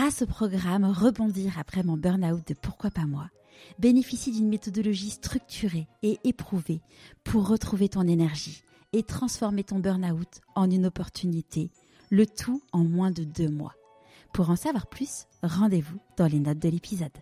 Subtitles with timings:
[0.00, 3.28] grâce au programme Rebondir après mon burn-out de Pourquoi pas moi,
[3.78, 6.80] bénéficie d'une méthodologie structurée et éprouvée
[7.22, 8.62] pour retrouver ton énergie
[8.94, 11.70] et transformer ton burn-out en une opportunité,
[12.08, 13.74] le tout en moins de deux mois.
[14.32, 17.12] Pour en savoir plus, rendez-vous dans les notes de l'épisode.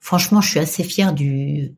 [0.00, 1.74] Franchement, je suis assez fière du,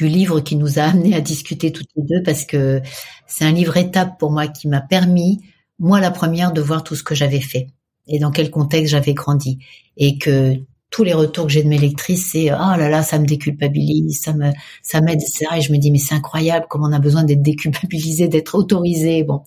[0.00, 2.82] livre qui nous a amené à discuter toutes les deux parce que
[3.28, 5.40] c'est un livre étape pour moi qui m'a permis,
[5.78, 7.68] moi la première, de voir tout ce que j'avais fait
[8.06, 9.58] et dans quel contexte j'avais grandi
[9.96, 10.56] et que
[10.90, 14.20] tous les retours que j'ai de mes lectrices, c'est oh là là, ça me déculpabilise,
[14.20, 15.46] ça me ça m'aide, etc.
[15.56, 19.24] Et je me dis mais c'est incroyable comment on a besoin d'être déculpabilisé, d'être autorisé.
[19.24, 19.42] Bon,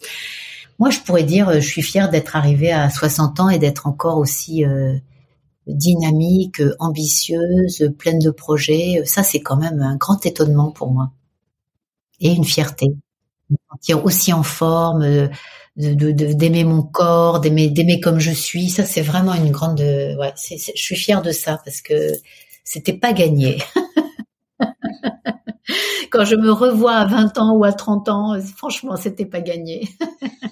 [0.79, 4.17] moi je pourrais dire, je suis fière d'être arrivée à 60 ans et d'être encore
[4.17, 4.97] aussi euh,
[5.67, 9.03] dynamique, ambitieuse, pleine de projets.
[9.05, 11.11] Ça c'est quand même un grand étonnement pour moi
[12.19, 12.87] et une fierté,
[13.49, 15.03] me sentir aussi en forme.
[15.03, 15.27] Euh,
[15.77, 18.69] de d'aimer mon corps, d'aimer d'aimer comme je suis.
[18.69, 19.79] Ça, c'est vraiment une grande.
[19.79, 22.13] Ouais, c'est, je suis fière de ça parce que
[22.63, 23.61] c'était pas gagné.
[26.11, 29.87] Quand je me revois à 20 ans ou à 30 ans, franchement, c'était pas gagné.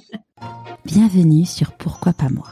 [0.86, 2.47] Bienvenue sur Pourquoi pas moi.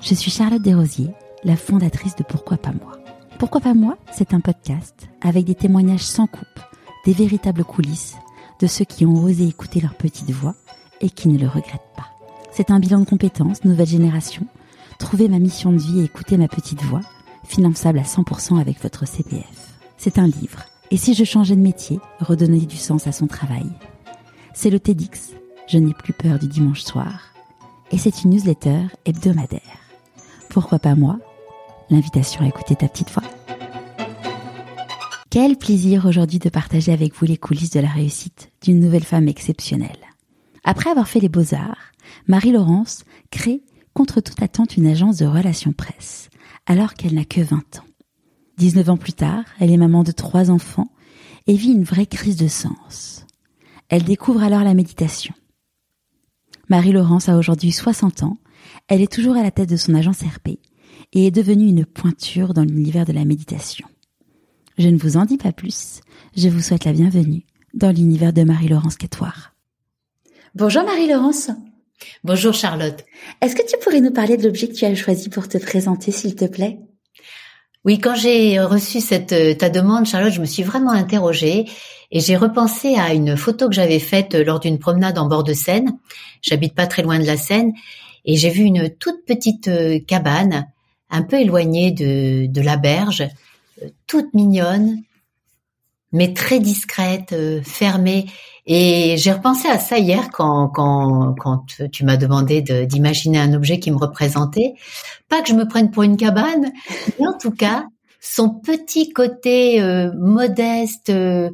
[0.00, 1.10] Je suis Charlotte Desrosiers,
[1.44, 2.98] la fondatrice de Pourquoi pas moi.
[3.38, 6.60] Pourquoi pas moi, c'est un podcast avec des témoignages sans coupe,
[7.06, 8.16] des véritables coulisses
[8.60, 10.54] de ceux qui ont osé écouter leur petite voix
[11.00, 12.17] et qui ne le regrettent pas.
[12.58, 14.44] C'est un bilan de compétences, nouvelle génération.
[14.98, 17.02] Trouver ma mission de vie et écouter ma petite voix,
[17.44, 19.78] finançable à 100% avec votre CPF.
[19.96, 20.64] C'est un livre.
[20.90, 23.70] Et si je changeais de métier, redonner du sens à son travail?
[24.54, 25.34] C'est le TEDx.
[25.68, 27.32] Je n'ai plus peur du dimanche soir.
[27.92, 29.60] Et c'est une newsletter hebdomadaire.
[30.48, 31.20] Pourquoi pas moi?
[31.90, 33.22] L'invitation à écouter ta petite voix.
[35.30, 39.28] Quel plaisir aujourd'hui de partager avec vous les coulisses de la réussite d'une nouvelle femme
[39.28, 40.08] exceptionnelle.
[40.64, 41.92] Après avoir fait les beaux-arts,
[42.26, 43.62] Marie-Laurence crée
[43.94, 46.30] contre toute attente une agence de relations presse,
[46.66, 47.84] alors qu'elle n'a que 20 ans.
[48.58, 50.90] 19 ans plus tard, elle est maman de trois enfants
[51.46, 53.24] et vit une vraie crise de sens.
[53.88, 55.34] Elle découvre alors la méditation.
[56.68, 58.38] Marie-Laurence a aujourd'hui 60 ans,
[58.88, 60.58] elle est toujours à la tête de son agence RP
[61.12, 63.88] et est devenue une pointure dans l'univers de la méditation.
[64.76, 66.00] Je ne vous en dis pas plus,
[66.36, 69.54] je vous souhaite la bienvenue dans l'univers de Marie-Laurence Catoire.
[70.54, 71.50] Bonjour Marie-Laurence.
[72.24, 73.04] Bonjour Charlotte.
[73.40, 76.10] Est-ce que tu pourrais nous parler de l'objet que tu as choisi pour te présenter,
[76.12, 76.78] s'il te plaît?
[77.84, 81.66] Oui, quand j'ai reçu cette euh, ta demande, Charlotte, je me suis vraiment interrogée
[82.10, 85.44] et j'ai repensé à une photo que j'avais faite euh, lors d'une promenade en bord
[85.44, 85.96] de Seine.
[86.42, 87.72] J'habite pas très loin de la Seine
[88.24, 90.66] et j'ai vu une toute petite euh, cabane,
[91.10, 93.26] un peu éloignée de, de la berge,
[94.06, 95.02] toute mignonne,
[96.12, 98.26] mais très discrète, fermée.
[98.66, 103.78] Et j'ai repensé à ça hier quand, quand, quand tu m'as demandé d'imaginer un objet
[103.78, 104.74] qui me représentait.
[105.28, 106.70] Pas que je me prenne pour une cabane,
[107.18, 107.86] mais en tout cas,
[108.20, 111.50] son petit côté euh, modeste, euh,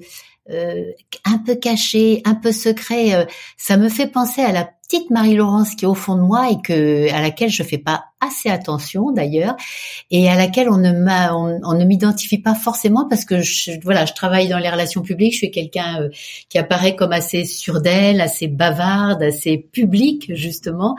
[0.50, 0.92] euh,
[1.24, 5.84] un peu caché, un peu secret, ça me fait penser à la petite Marie-Laurence qui
[5.84, 9.56] est au fond de moi et que à laquelle je fais pas assez attention d'ailleurs
[10.10, 14.04] et à laquelle on ne m'a on, ne m'identifie pas forcément parce que je, voilà
[14.04, 16.08] je travaille dans les relations publiques je suis quelqu'un euh,
[16.48, 20.96] qui apparaît comme assez sûr d'elle assez bavarde assez publique justement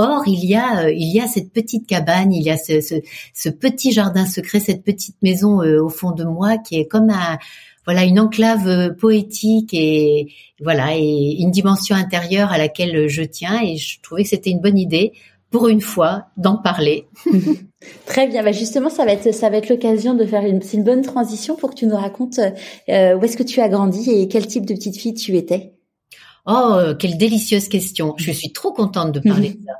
[0.00, 2.80] Or, il y a, euh, il y a cette petite cabane, il y a ce,
[2.80, 2.94] ce,
[3.34, 7.10] ce petit jardin secret, cette petite maison euh, au fond de moi qui est comme
[7.10, 7.36] un,
[7.84, 13.60] voilà une enclave euh, poétique et voilà et une dimension intérieure à laquelle je tiens
[13.62, 15.12] et je trouvais que c'était une bonne idée
[15.50, 17.08] pour une fois d'en parler.
[18.06, 20.78] Très bien, bah justement ça va être ça va être l'occasion de faire une c'est
[20.78, 22.40] une bonne transition pour que tu nous racontes
[22.88, 25.74] euh, où est-ce que tu as grandi et quel type de petite fille tu étais.
[26.46, 28.14] Oh, euh, quelle délicieuse question.
[28.16, 29.72] Je suis trop contente de parler de ça.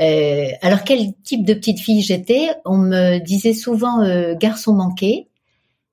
[0.00, 2.50] Euh, alors quel type de petite fille j'étais?
[2.64, 4.04] On me disait souvent
[4.34, 5.28] garçon manqué.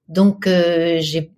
[0.07, 1.31] Donc j'ai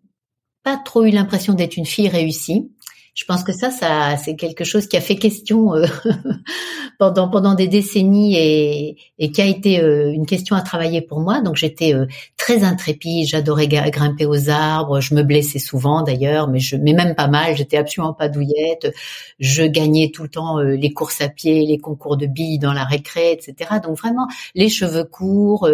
[0.63, 2.69] pas trop eu l'impression d'être une fille réussie
[3.17, 5.87] je pense que ça, ça c'est quelque chose qui a fait question euh,
[6.99, 11.19] pendant pendant des décennies et, et qui a été euh, une question à travailler pour
[11.19, 11.41] moi.
[11.41, 12.05] Donc j'étais euh,
[12.37, 17.15] très intrépide, j'adorais grimper aux arbres, je me blessais souvent d'ailleurs, mais je mais même
[17.15, 17.57] pas mal.
[17.57, 18.93] J'étais absolument pas douillette.
[19.39, 22.83] Je gagnais tout le temps les courses à pied, les concours de billes dans la
[22.83, 23.79] récré, etc.
[23.83, 25.67] Donc vraiment les cheveux courts,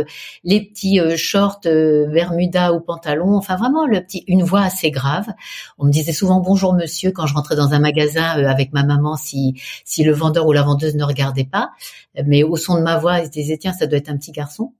[0.46, 5.28] les petits shorts Bermuda ou pantalon, enfin vraiment le petit une voix assez grave.
[5.78, 8.74] On me disait souvent bonjour monsieur quand je je rentrais dans un magasin euh, avec
[8.74, 11.72] ma maman si si le vendeur ou la vendeuse ne regardait pas,
[12.26, 14.32] mais au son de ma voix, ils se disaient tiens ça doit être un petit
[14.32, 14.74] garçon.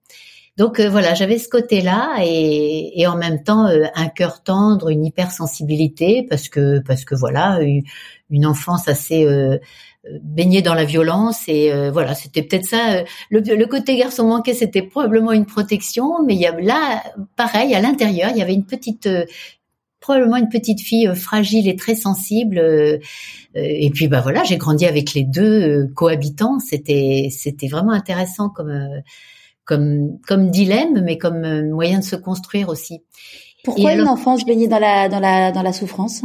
[0.56, 6.48] Donc voilà, j'avais ce côté-là et, en même temps un cœur tendre, une hypersensibilité parce
[6.48, 7.60] que parce que voilà,
[8.30, 9.26] une enfance assez
[10.22, 14.54] baigné dans la violence et euh, voilà c'était peut-être ça euh, le, côté garçon manqué
[14.54, 17.02] c'était probablement une protection mais il y a là
[17.38, 19.26] pareil à l'intérieur il y avait une petite euh,
[20.04, 22.62] probablement une petite fille fragile et très sensible
[23.56, 26.60] et puis bah voilà j'ai grandi avec les deux cohabitants.
[26.60, 29.02] C'était c'était vraiment intéressant comme
[29.64, 33.02] comme comme dilemme mais comme moyen de se construire aussi.
[33.64, 36.24] Pourquoi une enfance baignée dans la dans la dans la souffrance?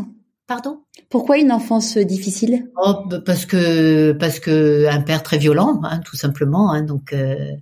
[0.48, 0.80] Pardon?
[1.08, 2.70] Pourquoi une enfance difficile?
[2.82, 6.72] Oh, parce que parce que un père très violent, hein, tout simplement.
[6.72, 7.52] Hein, donc euh,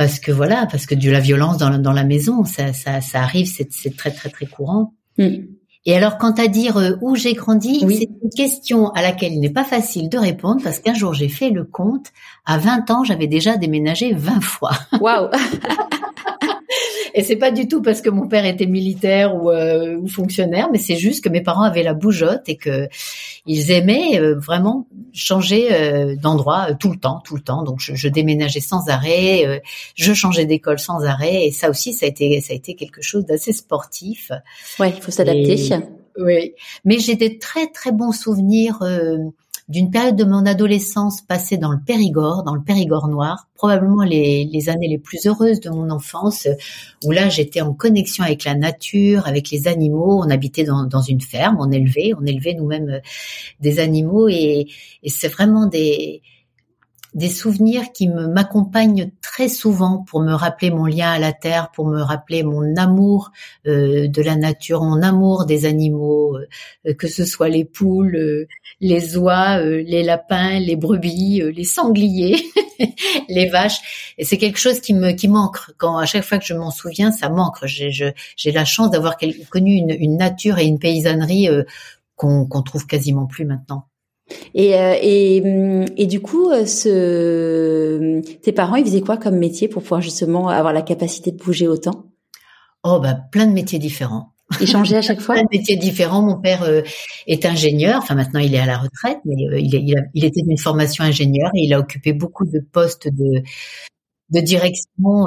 [0.00, 3.02] parce que voilà, parce que de la violence dans la, dans la maison, ça, ça,
[3.02, 4.94] ça arrive, c'est très très très courant.
[5.18, 5.40] Mm.
[5.84, 9.40] Et alors, quant à dire euh, où j'ai grandi, c'est une question à laquelle il
[9.40, 12.06] n'est pas facile de répondre parce qu'un jour j'ai fait le compte.
[12.46, 14.72] À 20 ans, j'avais déjà déménagé 20 fois.
[15.02, 15.28] Waouh
[17.14, 20.68] Et c'est pas du tout parce que mon père était militaire ou, euh, ou fonctionnaire,
[20.70, 22.88] mais c'est juste que mes parents avaient la bougeotte et que
[23.46, 27.62] ils aimaient euh, vraiment changer euh, d'endroit tout le temps, tout le temps.
[27.62, 29.62] Donc je, je déménageais sans arrêt,
[29.94, 33.02] je changeais d'école sans arrêt, et ça aussi ça a été ça a été quelque
[33.02, 34.30] chose d'assez sportif.
[34.78, 35.56] Ouais, il faut s'adapter.
[36.18, 38.78] Oui, mais j'ai des très très bons souvenirs
[39.70, 44.68] d'une période de mon adolescence passée dans le Périgord, dans le Périgord noir, probablement les,
[44.68, 46.48] années les plus heureuses de mon enfance,
[47.04, 50.20] où là j'étais en connexion avec la nature, avec les animaux.
[50.24, 53.00] On habitait dans, une ferme, on élevait, on élevait nous-mêmes euh,
[53.60, 54.66] des animaux, et
[55.06, 56.20] c'est vraiment des
[57.14, 61.70] des souvenirs qui me m'accompagnent très souvent pour me rappeler mon lien à la terre,
[61.72, 63.32] pour me rappeler mon amour
[63.66, 66.36] euh, de la nature, mon amour des animaux,
[66.86, 68.46] euh, que ce soit les poules, euh,
[68.80, 72.36] les oies, les lapins, les brebis, les sangliers,
[73.28, 74.14] les vaches.
[74.16, 75.58] Et c'est quelque chose qui me qui manque.
[75.76, 77.58] Quand à chaque fois que je m'en souviens, ça manque.
[77.66, 79.16] J'ai la chance d'avoir
[79.50, 81.48] connu une, une, nature et une paysannerie
[82.16, 83.89] qu'on qu'on trouve quasiment plus maintenant.
[84.54, 89.36] Et, euh, et, hum, et, du coup, euh, ce, tes parents, ils faisaient quoi comme
[89.36, 92.06] métier pour pouvoir justement avoir la capacité de bouger autant?
[92.82, 94.32] Oh, bah, plein de métiers différents.
[94.60, 95.34] Ils changeaient à chaque fois?
[95.34, 96.22] Plein de métiers différents.
[96.22, 96.82] Mon père euh,
[97.26, 97.98] est ingénieur.
[98.02, 101.50] Enfin, maintenant, il est à la retraite, mais il, il, il, était d'une formation ingénieur
[101.54, 103.42] et il a occupé beaucoup de postes de,
[104.30, 105.26] de direction.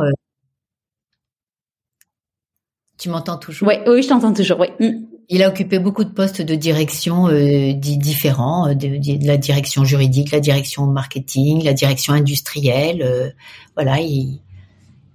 [2.98, 3.68] Tu m'entends toujours?
[3.68, 4.60] Oui, oui, je t'entends toujours.
[4.60, 4.68] Oui.
[4.80, 5.08] Hum.
[5.30, 10.32] Il a occupé beaucoup de postes de direction euh, différents, euh, de, la direction juridique,
[10.32, 13.02] la direction marketing, la direction industrielle.
[13.02, 13.30] Euh,
[13.76, 14.42] voilà, il,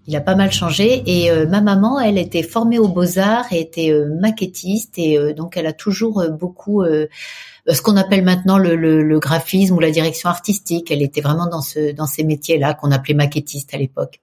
[0.07, 1.03] il, a pas mal changé.
[1.07, 4.99] Et euh, ma maman, elle était formée aux beaux-arts et était maquettiste.
[4.99, 9.81] Et donc, elle a toujours beaucoup ce qu'on appelle maintenant le, le, le, graphisme ou
[9.81, 10.91] la direction artistique.
[10.91, 14.21] Elle était vraiment dans, ce, dans ces métiers-là qu'on appelait maquettiste à l'époque.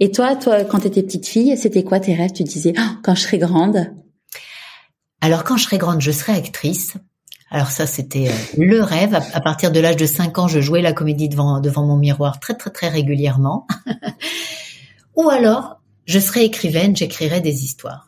[0.00, 2.32] Et toi, toi, quand tu étais petite fille, c'était quoi tes rêves?
[2.32, 3.92] Tu disais, oh, quand je serai grande
[5.20, 6.96] alors quand je serai grande, je serai actrice.
[7.50, 9.14] Alors ça, c'était euh, le rêve.
[9.14, 12.40] À, partir de l'âge de 5 ans, je jouais la comédie devant, devant mon miroir
[12.40, 13.66] très très très régulièrement.
[15.16, 18.07] Ou alors, je serai écrivaine, j'écrirai des histoires.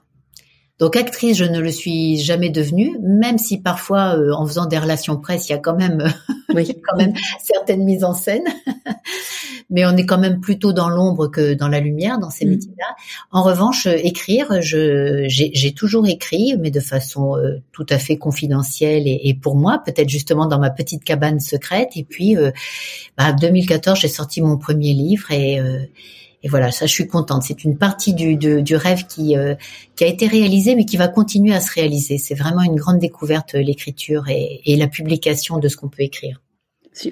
[0.80, 4.78] Donc actrice, je ne le suis jamais devenue, même si parfois, euh, en faisant des
[4.78, 6.10] relations presse, il y a quand même,
[6.54, 6.74] oui.
[6.88, 8.44] quand même certaines mises en scène.
[9.72, 12.50] Mais on est quand même plutôt dans l'ombre que dans la lumière dans ces mm.
[12.50, 12.96] métiers-là.
[13.30, 18.16] En revanche, euh, écrire, je j'ai toujours écrit, mais de façon euh, tout à fait
[18.16, 21.90] confidentielle et, et pour moi, peut-être justement dans ma petite cabane secrète.
[21.94, 22.36] Et puis,
[23.16, 25.60] bah, 2014, j'ai sorti mon premier livre et
[26.42, 27.42] et voilà, ça, je suis contente.
[27.42, 29.54] C'est une partie du, du rêve qui, euh,
[29.96, 32.18] qui a été réalisé, mais qui va continuer à se réaliser.
[32.18, 36.02] C'est vraiment une grande découverte, euh, l'écriture et, et la publication de ce qu'on peut
[36.02, 36.40] écrire.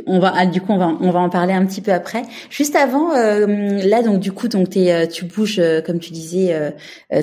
[0.07, 2.23] On va, ah, du coup, on va, on va en parler un petit peu après.
[2.51, 3.47] Juste avant, euh,
[3.85, 6.75] là, donc du coup, donc es, tu bouges, comme tu disais,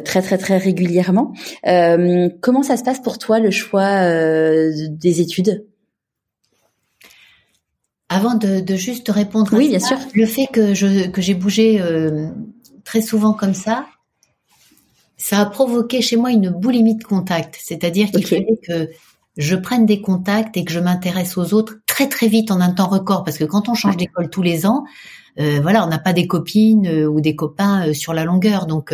[0.05, 1.33] très très très régulièrement.
[1.63, 3.99] comment ça se passe pour toi le choix
[4.89, 5.65] des études?
[8.09, 9.97] Avant de, de juste répondre à oui, bien sûr.
[10.13, 12.27] le fait que je que j'ai bougé euh,
[12.83, 13.85] très souvent comme ça,
[15.17, 17.57] ça a provoqué chez moi une boulimie de contact.
[17.61, 18.89] C'est-à-dire qu'il fallait que
[19.37, 22.71] je prenne des contacts et que je m'intéresse aux autres très très vite en un
[22.71, 23.23] temps record.
[23.23, 24.85] Parce que quand on change d'école tous les ans,
[25.39, 28.67] euh, voilà, on n'a pas des copines euh, ou des copains sur la longueur.
[28.67, 28.93] Donc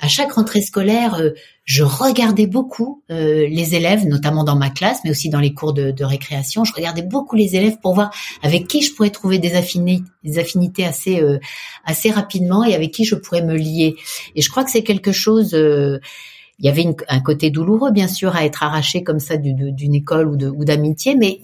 [0.00, 1.30] à chaque rentrée scolaire, euh,
[1.64, 5.74] je regardais beaucoup euh, les élèves, notamment dans ma classe, mais aussi dans les cours
[5.74, 6.64] de, récréation.
[6.64, 8.10] Je regardais beaucoup les élèves pour voir
[8.42, 11.38] avec qui je pourrais trouver des affinités, des affinités assez euh,
[11.84, 13.94] assez rapidement et avec qui je pourrais me lier.
[14.34, 15.54] Et je crois que c'est quelque chose
[16.60, 20.28] il y avait un côté douloureux, bien sûr, à être arraché comme ça d'une école
[20.28, 21.40] ou d'amitié, mais,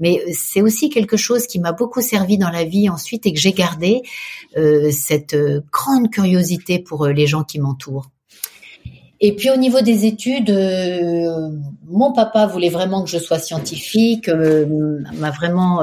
[0.00, 3.38] mais c'est aussi quelque chose qui m'a beaucoup servi dans la vie ensuite et que
[3.38, 4.02] j'ai gardé
[4.56, 8.10] euh, cette euh, grande curiosité pour euh, les gens qui m'entourent.
[9.20, 10.50] Et puis au niveau des études,
[11.88, 15.82] mon papa voulait vraiment que je sois scientifique, m'a vraiment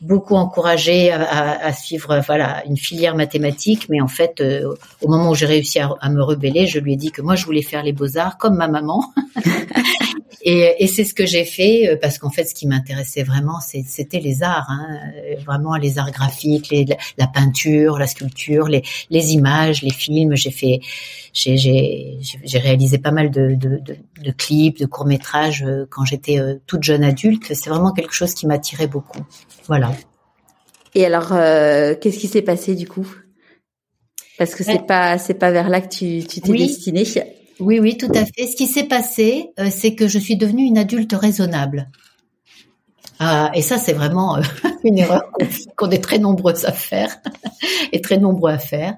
[0.00, 5.34] beaucoup encouragé à, suivre voilà une filière mathématique, mais en fait, euh, au moment où
[5.34, 7.92] j'ai réussi à, me rebeller, je lui ai dit que moi je voulais faire les
[7.92, 9.04] beaux arts comme ma maman.
[10.42, 14.20] et, c'est ce que j'ai fait euh, parce qu'en fait, ce qui m'intéressait vraiment, c'était
[14.20, 15.00] les arts, hein,
[15.44, 16.86] vraiment les arts graphiques, les,
[17.16, 20.36] la peinture, la sculpture, les, les images, les films.
[20.36, 20.80] J'ai fait,
[21.32, 26.40] j'ai réalisé pas mal de, de, de, de clips, de courts métrages euh, quand j'étais
[26.66, 27.52] toute jeune adulte.
[27.54, 29.24] C'est vraiment quelque chose qui m'attirait beaucoup.
[29.66, 29.87] Voilà.
[30.98, 33.08] Et alors, euh, qu'est-ce qui s'est passé du coup?
[34.36, 37.04] Parce que c'est pas c'est pas vers là que tu tu t'es destinée.
[37.60, 38.48] Oui, oui, tout à fait.
[38.48, 41.88] Ce qui s'est passé, euh, c'est que je suis devenue une adulte raisonnable.
[43.20, 44.42] Ah, et ça, c'est vraiment euh,
[44.84, 45.22] une erreur
[45.76, 47.16] qu'on est très nombreux à faire
[47.92, 48.96] et très nombreux à faire.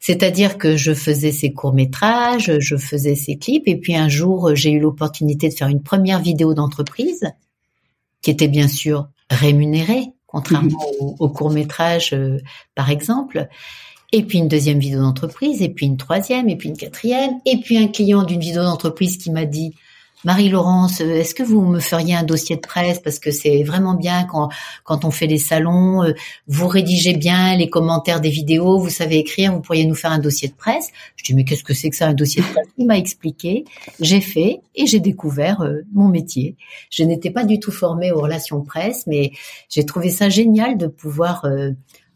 [0.00, 4.72] C'est-à-dire que je faisais ces courts-métrages, je faisais ces clips, et puis un jour, j'ai
[4.72, 7.30] eu l'opportunité de faire une première vidéo d'entreprise,
[8.20, 12.38] qui était bien sûr rémunéré, contrairement au, court métrage, euh,
[12.74, 13.48] par exemple.
[14.12, 17.58] Et puis une deuxième vidéo d'entreprise, et puis une troisième, et puis une quatrième, et
[17.58, 19.74] puis un client d'une vidéo d'entreprise qui m'a dit
[20.24, 22.98] Marie-Laurence, euh, est-ce que vous me feriez un dossier de presse?
[22.98, 24.50] Parce que c'est vraiment bien quand
[24.84, 26.12] quand on fait des salons, euh,
[26.46, 30.18] vous rédigez bien les commentaires des vidéos, vous savez écrire, vous pourriez nous faire un
[30.18, 30.90] dossier de presse.
[31.16, 32.66] Je dis mais qu'est-ce que c'est que ça un dossier de presse?
[32.76, 33.64] Il m'a expliqué,
[34.00, 36.56] j'ai fait et j'ai découvert euh, mon métier.
[36.90, 39.32] Je n'étais pas du tout formée aux relations presse, mais
[39.68, 41.46] j'ai trouvé ça génial de pouvoir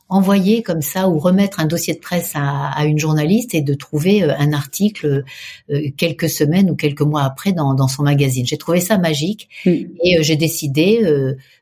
[0.08, 4.22] envoyer comme ça ou remettre un dossier de presse à, une journaliste et de trouver
[4.22, 5.24] euh, un article
[5.70, 8.46] euh, quelques semaines ou quelques mois après dans, son magazine.
[8.46, 9.70] J'ai trouvé ça magique mm.
[9.70, 11.00] et euh, j'ai décidé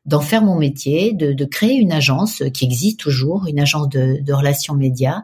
[0.06, 4.74] d'en faire mon métier, de, créer une agence qui existe toujours, une agence de, relations
[4.74, 5.22] médias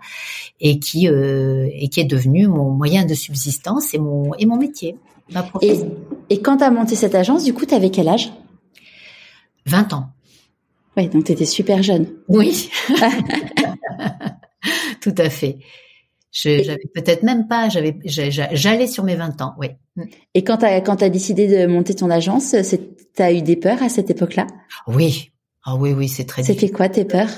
[0.61, 4.97] et qui et qui est devenue mon moyen de subsistance et mon et mon métier.
[5.63, 5.81] et,
[6.31, 8.31] et quand tu as monté cette agence, du coup, tu avais quel âge?
[9.67, 10.11] 20 ans.
[10.99, 12.09] Oui, donc tu étais super jeune.
[12.27, 12.71] Oui.
[15.01, 15.59] Tout à fait.
[16.33, 19.69] Je j'avais peut-être même pas, j'avais j'allais sur mes 20 ans, oui.
[19.95, 20.03] Mm.
[20.35, 23.55] Et quand tu as quand as décidé de monter ton agence, tu as eu des
[23.55, 24.49] peurs à cette époque-là?
[24.89, 25.31] Oui.
[25.65, 27.31] Ah oui oui, c'est très C'était quoi tes peurs?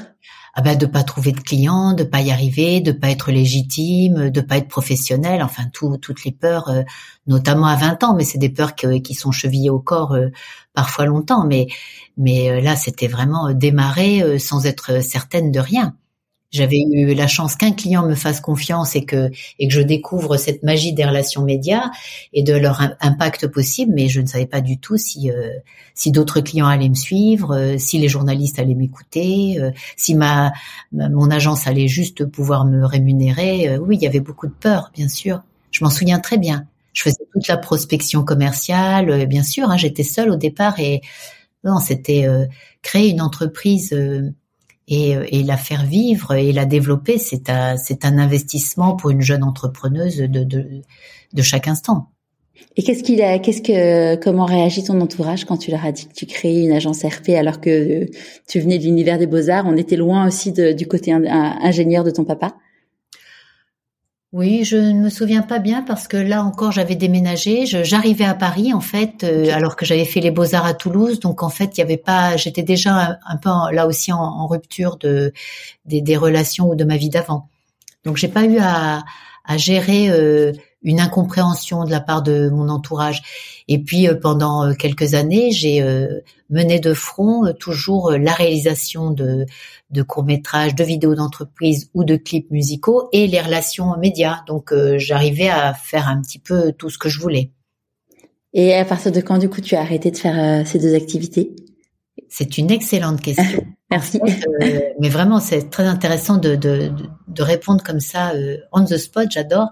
[0.55, 4.31] Ah ben de pas trouver de clients, de pas y arriver, de pas être légitime,
[4.31, 6.83] de pas être professionnel, enfin tout, toutes les peurs, euh,
[7.26, 10.29] notamment à 20 ans, mais c'est des peurs qui sont chevillées au corps euh,
[10.75, 11.69] parfois longtemps, mais
[12.21, 15.97] mais euh, là c'était vraiment démarrer sans être certaine de rien
[16.50, 20.37] j'avais eu la chance qu'un client me fasse confiance et que et que je découvre
[20.37, 21.91] cette magie des relations médias
[22.33, 25.50] et de leur impact possible, mais je ne savais pas du tout si euh,
[25.95, 30.53] si d'autres clients allaient me suivre, euh, si les journalistes allaient m'écouter, euh, si ma,
[30.93, 33.79] mon agence allait juste pouvoir me rémunérer.
[33.79, 35.43] oui, il y avait beaucoup de peur, bien sûr.
[35.71, 36.67] Je m'en souviens très bien.
[36.93, 39.71] Je faisais toute la prospection commerciale, bien sûr.
[39.71, 41.00] Hein, J'étais seule au départ et
[41.64, 42.26] non, c'était
[42.83, 44.31] créer une entreprise euh,
[44.88, 49.45] et, la faire vivre et la développer, c'est un, c'est un investissement pour une jeune
[49.45, 50.83] entrepreneuse de, de,
[51.33, 52.09] de chaque instant.
[52.76, 56.07] Et qu'est-ce qu'il a, qu'est-ce que, comment réagit ton entourage quand tu leur as dit
[56.07, 58.07] que tu créais une agence RP alors que
[58.49, 62.11] tu venais de l'univers des beaux arts On était loin aussi du côté ingénieur de
[62.11, 62.57] ton papa.
[64.32, 67.66] Oui, je ne me souviens pas bien parce que là encore j'avais déménagé.
[67.66, 71.18] J'arrivais à Paris en fait, euh, alors que j'avais fait les beaux arts à Toulouse.
[71.18, 72.37] Donc en fait, il y avait pas.
[72.37, 75.32] J'étais déjà un, peu là aussi en, rupture de
[75.84, 77.49] des, relations ou de ma vie d'avant.
[78.04, 79.02] Donc j'ai pas eu à,
[79.44, 83.22] à gérer euh, une incompréhension de la part de mon entourage.
[83.68, 89.10] Et puis euh, pendant euh, quelques années, j'ai euh, mené de front toujours la réalisation
[89.10, 89.46] de,
[89.90, 94.42] de courts-métrages, de vidéos d'entreprise ou de clips musicaux et les relations médias.
[94.46, 97.52] Donc j'arrivais à faire un petit peu tout ce que je voulais.
[98.52, 101.54] Et à partir de quand du coup tu as arrêté de faire ces deux activités?
[102.28, 103.64] C'est une excellente question.
[103.90, 104.20] Merci.
[105.00, 106.92] mais vraiment, c'est très intéressant de, de,
[107.26, 108.32] de, répondre comme ça
[108.72, 109.28] on the spot.
[109.30, 109.70] J'adore.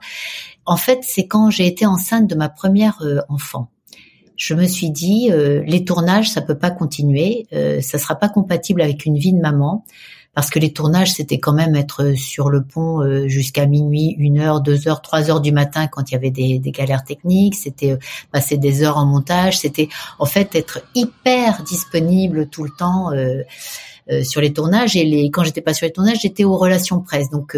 [0.68, 3.70] En fait, c'est quand j'ai été enceinte de ma première enfant
[4.38, 8.30] je me suis dit euh, les tournages ça peut pas continuer, euh, ça sera pas
[8.30, 9.84] compatible avec une vie de maman
[10.32, 14.38] parce que les tournages c'était quand même être sur le pont euh, jusqu'à minuit, une
[14.38, 17.56] heure, deux heures, trois heures du matin quand il y avait des, des galères techniques,
[17.56, 17.98] c'était euh,
[18.30, 19.88] passer des heures en montage, c'était
[20.20, 23.10] en fait être hyper disponible tout le temps.
[24.22, 27.30] Sur les tournages et les quand j'étais pas sur les tournages, j'étais aux relations presse.
[27.30, 27.56] Donc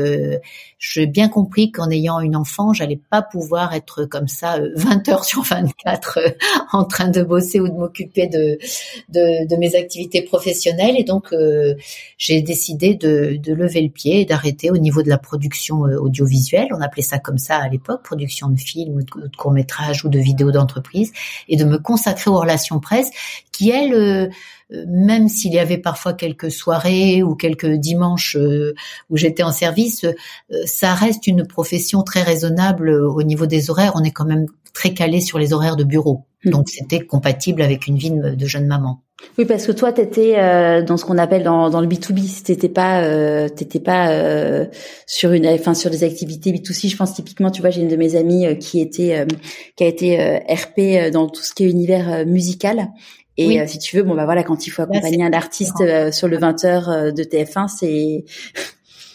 [0.78, 5.24] j'ai bien compris qu'en ayant une enfant, j'allais pas pouvoir être comme ça 20 heures
[5.24, 6.18] sur 24
[6.72, 8.58] en train de bosser ou de m'occuper de,
[9.08, 11.34] de, de mes activités professionnelles et donc
[12.18, 16.68] j'ai décidé de, de lever le pied et d'arrêter au niveau de la production audiovisuelle.
[16.72, 20.04] On appelait ça comme ça à l'époque, production de films ou de, de courts métrages
[20.04, 21.12] ou de vidéos d'entreprise
[21.48, 23.10] et de me consacrer aux relations presse
[23.52, 24.28] qui, elles, euh, euh,
[24.86, 28.74] même s'il y avait parfois quelques soirées ou quelques dimanches euh,
[29.08, 30.06] où j'étais en service,
[30.64, 33.92] ça reste une profession très raisonnable au niveau des horaires.
[33.94, 36.24] On est quand même très calé sur les horaires de bureau.
[36.44, 36.50] Mmh.
[36.50, 39.02] Donc c'était compatible avec une vie de jeune maman.
[39.38, 42.42] Oui, parce que toi, tu étais euh, dans ce qu'on appelle dans, dans le B2B.
[42.42, 44.66] T'étais pas, euh, t'étais pas euh,
[45.06, 46.88] sur une, enfin sur des activités B2C.
[46.88, 49.26] Je pense typiquement, tu vois, j'ai une de mes amies euh, qui était, euh,
[49.76, 52.88] qui a été RP dans tout ce qui est univers musical.
[53.40, 55.78] Et si tu veux, bon bah voilà, quand il faut accompagner un artiste
[56.12, 58.24] sur le 20 h de TF1, c'est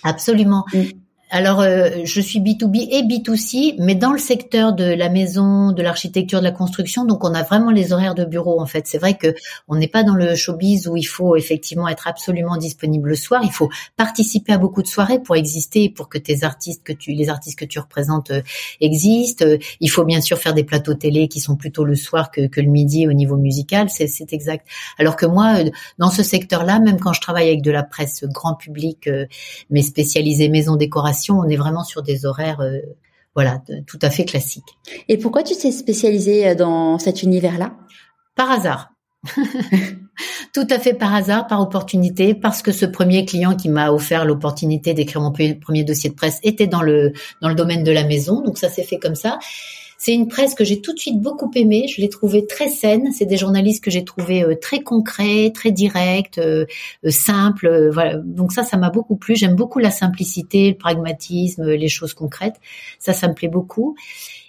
[0.04, 0.66] absolument.
[0.74, 1.05] Mm.
[1.36, 5.84] Alors, euh, je suis B2B et B2C, mais dans le secteur de la maison, de
[5.84, 7.04] l'architecture, de la construction.
[7.04, 8.62] Donc, on a vraiment les horaires de bureau.
[8.62, 9.36] En fait, c'est vrai que
[9.68, 13.42] on n'est pas dans le showbiz où il faut effectivement être absolument disponible le soir.
[13.44, 17.12] Il faut participer à beaucoup de soirées pour exister, pour que tes artistes que tu,
[17.12, 18.42] les artistes que tu représentes euh,
[18.80, 19.44] existent.
[19.82, 22.70] Il faut bien sûr faire des plateaux télé qui sont plutôt le soir que, le
[22.70, 23.90] midi au niveau musical.
[23.90, 24.66] C'est exact.
[24.98, 28.24] Alors que moi, euh, dans ce secteur-là, même quand je travaille avec de la presse
[28.24, 29.10] grand public,
[29.70, 32.80] mais spécialisée maison décoration on est vraiment sur des horaires euh,
[33.36, 34.78] voilà, tout à fait classiques.
[35.10, 37.74] Et pourquoi tu t'es spécialisée euh, dans cet univers-là?
[38.36, 38.92] Par hasard.
[40.54, 44.24] tout à fait par hasard, par opportunité, parce que ce premier client qui m'a offert
[44.24, 48.04] l'opportunité d'écrire mon premier dossier de presse était dans le dans le domaine de la
[48.04, 49.40] maison, donc ça s'est fait comme ça.
[50.06, 51.88] C'est une presse que j'ai tout de suite beaucoup aimée.
[51.88, 53.12] Je l'ai trouvée très saine.
[53.12, 56.68] C'est des journalistes que j'ai trouvés euh, très concrets, très directs, euh,
[57.06, 57.90] euh, simples.
[57.92, 58.18] voilà.
[58.18, 59.36] Donc ça, ça m'a beaucoup plu.
[59.36, 62.58] J'aime beaucoup la simplicité, le pragmatisme, les choses concrètes.
[63.00, 63.96] Ça, ça me plaît beaucoup.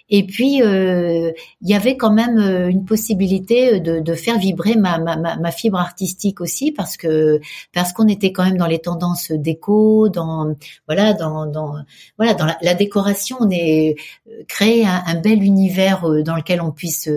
[0.09, 4.75] Et puis, euh, il y avait quand même euh, une possibilité de, de faire vibrer
[4.75, 7.41] ma, ma, ma, fibre artistique aussi, parce que
[7.73, 10.55] parce qu'on était quand même dans les tendances déco, dans
[10.87, 11.75] voilà, dans, dans
[12.17, 13.95] voilà, dans la, décoration, on est
[14.29, 17.09] euh, créé un, bel univers dans lequel on puisse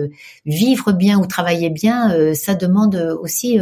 [0.45, 2.33] vivre bien ou travailler bien.
[2.33, 3.59] Ça demande aussi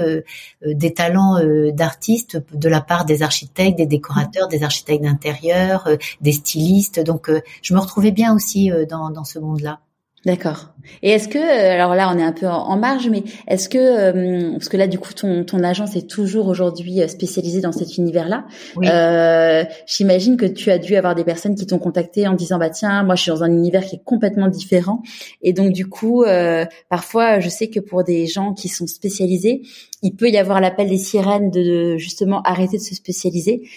[0.66, 1.40] des talents
[1.74, 5.90] d'artistes de la part des architectes, des décorateurs, des architectes d'intérieur,
[6.22, 7.02] des stylistes.
[7.02, 7.30] Donc,
[7.62, 9.80] je me retrouvais bien aussi dans ce monde-là.
[10.26, 10.74] D'accord.
[11.02, 13.78] Et est-ce que, euh, alors là, on est un peu en marge, mais est-ce que,
[13.78, 17.72] euh, parce que là, du coup, ton, ton agence est toujours aujourd'hui euh, spécialisée dans
[17.72, 18.46] cet univers-là.
[18.84, 22.70] Euh, J'imagine que tu as dû avoir des personnes qui t'ont contacté en disant, bah
[22.70, 25.04] tiens, moi, je suis dans un univers qui est complètement différent.
[25.42, 29.62] Et donc, du coup, euh, parfois, je sais que pour des gens qui sont spécialisés,
[30.02, 33.70] il peut y avoir l'appel des sirènes de justement arrêter de se spécialiser.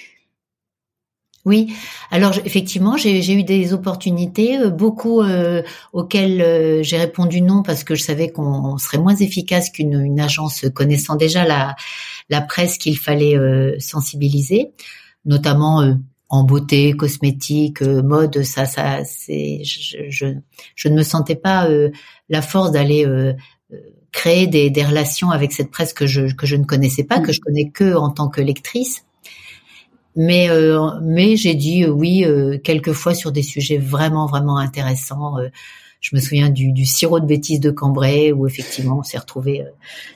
[1.45, 1.75] Oui,
[2.13, 7.83] alors effectivement, j'ai eu des opportunités, euh, beaucoup euh, auxquelles euh, j'ai répondu non parce
[7.83, 11.75] que je savais qu'on serait moins efficace qu'une agence connaissant déjà la,
[12.31, 13.37] la presse qu'il fallait
[13.81, 14.71] sensibiliser,
[15.25, 15.97] notamment
[16.29, 18.45] en beauté, cosmétique, mode.
[18.45, 20.27] Ça, ça, c'est, je, je,
[20.77, 21.69] je, ne me sentais pas
[22.29, 23.05] la force d'aller
[24.13, 27.33] créer des, des, relations avec cette presse que je que je ne connaissais pas, que
[27.33, 29.05] je connais que en tant que lectrice.
[30.15, 34.59] Mais euh, mais j'ai dit euh, oui euh, quelques fois sur des sujets vraiment vraiment
[34.59, 35.37] intéressants.
[36.01, 39.65] je me souviens du, du sirop de bêtises de Cambrai où effectivement on s'est retrouvé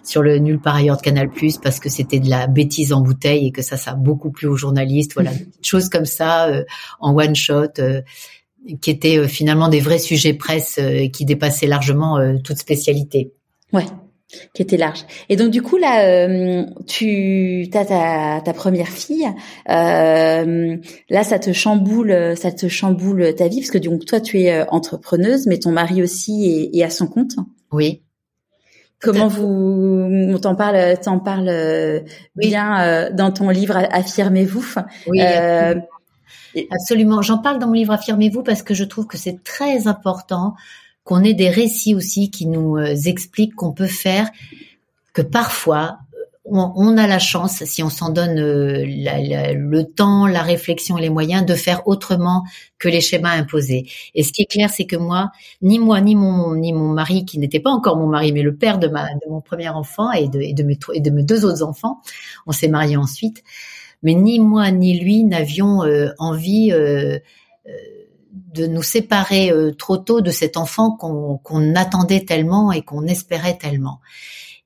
[0.04, 3.00] sur le nulle par ailleurs de Canal Plus parce que c'était de la bêtise en
[3.00, 5.14] bouteille et que ça ça a beaucoup plu aux journalistes.
[5.14, 6.50] Voilà, des choses comme ça
[7.00, 7.72] en one shot
[8.80, 10.78] qui étaient finalement des vrais sujets presse
[11.12, 13.32] qui dépassaient largement toute spécialité.
[13.72, 13.86] Ouais,
[14.52, 15.04] qui était large.
[15.28, 19.28] Et donc du coup là, euh, tu as ta, ta première fille.
[19.68, 20.76] Euh,
[21.08, 24.52] là, ça te chamboule, ça te chamboule ta vie parce que donc toi, tu es
[24.52, 27.32] euh, entrepreneuse, mais ton mari aussi est, à son compte.
[27.72, 28.02] Oui.
[29.00, 31.50] Comment vous, on t'en parle, t'en parle
[32.34, 34.64] bien dans ton livre Affirmez-vous.
[35.06, 35.20] Oui.
[36.70, 37.20] absolument.
[37.20, 40.54] J'en parle dans mon livre Affirmez-vous parce que je trouve que c'est très important
[41.06, 44.28] qu'on ait des récits aussi qui nous euh, expliquent qu'on peut faire,
[45.14, 45.98] que parfois
[46.48, 51.44] on, a la chance, si on s'en donne euh, le temps, la réflexion, les moyens,
[51.44, 52.44] de faire autrement
[52.78, 53.88] que les schémas imposés.
[54.14, 57.24] Et ce qui est clair, c'est que moi, ni moi, ni mon, ni mon mari,
[57.24, 60.12] qui n'était pas encore mon mari, mais le père de ma, de mon premier enfant
[60.12, 62.00] et de, mes, deux autres enfants,
[62.46, 63.42] on s'est mariés ensuite.
[64.02, 66.70] Mais ni moi ni lui n'avions euh, envie
[68.54, 73.56] de nous séparer euh, trop tôt de cet enfant qu'on attendait tellement et qu'on espérait
[73.58, 74.00] tellement.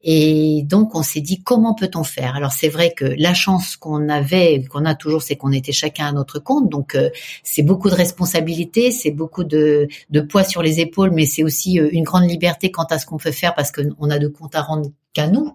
[0.02, 2.34] Et donc on s'est dit comment peut-on faire?
[2.34, 6.06] Alors c'est vrai que la chance qu'on avait, qu'on a toujours, c'est qu'on était chacun
[6.06, 6.70] à notre compte.
[6.70, 7.10] Donc euh,
[7.42, 11.78] c'est beaucoup de responsabilités, c'est beaucoup de, de, poids sur les épaules, mais c'est aussi
[11.78, 14.54] euh, une grande liberté quant à ce qu'on peut faire parce qu'on a de compte
[14.54, 15.54] à rendre qu'à nous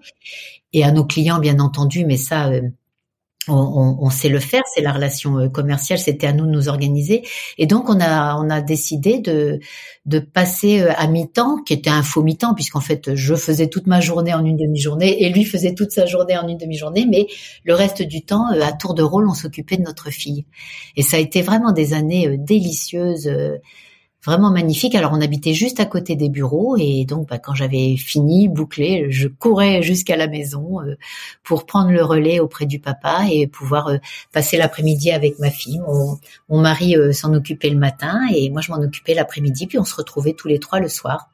[0.73, 2.06] et à nos clients bien entendu.
[2.06, 2.62] Mais ça euh,
[3.47, 6.67] on, on, sait le faire, c'est la relation euh, commerciale, c'était à nous de nous
[6.67, 7.23] organiser.
[7.58, 9.60] Et donc on a on a décidé de
[10.05, 13.88] de passer euh, à mi-temps, qui était un faux mi-temps puisqu'en fait je faisais toute
[13.88, 17.27] ma journée en une demi-journée et lui faisait toute sa journée en une demi-journée, mais
[17.63, 20.45] le reste du temps euh, à tour de rôle on s'occupait de notre fille.
[20.95, 23.29] Et ça a été vraiment des années délicieuses
[24.25, 24.95] vraiment magnifique.
[24.95, 29.07] Alors on habitait juste à côté des bureaux et donc bah, quand j'avais fini, bouclé,
[29.09, 30.95] je courais jusqu'à la maison euh,
[31.43, 33.97] pour prendre le relais auprès du papa et pouvoir euh,
[34.33, 35.79] passer l'après-midi avec ma fille.
[35.79, 36.17] Mon,
[36.49, 39.85] mon mari euh, s'en occupait le matin et moi je m'en occupais l'après-midi puis on
[39.85, 41.29] se retrouvait tous les trois le soir.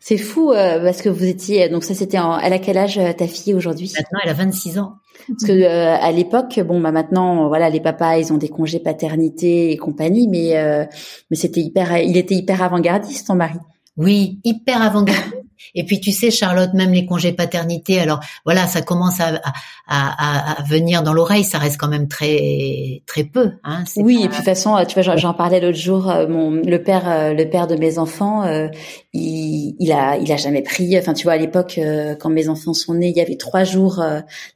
[0.00, 3.54] C'est fou parce que vous étiez donc ça c'était elle a quel âge ta fille
[3.54, 3.92] aujourd'hui?
[3.96, 4.96] Maintenant elle a 26 ans.
[5.28, 8.80] Parce que euh, à l'époque, bon, bah maintenant, voilà, les papas, ils ont des congés
[8.80, 10.84] paternité et compagnie, mais euh,
[11.30, 13.58] mais c'était hyper, il était hyper avant-gardiste, ton mari.
[13.96, 15.46] Oui, hyper avant-gardiste.
[15.74, 19.40] Et puis tu sais, Charlotte, même les congés paternité, alors voilà, ça commence à,
[19.86, 23.52] à, à, venir dans l'oreille, ça reste quand même très très peu.
[23.64, 26.50] Hein, oui, et puis de toute façon, tu vois, j'en parlais l'autre jour, euh, mon
[26.50, 28.68] le père euh, le père de mes enfants, euh,
[29.16, 30.98] il, il a il a jamais pris.
[30.98, 31.80] Enfin, tu vois, à l'époque,
[32.20, 34.04] quand mes enfants sont nés, il y avait trois jours,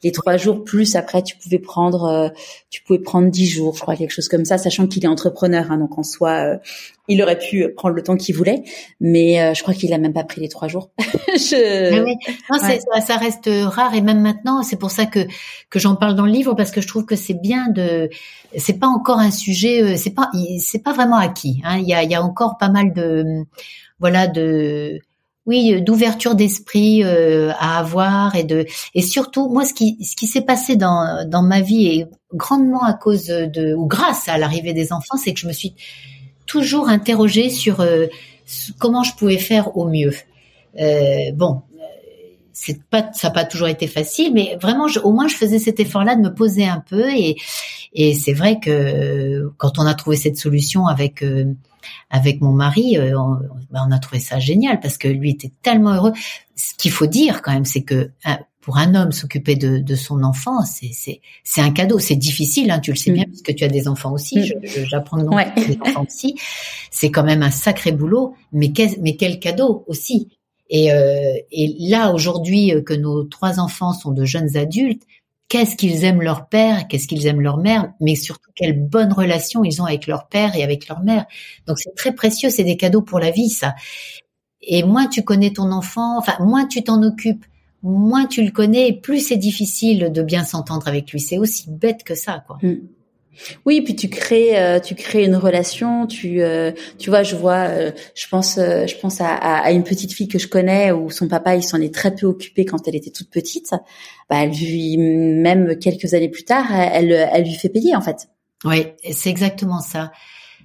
[0.03, 2.33] les trois jours plus après, tu pouvais prendre
[2.71, 5.67] tu pouvais prendre dix jours, je crois, quelque chose comme ça, sachant qu'il est entrepreneur,
[5.71, 6.59] hein, donc en soi,
[7.09, 8.63] il aurait pu prendre le temps qu'il voulait,
[9.01, 10.91] mais je crois qu'il a même pas pris les trois jours.
[10.99, 12.05] je...
[12.05, 12.15] oui.
[12.51, 15.21] non, ça, ça, reste rare et même maintenant, c'est pour ça que
[15.71, 18.11] que j'en parle dans le livre parce que je trouve que c'est bien de,
[18.57, 21.61] c'est pas encore un sujet, euh, c'est pas c'est pas vraiment acquis.
[21.65, 21.79] Hein.
[21.79, 23.45] Il y a il y a encore pas mal de
[24.01, 24.99] voilà de
[25.47, 30.27] oui d'ouverture d'esprit euh, à avoir et de et surtout moi ce qui ce qui
[30.27, 34.73] s'est passé dans dans ma vie et grandement à cause de ou grâce à l'arrivée
[34.73, 35.75] des enfants c'est que je me suis
[36.51, 38.07] toujours interrogée sur euh,
[38.79, 40.13] comment je pouvais faire au mieux.
[40.81, 41.63] Euh, bon,
[42.63, 45.81] c'est pas, ça n'a pas toujours été facile, mais vraiment, au moins, je faisais cet
[45.81, 47.09] effort-là de me poser un peu.
[47.09, 47.37] Et,
[47.95, 51.55] et c'est vrai que quand on a trouvé cette solution avec euh,
[52.11, 53.15] avec mon mari, euh,
[53.71, 56.13] ben, on, a trouvé ça génial parce que lui était tellement heureux.
[56.55, 58.11] Ce qu'il faut dire quand même, c'est que
[58.61, 61.99] pour un homme s'occuper de, de, son enfant, c'est c'est c'est un cadeau.
[61.99, 63.31] C'est difficile, hein, tu le sais bien, mm.
[63.31, 64.39] puisque tu as des enfants aussi.
[64.39, 64.85] Mm.
[64.85, 65.51] J'apprends donc ouais.
[65.57, 66.37] des enfants aussi.
[66.91, 70.29] C'est quand même un sacré boulot, mais quel, mais quel cadeau aussi.
[70.71, 75.03] Et, euh, et là, aujourd'hui, euh, que nos trois enfants sont de jeunes adultes,
[75.49, 79.65] qu'est-ce qu'ils aiment leur père, qu'est-ce qu'ils aiment leur mère, mais surtout quelle bonne relation
[79.65, 81.27] ils ont avec leur père et avec leur mère.
[81.67, 83.75] Donc c'est très précieux, c'est des cadeaux pour la vie, ça.
[84.63, 87.45] Et moins tu connais ton enfant, enfin moins tu t'en occupes,
[87.83, 91.19] moins tu le connais, plus c'est difficile de bien s'entendre avec lui.
[91.19, 92.59] C'est aussi bête que ça, quoi.
[92.63, 92.77] Mm.
[93.67, 96.07] Oui, puis tu crées, euh, tu crées une relation.
[96.07, 100.13] Tu, euh, tu vois, je vois, euh, je pense, je pense à, à, une petite
[100.13, 102.97] fille que je connais où son papa il s'en est très peu occupé quand elle
[102.97, 103.71] était toute petite.
[104.29, 108.29] Bah, lui, même quelques années plus tard, elle, elle lui fait payer en fait.
[108.65, 110.13] Oui, c'est exactement ça.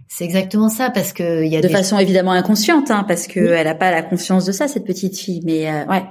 [0.07, 3.39] C'est exactement ça parce que il y a de façon évidemment inconsciente, hein, parce que
[3.39, 6.03] elle a pas la conscience de ça cette petite fille, mais ouais.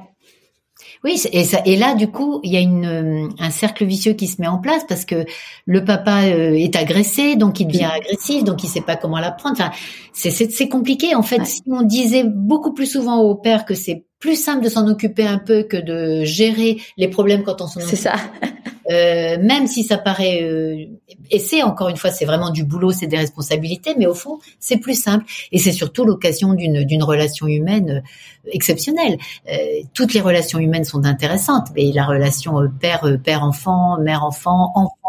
[1.04, 4.14] Oui, et, ça, et là, du coup, il y a une, euh, un cercle vicieux
[4.14, 5.26] qui se met en place parce que
[5.66, 9.54] le papa euh, est agressé, donc il devient agressif, donc il sait pas comment l'apprendre.
[9.60, 9.70] Enfin,
[10.14, 11.14] c'est compliqué.
[11.14, 14.70] En fait, si on disait beaucoup plus souvent au père que c'est plus simple de
[14.70, 17.90] s'en occuper un peu que de gérer les problèmes quand on s'en occupe.
[17.90, 18.14] C'est ça.
[18.90, 20.86] Euh, même si ça paraît, euh,
[21.30, 24.38] et c'est encore une fois, c'est vraiment du boulot, c'est des responsabilités, mais au fond,
[24.60, 25.24] c'est plus simple.
[25.52, 29.18] Et c'est surtout l'occasion d'une d'une relation humaine euh, exceptionnelle.
[29.50, 29.56] Euh,
[29.94, 35.03] toutes les relations humaines sont intéressantes, mais la relation père père enfant, mère enfant, enfant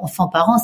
[0.00, 0.58] enfants-parents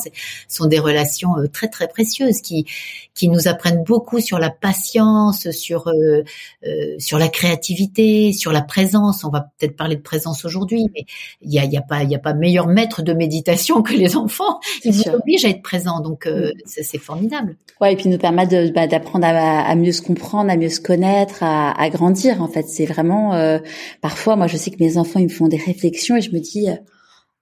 [0.47, 2.65] sont des relations euh, très très précieuses qui
[3.13, 6.23] qui nous apprennent beaucoup sur la patience, sur euh,
[6.65, 9.23] euh, sur la créativité, sur la présence.
[9.23, 11.05] On va peut-être parler de présence aujourd'hui, mais
[11.41, 13.93] il y a, y a pas il y a pas meilleur maître de méditation que
[13.93, 14.59] les enfants.
[14.83, 16.51] Ils nous obligent à être présents, donc mm.
[16.65, 17.57] c'est formidable.
[17.81, 20.81] Ouais, et puis nous permettre bah, d'apprendre à, à, mieux se comprendre, à mieux se
[20.81, 22.41] connaître, à, à grandir.
[22.41, 23.59] En fait, c'est vraiment
[24.01, 26.39] parfois, moi, je sais que mes enfants ils me font des réflexions et je me
[26.39, 26.67] dis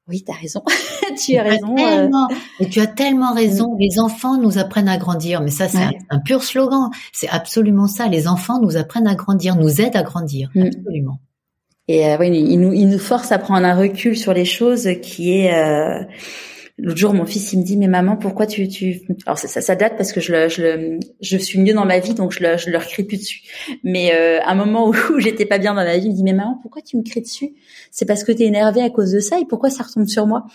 [0.07, 0.63] oui, tu as raison.
[1.23, 1.75] tu as raison.
[2.59, 3.75] Et tu as tellement raison.
[3.79, 5.41] Les enfants nous apprennent à grandir.
[5.41, 6.89] Mais ça, c'est un, pur slogan.
[7.13, 8.07] C'est absolument ça.
[8.07, 10.49] Les enfants nous apprennent à grandir, nous aident à grandir.
[10.55, 10.63] Mm.
[10.63, 11.19] Absolument.
[11.89, 14.89] Et euh, oui, ils nous, ils nous forcent à prendre un recul sur les choses
[15.01, 16.03] qui est, euh,
[16.79, 19.75] L'autre jour, mon fils, il me dit, mais maman, pourquoi tu, tu, alors ça, ça,
[19.75, 22.43] date parce que je le, je le, je suis mieux dans ma vie, donc je
[22.43, 23.41] le, je leur crie plus dessus.
[23.83, 26.33] Mais euh, un moment où, j'étais pas bien dans ma vie, il me dit, mais
[26.33, 27.55] maman, pourquoi tu me cries dessus?
[27.89, 30.27] C'est parce que tu es énervée à cause de ça et pourquoi ça retombe sur
[30.27, 30.45] moi?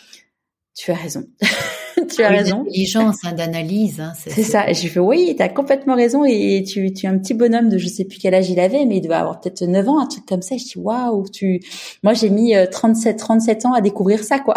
[0.76, 1.26] Tu as raison.
[2.14, 2.61] tu as raison.
[2.61, 4.00] Intelligence hein, d'analyse.
[4.00, 4.70] Hein, c'est ça.
[4.70, 6.24] Et je lui fais, oui, tu as complètement raison.
[6.24, 8.87] Et tu, tu es un petit bonhomme de je sais plus quel âge il avait,
[8.87, 10.56] mais il doit avoir peut-être 9 ans, un truc comme ça.
[10.56, 11.61] je dis, waouh, tu,
[12.04, 14.54] moi j'ai mis 37, euh, 37 ans à découvrir ça, quoi.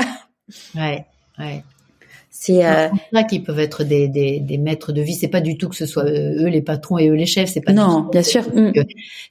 [0.75, 1.06] Ouais.
[1.39, 1.63] Ouais.
[2.38, 2.89] C'est euh...
[3.13, 5.15] là qui peuvent être des, des, des, maîtres de vie.
[5.15, 7.50] C'est pas du tout que ce soit eux les patrons et eux les chefs.
[7.50, 8.43] C'est pas non, bien sûr.
[8.54, 8.74] Mm.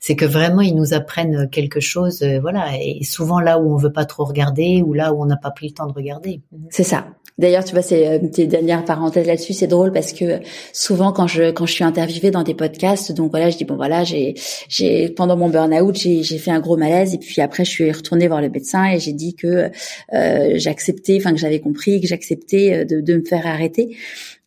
[0.00, 2.22] C'est que, vraiment ils nous apprennent quelque chose.
[2.22, 5.26] Euh, voilà, et souvent là où on veut pas trop regarder ou là où on
[5.26, 6.40] n'a pas pris le temps de regarder.
[6.70, 7.06] C'est ça.
[7.36, 10.40] D'ailleurs, tu vois, c'est euh, tes dernières parenthèses là-dessus, c'est drôle parce que
[10.72, 13.74] souvent quand je quand je suis interviewée dans des podcasts, donc voilà, je dis bon
[13.74, 14.34] voilà, j'ai
[14.68, 17.90] j'ai pendant mon burn-out, j'ai j'ai fait un gros malaise et puis après je suis
[17.90, 19.70] retournée voir le médecin et j'ai dit que
[20.12, 23.96] euh, j'acceptais, enfin que j'avais compris que j'acceptais euh, de, de me faire arrêter.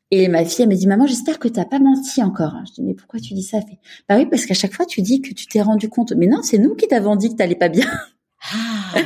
[0.09, 2.53] Et ma fille, elle me dit, maman, j'espère que t'as pas menti encore.
[2.65, 3.59] Je dis, mais pourquoi tu dis ça?
[3.59, 6.13] Fait Bah oui, parce qu'à chaque fois, tu dis que tu t'es rendu compte.
[6.15, 7.89] Mais non, c'est nous qui t'avons dit que t'allais pas bien.
[8.53, 9.01] Ah.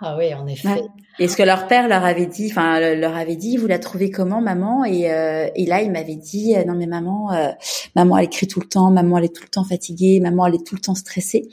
[0.00, 0.82] Ah oui, en effet.
[1.20, 4.10] Et ce que leur père leur avait dit, enfin leur avait dit, vous la trouvez
[4.10, 4.84] comment, maman?
[4.84, 7.50] Et, euh, et là, il m'avait dit, euh, non mais maman, euh,
[7.94, 10.54] maman elle écrit tout le temps, maman elle est tout le temps fatiguée, maman elle
[10.56, 11.48] est tout le temps stressée.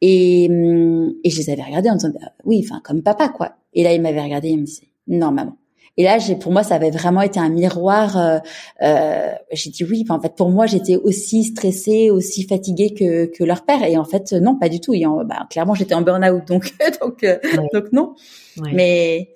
[0.00, 3.52] Et, hum, et je les avais regardés en disant, bah, oui, enfin comme papa quoi.
[3.74, 5.56] Et là, il m'avait regardé, il me disait, non maman,
[5.98, 8.16] et là, j'ai, pour moi, ça avait vraiment été un miroir.
[8.16, 8.38] Euh,
[8.80, 10.04] euh, j'ai dit oui.
[10.08, 13.82] en fait, pour moi, j'étais aussi stressée, aussi fatiguée que, que leur père.
[13.84, 14.94] Et en fait, non, pas du tout.
[14.94, 17.38] Et bah, clairement, j'étais en burn-out, donc donc euh,
[17.74, 18.14] donc non.
[18.56, 19.30] Mais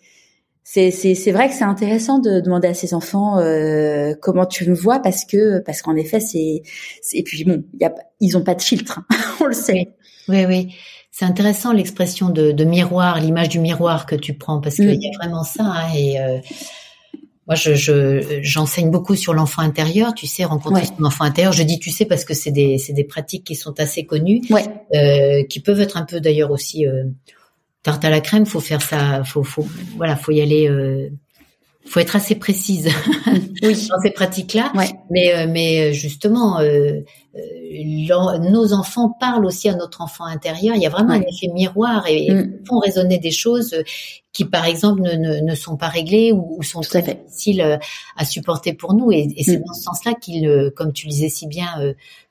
[0.64, 4.68] c'est c'est c'est vrai que c'est intéressant de demander à ses enfants euh, comment tu
[4.68, 6.62] me vois parce que parce qu'en effet, c'est
[7.12, 9.16] et puis bon, y a, ils ont pas de filtre, hein.
[9.40, 9.94] on le sait.
[10.28, 10.74] Oui, oui.
[11.12, 15.00] C'est intéressant l'expression de, de, miroir, l'image du miroir que tu prends, parce qu'il mm.
[15.00, 15.62] y a vraiment ça.
[15.64, 16.38] Hein, et euh,
[17.46, 20.14] moi, je, j'enseigne beaucoup sur l'enfant intérieur.
[20.14, 21.52] Tu sais, rencontrer son enfant intérieur.
[21.52, 24.42] Je dis tu sais parce que c'est des, c'est des pratiques qui sont assez connues,
[24.94, 27.04] euh, qui peuvent être un peu d'ailleurs aussi euh,
[27.86, 28.46] tarte à la crème.
[28.46, 29.22] Faut faire ça.
[29.24, 30.68] Faut, faut, voilà, faut y aller.
[30.68, 31.08] Euh,
[31.88, 32.90] faut être assez précise
[33.62, 33.88] oui.
[33.88, 34.72] dans ces pratiques-là.
[35.10, 37.00] Mais, euh, mais justement, euh, euh,
[38.50, 40.74] nos enfants parlent aussi à notre enfant intérieur.
[40.76, 42.64] Il y a vraiment un effet miroir et mm.
[42.66, 43.74] font résonner des choses
[44.32, 47.78] qui, par exemple, ne, ne, ne sont pas réglées ou, sont très difficiles euh,
[48.18, 49.10] à supporter pour nous.
[49.10, 49.64] Et, et c'est mm.
[49.66, 51.68] dans ce sens-là qu'ils, euh, comme tu disais si bien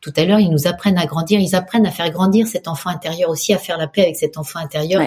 [0.01, 1.39] tout à l'heure, ils nous apprennent à grandir.
[1.39, 4.37] Ils apprennent à faire grandir cet enfant intérieur aussi, à faire la paix avec cet
[4.37, 5.01] enfant intérieur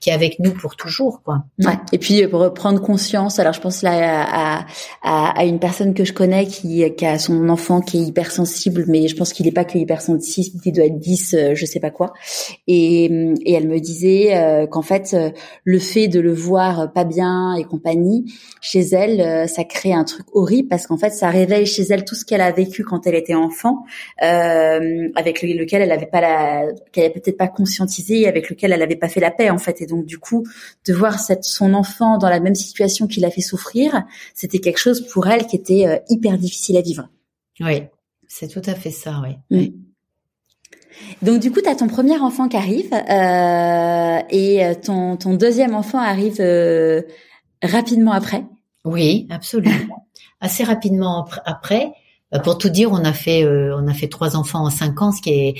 [0.00, 1.44] qui, est avec nous pour toujours, quoi.
[1.60, 1.78] Ouais.
[1.92, 3.38] Et puis pour prendre conscience.
[3.38, 4.66] Alors, je pense là à,
[5.02, 8.86] à, à une personne que je connais qui, qui a son enfant qui est hypersensible,
[8.88, 11.80] mais je pense qu'il est pas que hypersensible, il doit être 10, euh, je sais
[11.80, 12.12] pas quoi.
[12.66, 13.04] Et,
[13.44, 15.30] et elle me disait euh, qu'en fait, euh,
[15.64, 20.26] le fait de le voir pas bien et compagnie, chez elle, ça crée un truc
[20.32, 23.14] horrible parce qu'en fait, ça réveille chez elle tout ce qu'elle a vécu quand elle
[23.14, 23.84] était enfant,
[24.18, 28.96] avec lequel elle avait pas la, qu'elle avait peut-être pas conscientisé, avec lequel elle avait
[28.96, 29.80] pas fait la paix en fait.
[29.80, 30.44] Et donc du coup,
[30.86, 34.78] de voir cette, son enfant dans la même situation qui l'a fait souffrir, c'était quelque
[34.78, 37.08] chose pour elle qui était hyper difficile à vivre.
[37.60, 37.84] Oui,
[38.36, 39.36] c'est tout à fait ça, oui.
[39.50, 39.72] Mm.
[41.22, 45.34] Donc du coup, tu as ton premier enfant qui arrive euh, et euh, ton, ton
[45.34, 47.02] deuxième enfant arrive euh,
[47.62, 48.44] rapidement après.
[48.84, 50.06] Oui, absolument.
[50.40, 51.92] Assez rapidement après.
[52.42, 55.22] Pour tout dire, on a fait on a fait trois enfants en cinq ans, ce
[55.22, 55.54] qui est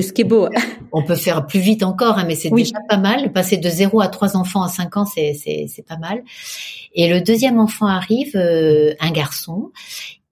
[0.00, 0.48] ce qui est beau.
[0.92, 3.32] On peut faire plus vite encore, hein, mais c'est déjà pas mal.
[3.32, 6.22] Passer de zéro à trois enfants en cinq ans, c'est c'est c'est pas mal.
[6.94, 9.72] Et le deuxième enfant arrive, un garçon,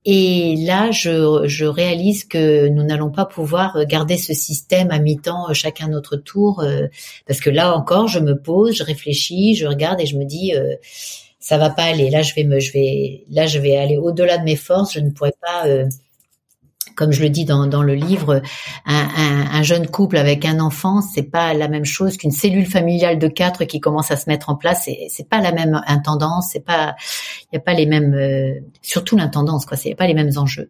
[0.06, 5.50] et là, je, je, réalise que nous n'allons pas pouvoir garder ce système à mi-temps,
[5.50, 6.86] euh, chacun notre tour, euh,
[7.26, 10.54] parce que là encore, je me pose, je réfléchis, je regarde et je me dis,
[10.54, 10.74] euh,
[11.38, 12.08] ça va pas aller.
[12.08, 14.94] Là, je vais me, je vais, là, je vais aller au-delà de mes forces.
[14.94, 15.66] Je ne pourrais pas
[17.00, 18.42] comme je le dis dans, dans le livre,
[18.84, 22.66] un, un, un, jeune couple avec un enfant, c'est pas la même chose qu'une cellule
[22.66, 24.82] familiale de quatre qui commence à se mettre en place.
[24.84, 26.96] C'est, c'est pas la même intendance, c'est pas,
[27.54, 29.78] y a pas les mêmes, euh, surtout l'intendance, quoi.
[29.78, 30.68] C'est pas les mêmes enjeux.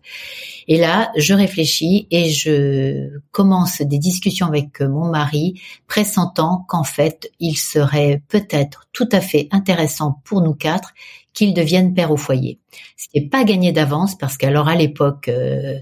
[0.69, 7.29] Et là, je réfléchis et je commence des discussions avec mon mari, pressentant qu'en fait,
[7.41, 10.95] il serait peut-être tout à fait intéressant pour nous quatre
[11.41, 12.59] qu'il devienne père au foyer.
[12.99, 15.79] Ce n'est pas gagné d'avance parce qu'alors à l'époque, euh,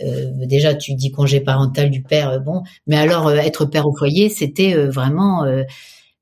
[0.00, 3.96] euh, déjà tu dis congé parental du père, euh, bon, mais alors être père au
[3.96, 5.44] foyer, c'était vraiment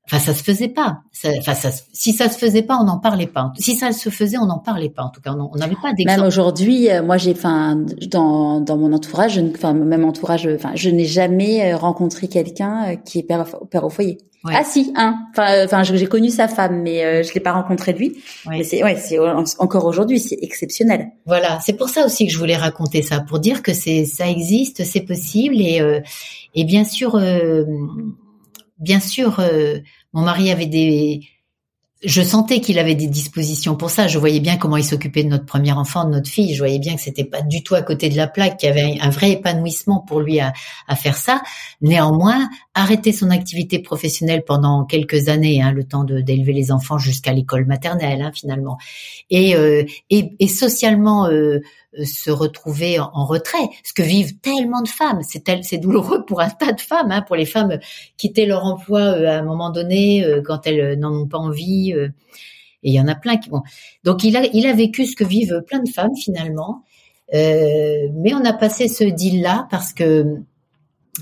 [0.05, 0.99] Enfin, ça se faisait pas.
[1.39, 3.53] enfin, ça, si ça se faisait pas, on n'en parlait pas.
[3.57, 5.03] Si ça se faisait, on n'en parlait pas.
[5.03, 6.19] En tout cas, on n'avait pas d'exemple.
[6.19, 7.77] Même aujourd'hui, euh, moi, j'ai, enfin,
[8.11, 12.95] dans, dans mon entourage, enfin, même entourage, enfin, je n'ai jamais euh, rencontré quelqu'un euh,
[12.97, 14.17] qui est père, père au foyer.
[14.45, 15.15] Ah si, un.
[15.31, 18.17] Enfin, enfin, j'ai connu sa femme, mais je l'ai pas rencontré lui.
[18.49, 19.17] Mais c'est, ouais, c'est
[19.57, 21.11] encore aujourd'hui, c'est exceptionnel.
[21.25, 24.27] Voilà, c'est pour ça aussi que je voulais raconter ça, pour dire que c'est, ça
[24.27, 25.81] existe, c'est possible, et
[26.55, 27.17] et bien sûr
[28.77, 29.79] bien sûr, euh,
[30.13, 31.21] mon mari avait des,
[32.03, 34.07] je sentais qu'il avait des dispositions pour ça.
[34.07, 36.53] Je voyais bien comment il s'occupait de notre premier enfant, de notre fille.
[36.53, 38.71] Je voyais bien que c'était pas du tout à côté de la plaque, qu'il y
[38.71, 40.53] avait un vrai épanouissement pour lui à,
[40.95, 41.41] faire ça.
[41.81, 47.31] Néanmoins, arrêter son activité professionnelle pendant quelques années, hein, le temps d'élever les enfants jusqu'à
[47.31, 48.77] l'école maternelle, hein, finalement,
[49.29, 51.61] et, euh, et, socialement euh, euh,
[52.03, 55.21] se retrouver en, retrait, ce que vivent tellement de femmes.
[55.23, 57.79] C'est c'est douloureux pour un tas de femmes, hein, pour les femmes
[58.17, 61.91] quitter leur emploi euh, à un moment donné euh, quand elles n'en ont pas envie.
[61.91, 62.09] et
[62.83, 63.63] il y en a plein qui vont.
[64.03, 66.83] Donc il a il a vécu ce que vivent plein de femmes finalement.
[67.31, 70.43] mais on a passé ce deal là parce que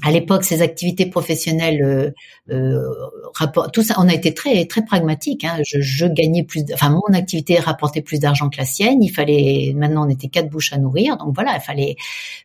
[0.03, 2.11] à l'époque, ces activités professionnelles, euh,
[2.49, 5.43] euh, tout ça, on a été très très pragmatique.
[5.43, 5.57] Hein.
[5.65, 9.03] Je, je, gagnais plus, enfin mon activité rapportait plus d'argent que la sienne.
[9.03, 11.97] Il fallait, maintenant on était quatre bouches à nourrir, donc voilà, il fallait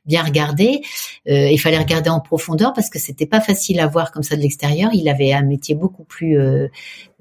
[0.06, 0.80] bien regarder.
[1.28, 4.34] Euh, il fallait regarder en profondeur parce que c'était pas facile à voir comme ça
[4.34, 4.90] de l'extérieur.
[4.92, 6.68] Il avait un métier beaucoup plus euh,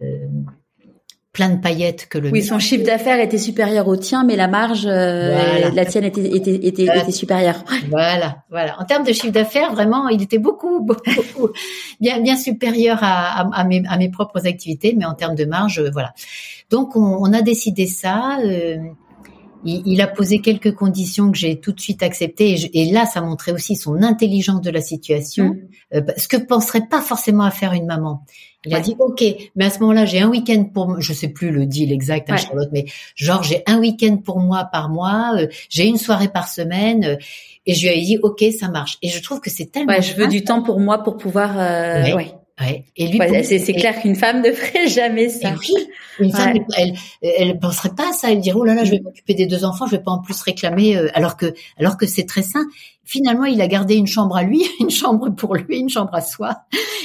[0.02, 0.28] euh
[1.36, 4.48] plein de paillettes que le Oui, son chiffre d'affaires était supérieur au tien, mais la
[4.48, 7.62] marge, euh, la tienne était, était, était, était supérieure.
[7.90, 8.80] Voilà, voilà.
[8.80, 11.50] En termes de chiffre d'affaires, vraiment, il était beaucoup, beaucoup,
[12.00, 15.80] bien, bien supérieur à, à, mes, à mes propres activités, mais en termes de marge,
[15.80, 16.14] euh, voilà.
[16.70, 18.40] Donc, on, on a décidé ça.
[18.42, 18.78] Euh,
[19.66, 23.52] il, a posé quelques conditions que j'ai tout de suite acceptées, et, là, ça montrait
[23.52, 25.96] aussi son intelligence de la situation, mmh.
[25.96, 28.24] euh, ce que penserait pas forcément à faire une maman.
[28.66, 29.24] Il a dit OK,
[29.56, 32.38] mais à ce moment-là, j'ai un week-end pour, je sais plus le deal exact, hein,
[32.38, 36.48] Charlotte, mais genre j'ai un week-end pour moi par mois, euh, j'ai une soirée par
[36.48, 37.16] semaine, euh,
[37.66, 38.98] et je lui ai dit OK, ça marche.
[39.02, 39.94] Et je trouve que c'est tellement.
[39.94, 41.56] Ouais, je veux du temps pour moi pour pouvoir.
[41.58, 42.32] Euh, ouais.
[42.62, 42.86] Ouais.
[42.96, 45.56] Et lui, c'est clair qu'une femme ne ferait jamais ça.
[45.60, 45.88] oui,
[46.20, 48.32] une femme, elle, elle, penserait pas à ça.
[48.32, 50.22] Elle dirait oh là là, je vais m'occuper des deux enfants, je vais pas en
[50.22, 50.96] plus réclamer.
[50.96, 52.66] Euh, alors que, alors que c'est très sain.
[53.04, 56.22] Finalement, il a gardé une chambre à lui, une chambre pour lui, une chambre à
[56.22, 56.62] soi.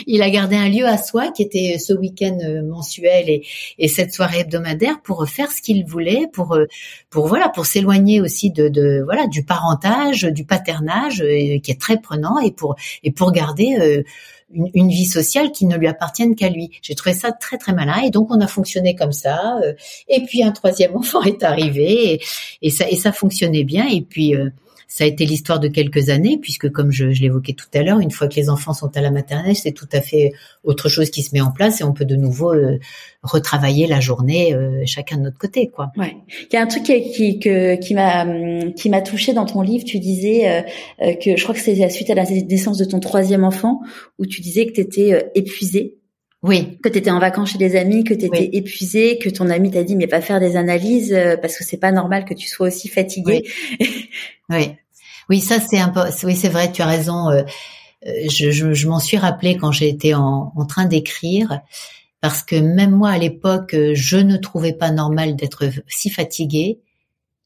[0.06, 3.44] Il a gardé un lieu à soi qui était ce week-end euh, mensuel et,
[3.78, 6.66] et cette soirée hebdomadaire pour faire ce qu'il voulait, pour, euh,
[7.10, 11.24] pour voilà, pour s'éloigner aussi de, de, voilà, du parentage, du paternage
[11.62, 14.04] qui est très prenant et pour et pour garder
[14.52, 16.70] une, vie sociale qui ne lui appartienne qu'à lui.
[16.82, 19.58] J'ai trouvé ça très très malin et donc on a fonctionné comme ça.
[19.62, 19.74] Euh,
[20.08, 22.20] et puis un troisième enfant est arrivé
[22.62, 23.86] et, ça et ça fonctionnait bien.
[23.88, 24.50] Et puis euh,
[24.90, 28.00] ça a été l'histoire de quelques années, puisque comme je, je l'évoquais tout à l'heure,
[28.00, 30.32] une fois que les enfants sont à la maternelle, c'est tout à fait
[30.64, 32.80] autre chose qui se met en place et on peut de nouveau euh,
[33.22, 35.92] retravailler la journée euh, chacun de notre côté, quoi.
[35.96, 36.16] Ouais.
[36.50, 38.26] Il y a un truc qui qui, qui m'a
[38.74, 39.84] qui m'a touché dans ton livre.
[39.84, 40.64] Tu disais
[41.00, 43.80] euh, que je crois que c'est la suite à la naissance de ton troisième enfant
[44.18, 45.99] où tu disais que tu étais épuisée
[46.42, 46.78] oui.
[46.82, 49.70] Que tu étais en vacances chez des amis, que tu étais épuisée, que ton ami
[49.70, 52.48] t'a dit mais pas faire des analyses euh, parce que c'est pas normal que tu
[52.48, 53.44] sois aussi fatiguée.
[54.48, 54.78] Oui.
[55.28, 55.40] oui.
[55.40, 57.28] ça c'est un peu oui, c'est vrai, tu as raison.
[57.28, 57.42] Euh,
[58.06, 61.60] euh, je, je, je m'en suis rappelé quand j'ai été en, en train d'écrire
[62.22, 66.80] parce que même moi à l'époque, je ne trouvais pas normal d'être si fatiguée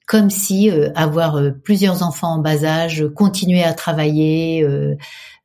[0.07, 4.97] comme si avoir plusieurs enfants en bas âge, continuer à travailler, euh,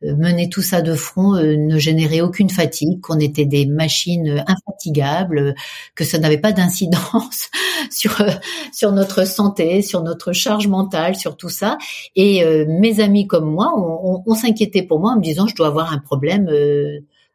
[0.01, 5.55] mener tout ça de front euh, ne générait aucune fatigue, qu'on était des machines infatigables,
[5.95, 7.49] que ça n'avait pas d'incidence
[7.91, 8.29] sur euh,
[8.71, 11.77] sur notre santé, sur notre charge mentale, sur tout ça.
[12.15, 15.67] Et mes amis comme moi, on, on, s'inquiétait pour moi en me disant je dois
[15.67, 16.49] avoir un problème,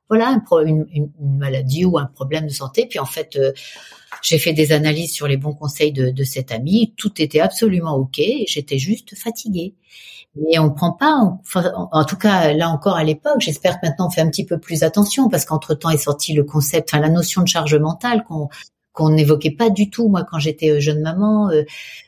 [0.09, 2.87] voilà, un une, une, maladie ou un problème de santé.
[2.89, 3.39] Puis en fait
[4.23, 6.95] j'ai fait des analyses sur les bons conseils de, de cet ami.
[6.97, 8.21] Tout était absolument ok.
[8.47, 9.75] J'étais juste fatiguée
[10.37, 11.39] mais on prend pas,
[11.93, 14.59] en, tout cas là encore à l'époque, j'espère que maintenant on fait un petit peu
[14.59, 18.25] plus attention parce qu'entre temps est sorti le concept, enfin la notion de charge mentale
[18.25, 18.49] qu'on
[18.93, 21.51] qu'on n'évoquait pas du tout moi quand j'étais euh, jeune maman.
[21.51, 21.65] Euh,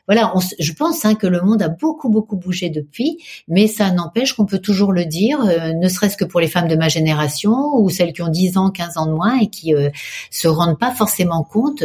[0.07, 3.17] voilà, je pense hein, que le monde a beaucoup beaucoup bougé depuis,
[3.47, 6.67] mais ça n'empêche qu'on peut toujours le dire, euh, ne serait-ce que pour les femmes
[6.67, 9.73] de ma génération ou celles qui ont 10 ans, 15 ans de moins et qui
[10.31, 11.83] se rendent pas forcément compte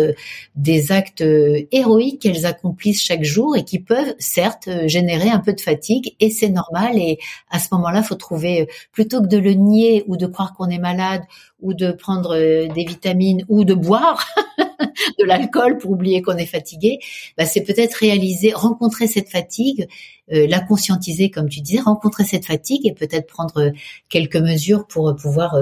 [0.54, 1.24] des actes
[1.72, 6.30] héroïques qu'elles accomplissent chaque jour et qui peuvent certes générer un peu de fatigue et
[6.30, 7.18] c'est normal et
[7.50, 10.78] à ce moment-là, faut trouver plutôt que de le nier ou de croire qu'on est
[10.78, 11.22] malade
[11.60, 14.26] ou de prendre des vitamines ou de boire
[15.18, 16.98] de l'alcool pour oublier qu'on est fatigué,
[17.36, 19.88] bah, c'est peut-être réaliser, rencontrer cette fatigue,
[20.32, 23.72] euh, la conscientiser comme tu disais, rencontrer cette fatigue et peut-être prendre
[24.08, 25.56] quelques mesures pour pouvoir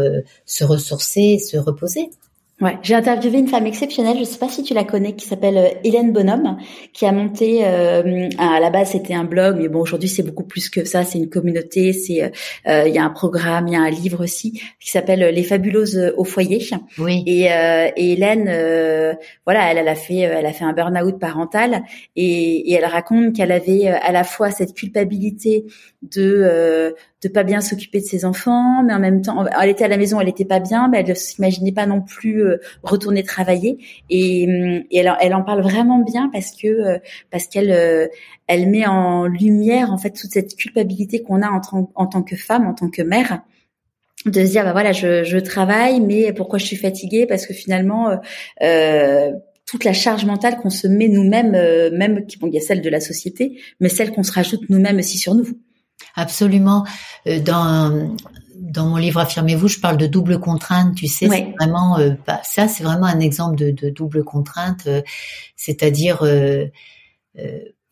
[0.44, 2.10] se ressourcer, se reposer.
[2.60, 5.56] Ouais, j'ai interviewé une femme exceptionnelle, je sais pas si tu la connais, qui s'appelle
[5.56, 6.58] euh, Hélène Bonhomme,
[6.92, 10.44] qui a monté, euh, à la base c'était un blog, mais bon aujourd'hui c'est beaucoup
[10.44, 12.22] plus que ça, c'est une communauté, c'est
[12.66, 15.42] euh, il y a un programme, il y a un livre aussi qui s'appelle Les
[15.42, 16.68] fabuleuses au foyer.
[16.98, 17.22] Oui.
[17.26, 18.44] Et, et Hélène,
[19.46, 21.82] voilà, elle, elle a fait, elle a fait un burn-out parental
[22.14, 25.64] et, et elle raconte qu'elle avait à la fois cette culpabilité
[26.02, 29.88] de de pas bien s'occuper de ses enfants, mais en même temps, elle était à
[29.88, 33.22] la maison, elle était pas bien, mais elle ne s'imaginait pas non plus euh, retourner
[33.22, 33.78] travailler.
[34.08, 36.98] Et, hum, et elle, en parle vraiment bien parce que euh,
[37.30, 38.06] parce qu'elle euh,
[38.46, 42.36] elle met en lumière en fait toute cette culpabilité qu'on a en, en tant que
[42.36, 43.42] femme, en tant que mère
[44.26, 47.26] de se dire bah voilà je, je travaille mais pourquoi je suis fatiguée?
[47.26, 48.18] Parce que finalement
[48.62, 49.30] euh,
[49.66, 51.52] toute la charge mentale qu'on se met nous-mêmes
[51.96, 54.98] même bon il y a celle de la société mais celle qu'on se rajoute nous-mêmes
[54.98, 55.46] aussi sur nous
[56.14, 56.84] Absolument.
[57.26, 58.16] Euh, dans
[58.54, 60.94] dans mon livre Affirmez-vous, je parle de double contrainte.
[60.94, 64.86] Tu sais, c'est vraiment euh, bah, ça, c'est vraiment un exemple de, de double contrainte.
[64.86, 65.02] Euh,
[65.56, 66.22] c'est-à-dire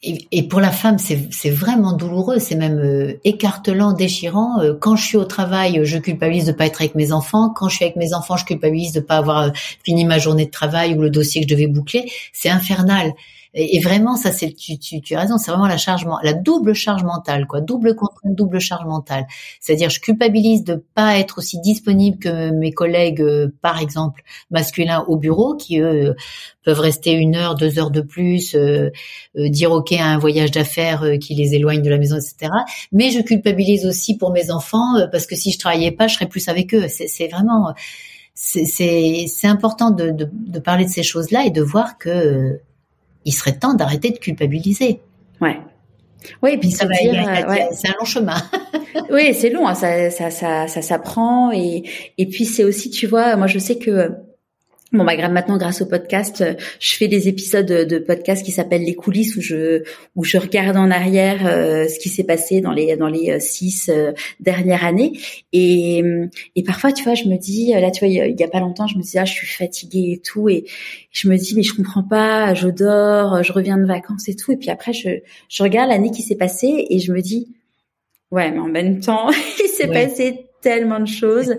[0.00, 4.58] et, pour la femme, c'est vraiment douloureux, c'est même écartelant, déchirant.
[4.80, 7.50] quand je suis au travail, je culpabilise de pas être avec mes enfants.
[7.50, 9.52] Quand je suis avec mes enfants, je culpabilise de pas avoir
[9.84, 12.10] fini ma journée de travail ou le dossier que je devais boucler.
[12.32, 13.12] C'est infernal.
[13.60, 16.74] Et, vraiment, ça, c'est tu, tu, tu as raison, c'est vraiment la charge, la double
[16.74, 19.26] charge mentale, quoi, double contrainte, double charge mentale.
[19.60, 25.04] C'est-à-dire, je culpabilise de pas être aussi disponible que mes collègues, euh, par exemple, masculins
[25.08, 26.14] au bureau, qui eux
[26.64, 28.90] peuvent rester une heure, deux heures de plus, euh,
[29.36, 32.52] euh, dire ok à un voyage d'affaires qui les éloigne de la maison, etc.
[32.92, 36.28] Mais je culpabilise aussi pour mes enfants parce que si je travaillais pas, je serais
[36.28, 36.86] plus avec eux.
[36.88, 37.74] C'est vraiment
[38.34, 42.60] c'est important de, de, de, parler de ces choses-là et de voir que
[43.24, 45.00] il serait temps d'arrêter de culpabiliser.
[45.40, 45.58] Ouais.
[46.42, 48.36] Oui, puis ça va, euh, c'est un long chemin.
[49.10, 51.84] oui, c'est long, hein, ça, ça, ça, ça s'apprend et
[52.18, 54.12] et puis c'est aussi, tu vois, moi je sais que
[54.90, 58.84] Bon, bah, maintenant, grâce au podcast, euh, je fais des épisodes de podcast qui s'appellent
[58.84, 59.82] les coulisses où je
[60.16, 63.38] où je regarde en arrière euh, ce qui s'est passé dans les dans les euh,
[63.38, 63.90] six
[64.40, 65.12] dernières années.
[65.52, 66.02] Et
[66.56, 68.86] et parfois, tu vois, je me dis là, tu vois, il y, a pas longtemps,
[68.86, 70.48] je me dis ah, je suis fatiguée et tout.
[70.48, 70.64] Et
[71.10, 74.52] je me dis mais je comprends pas, je dors, je reviens de vacances et tout.
[74.52, 75.10] Et puis après je
[75.50, 77.48] je regarde l'année qui s'est passée et je me dis
[78.30, 79.30] ouais, mais en même temps,
[79.62, 81.56] il s'est passé tellement de choses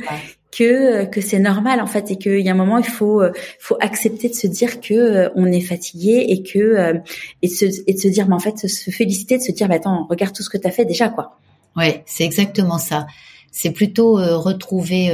[0.51, 3.21] que euh, que c'est normal en fait et qu'il y a un moment il faut
[3.21, 6.95] euh, faut accepter de se dire que euh, on est fatigué et que
[7.41, 9.67] et de se et de se dire mais en fait se féliciter de se dire
[9.67, 11.37] mais attends regarde tout ce que tu as fait déjà quoi.
[11.75, 13.05] Ouais, c'est exactement ça.
[13.51, 15.11] C'est plutôt retrouver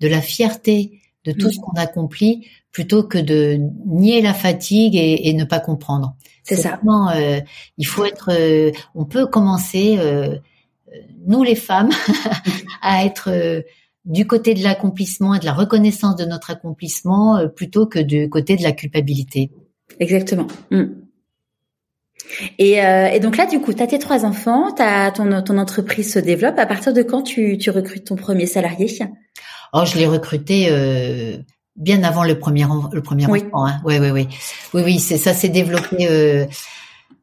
[0.00, 1.52] de la fierté de tout mm.
[1.52, 6.14] ce qu'on accomplit plutôt que de nier la fatigue et, et ne pas comprendre.
[6.42, 6.76] C'est ça.
[6.76, 7.12] Vraiment,
[7.78, 8.30] il faut être.
[8.94, 9.98] on peut commencer,
[11.26, 11.90] nous les femmes,
[12.82, 13.64] à être
[14.04, 18.28] du côté de l'accomplissement et de la reconnaissance de notre accomplissement euh, plutôt que du
[18.28, 19.50] côté de la culpabilité.
[20.00, 20.46] Exactement.
[20.70, 20.84] Mm.
[22.58, 25.58] Et, euh, et, donc là, du coup, tu as tes trois enfants, as ton, ton
[25.58, 26.58] entreprise se développe.
[26.58, 28.88] À partir de quand tu, tu recrutes ton premier salarié?
[29.72, 31.38] Oh, je l'ai recruté euh,
[31.76, 33.42] bien avant le premier, le premier oui.
[33.46, 33.66] enfant.
[33.66, 33.80] Hein.
[33.84, 34.28] Oui, oui, oui.
[34.74, 36.46] Oui, oui, ça s'est développé euh,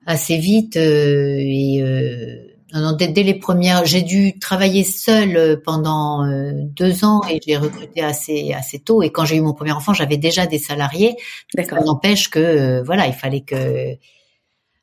[0.05, 5.55] assez vite euh, et non, non, dès, dès, les premières, j'ai dû travailler seule euh,
[5.63, 9.01] pendant euh, deux ans et j'ai recruté assez assez tôt.
[9.01, 11.15] Et quand j'ai eu mon premier enfant, j'avais déjà des salariés.
[11.55, 13.95] Ça n'empêche que euh, voilà, il fallait que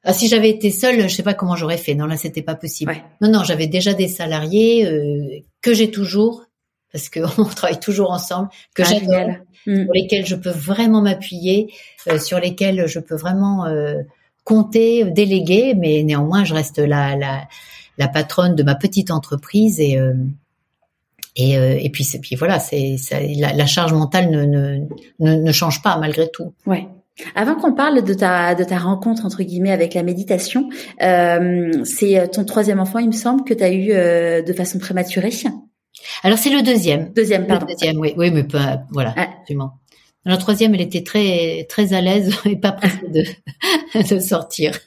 [0.03, 1.95] ah, si j'avais été seule, je sais pas comment j'aurais fait.
[1.95, 2.95] Non, là, c'était pas possible.
[3.21, 6.45] Non, non, j'avais déjà des salariés que j'ai toujours
[6.93, 9.85] parce qu'on travaille toujours ensemble, que ah, j'adore, mm.
[9.85, 11.73] sur lesquels je peux vraiment m'appuyer,
[12.21, 13.67] sur lesquels je peux vraiment
[14.45, 17.49] compter, déléguer, mais néanmoins, je reste la, la,
[17.99, 20.15] la patronne de ma petite entreprise et euh,
[21.37, 22.97] et, euh, et puis, puis voilà, c'est
[23.37, 24.47] la, la, charge mentale ne,
[25.21, 26.55] ne, ne, change pas malgré tout.
[26.65, 26.89] Ouais.
[27.35, 30.69] Avant qu'on parle de ta de ta rencontre entre guillemets avec la méditation,
[31.03, 34.79] euh, c'est ton troisième enfant, il me semble, que tu as eu euh, de façon
[34.79, 35.31] prématurée.
[36.23, 37.13] Alors c'est le deuxième.
[37.13, 37.67] Deuxième, pardon.
[37.67, 39.29] Le deuxième, oui, oui, mais pas, voilà, ah.
[40.25, 43.25] La troisième, elle était très très à l'aise et pas prête de,
[44.15, 44.79] de sortir.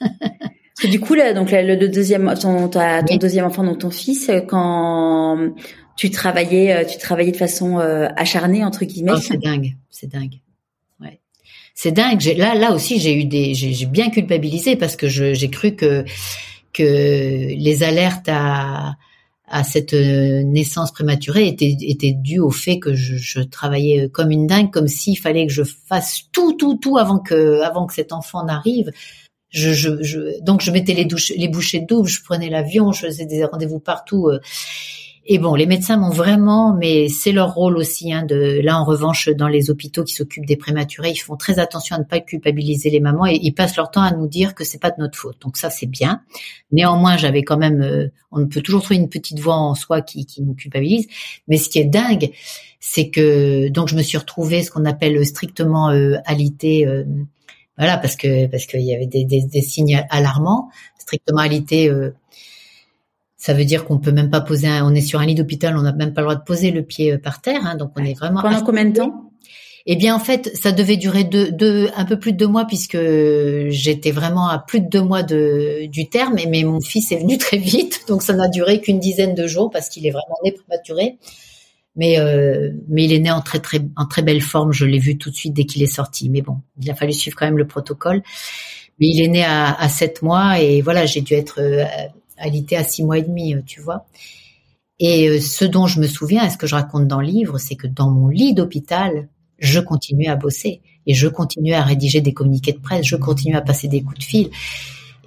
[0.80, 4.32] Parce que du coup, là, donc le deuxième, ton, ton deuxième enfant, donc ton fils,
[4.48, 5.52] quand
[5.98, 9.12] tu travaillais, euh, tu travaillais de façon euh, acharnée entre guillemets.
[9.14, 10.36] Oh, c'est dingue, c'est dingue.
[11.02, 11.20] Ouais,
[11.76, 12.24] c'est dingue.
[12.38, 16.06] Là, là aussi, j'ai eu des, j'ai bien culpabilisé parce que j'ai cru que
[16.72, 18.96] que les alertes à
[19.50, 24.32] à cette euh, naissance prématurée était, était due au fait que je, je travaillais comme
[24.32, 27.96] une dingue, comme s'il fallait que je fasse tout, tout, tout avant que, avant que
[27.96, 28.92] cet enfant n'arrive.
[29.50, 33.08] Je, je, je, donc je mettais les, douches, les bouchées doubles, je prenais l'avion, je
[33.08, 34.28] faisais des rendez-vous partout.
[34.28, 34.40] Euh,
[35.32, 38.12] et bon, les médecins m'ont vraiment, mais c'est leur rôle aussi.
[38.12, 41.60] Hein, de là, en revanche, dans les hôpitaux qui s'occupent des prématurés, ils font très
[41.60, 44.56] attention à ne pas culpabiliser les mamans et ils passent leur temps à nous dire
[44.56, 45.38] que c'est pas de notre faute.
[45.42, 46.24] Donc ça, c'est bien.
[46.72, 50.26] Néanmoins, j'avais quand même, euh, on peut toujours trouver une petite voix en soi qui,
[50.26, 51.08] qui nous culpabilise.
[51.48, 52.32] Mais ce qui est dingue,
[52.80, 56.88] c'est que donc je me suis retrouvée ce qu'on appelle strictement euh, alité.
[56.88, 57.04] Euh,
[57.80, 60.70] voilà, parce que parce qu'il y avait des, des, des, signes alarmants,
[61.00, 61.90] strictement alité.
[61.90, 62.14] Euh,
[63.38, 65.78] ça veut dire qu'on peut même pas poser, un, on est sur un lit d'hôpital,
[65.78, 67.92] on n'a même pas le droit de poser le pied euh, par terre, hein, donc
[67.96, 68.42] on est vraiment.
[68.42, 69.32] Pendant combien de temps
[69.86, 72.66] Eh bien, en fait, ça devait durer deux, deux, un peu plus de deux mois
[72.66, 72.98] puisque
[73.70, 77.38] j'étais vraiment à plus de deux mois de, du terme, mais mon fils est venu
[77.40, 80.52] très vite, donc ça n'a duré qu'une dizaine de jours parce qu'il est vraiment né
[80.52, 81.18] prématuré.
[81.96, 84.72] Mais euh, mais il est né en très très en très belle forme.
[84.72, 86.30] Je l'ai vu tout de suite dès qu'il est sorti.
[86.30, 88.22] Mais bon, il a fallu suivre quand même le protocole.
[89.00, 91.86] Mais il est né à, à 7 mois et voilà, j'ai dû être euh,
[92.40, 94.06] alité à six mois et demi, euh, tu vois.
[95.00, 97.58] Et euh, ce dont je me souviens, et ce que je raconte dans le livre,
[97.58, 99.30] c'est que dans mon lit d'hôpital,
[99.60, 103.58] je continuais à bosser et je continuais à rédiger des communiqués de presse, je continuais
[103.58, 104.50] à passer des coups de fil.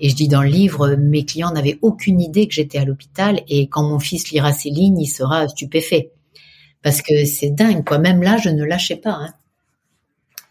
[0.00, 3.42] Et je dis dans le livre, mes clients n'avaient aucune idée que j'étais à l'hôpital
[3.48, 6.12] et quand mon fils lira ces lignes, il sera stupéfait.
[6.82, 7.98] Parce que c'est dingue, quoi.
[7.98, 9.12] Même là, je ne lâchais pas.
[9.12, 9.34] Hein.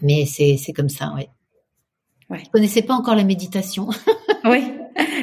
[0.01, 1.29] Mais c'est, c'est comme ça, ouais.
[2.29, 2.39] ouais.
[2.45, 3.89] Je connaissais pas encore la méditation.
[4.45, 4.63] oui.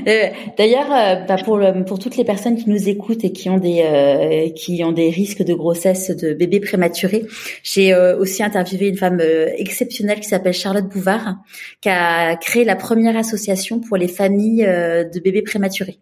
[0.06, 3.59] Euh, d'ailleurs, euh, bah pour pour toutes les personnes qui nous écoutent et qui ont
[3.59, 7.26] des euh, qui ont des risques de grossesse de bébés prématurés,
[7.62, 11.36] j'ai aussi interviewé une femme exceptionnelle qui s'appelle Charlotte Bouvard,
[11.80, 15.98] qui a créé la première association pour les familles de bébés prématurés.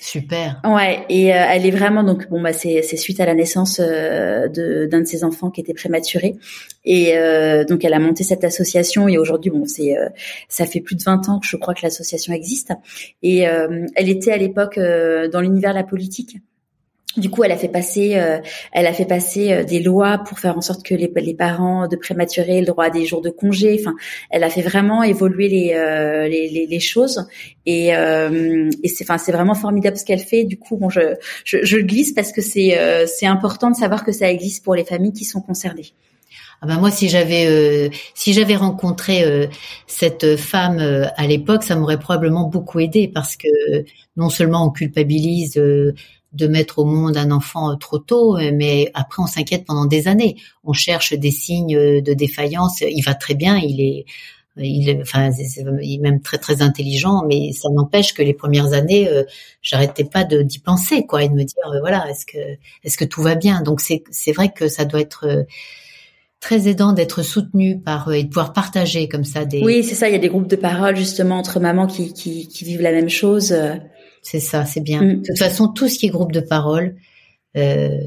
[0.00, 0.60] Super.
[0.64, 4.46] Ouais, et euh, elle est vraiment donc bon bah c'est suite à la naissance euh,
[4.46, 6.36] de d'un de ses enfants qui était prématuré.
[6.84, 9.96] Et euh, donc elle a monté cette association et aujourd'hui bon c'est
[10.48, 12.72] ça fait plus de 20 ans que je crois que l'association existe.
[13.22, 16.38] Et elle était à l'époque dans l'univers de la politique
[17.16, 18.38] du coup, elle a fait passer, euh,
[18.72, 21.88] elle a fait passer euh, des lois pour faire en sorte que les, les, parents
[21.88, 23.78] de prématurés aient le droit à des jours de congé.
[23.80, 23.94] Enfin,
[24.30, 27.26] elle a fait vraiment évoluer les euh, les, les, choses
[27.66, 30.44] et, et c'est, enfin, c'est vraiment formidable ce qu'elle fait.
[30.44, 31.00] Du coup, bon, je,
[31.44, 34.84] je, je glisse parce que c'est c'est important de savoir que ça existe pour les
[34.84, 35.92] familles qui sont concernées.
[36.60, 39.46] Ah ben moi, si j'avais euh, si j'avais rencontré euh,
[39.86, 43.46] cette femme euh, à l'époque, ça m'aurait probablement beaucoup aidé parce que
[44.16, 45.60] non seulement on culpabilise
[46.32, 50.36] de mettre au monde un enfant trop tôt, mais après on s'inquiète pendant des années.
[50.62, 52.82] On cherche des signes de défaillance.
[52.82, 54.04] Il va très bien, il est,
[54.58, 55.30] il, enfin,
[55.82, 59.24] il est même très très intelligent, mais ça n'empêche que les premières années, euh,
[59.62, 62.38] j'arrêtais pas d'y penser, quoi, et de me dire, voilà, est-ce que
[62.84, 63.62] est-ce que tout va bien?
[63.62, 65.46] Donc c'est c'est vrai que ça doit être
[66.40, 69.62] très aidant d'être soutenu par et de pouvoir partager comme ça des.
[69.62, 70.08] Oui, c'est ça.
[70.08, 72.92] Il y a des groupes de parole justement entre mamans qui qui, qui vivent la
[72.92, 73.54] même chose.
[74.30, 75.00] C'est ça, c'est bien.
[75.00, 75.22] Mm.
[75.22, 76.96] De toute façon, tout ce qui est groupe de parole
[77.56, 77.98] euh,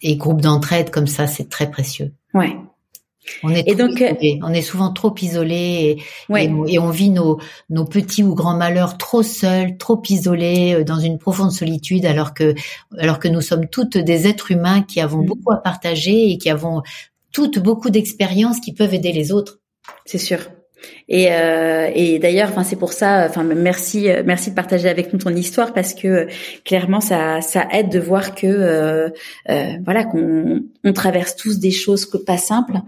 [0.00, 2.10] et groupe d'entraide comme ça, c'est très précieux.
[2.34, 2.56] Ouais.
[3.44, 5.96] On est, et donc, euh, on est souvent trop isolé
[6.28, 7.38] et, et, on vit nos,
[7.70, 12.34] nos petits ou grands malheurs trop seuls, trop isolés, euh, dans une profonde solitude, alors
[12.34, 12.56] que,
[12.98, 15.26] alors que nous sommes toutes des êtres humains qui avons mm.
[15.26, 16.82] beaucoup à partager et qui avons
[17.30, 19.60] toutes beaucoup d'expériences qui peuvent aider les autres.
[20.04, 20.40] C'est sûr.
[21.08, 23.26] Et, euh, et d'ailleurs, enfin c'est pour ça.
[23.28, 26.26] Enfin merci, merci de partager avec nous ton histoire parce que
[26.64, 29.08] clairement ça, ça aide de voir que euh,
[29.50, 32.78] euh, voilà qu'on on traverse tous des choses que pas simples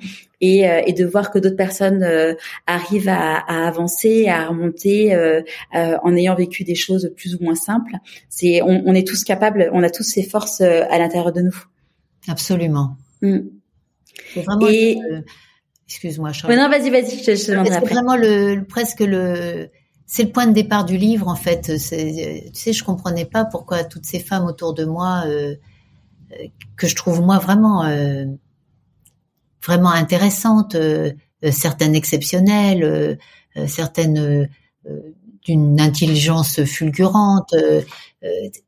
[0.40, 2.34] et, euh, et de voir que d'autres personnes euh,
[2.66, 5.42] arrivent à, à, avancer, à remonter euh,
[5.72, 7.94] en ayant vécu des choses plus ou moins simples.
[8.28, 11.64] C'est on, on, est tous capables, on a tous ces forces à l'intérieur de nous.
[12.28, 12.96] Absolument.
[13.22, 13.38] Mm.
[14.36, 14.98] Vraiment et
[15.86, 16.32] excuse-moi.
[16.48, 17.94] Mais non, vas-y, vas-y, je, je après.
[17.94, 19.70] Vraiment le, presque le,
[20.06, 21.78] c'est le point de départ du livre en fait.
[21.78, 25.56] C'est, tu sais, je comprenais pas pourquoi toutes ces femmes autour de moi euh,
[26.32, 28.26] euh que je trouve moi vraiment euh,
[29.64, 31.12] vraiment intéressantes, euh,
[31.44, 33.18] euh certaines exceptionnelles,
[33.66, 34.48] certaines
[35.44, 37.54] d'une intelligence fulgurante.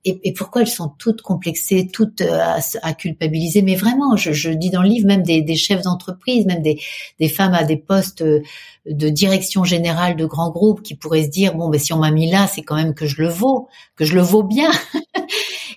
[0.05, 4.69] Et, et, pourquoi elles sont toutes complexées, toutes à, à culpabiliser Mais vraiment, je, dis
[4.69, 6.79] dans le livre, même des, chefs d'entreprise, même des,
[7.19, 11.55] des, femmes à des postes de direction générale de grands groupes qui pourraient se dire
[11.55, 14.05] bon, ben si on m'a mis là, c'est quand même que je le vaux, que
[14.05, 14.71] je le vaux bien.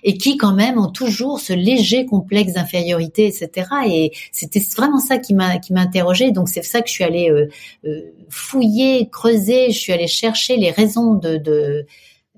[0.02, 3.68] et qui quand même ont toujours ce léger complexe d'infériorité, etc.
[3.86, 6.32] Et c'était vraiment ça qui m'a qui m'a interrogé.
[6.32, 7.48] Donc c'est ça que je suis allée euh,
[7.84, 9.70] euh, fouiller, creuser.
[9.70, 11.86] Je suis allée chercher les raisons de, de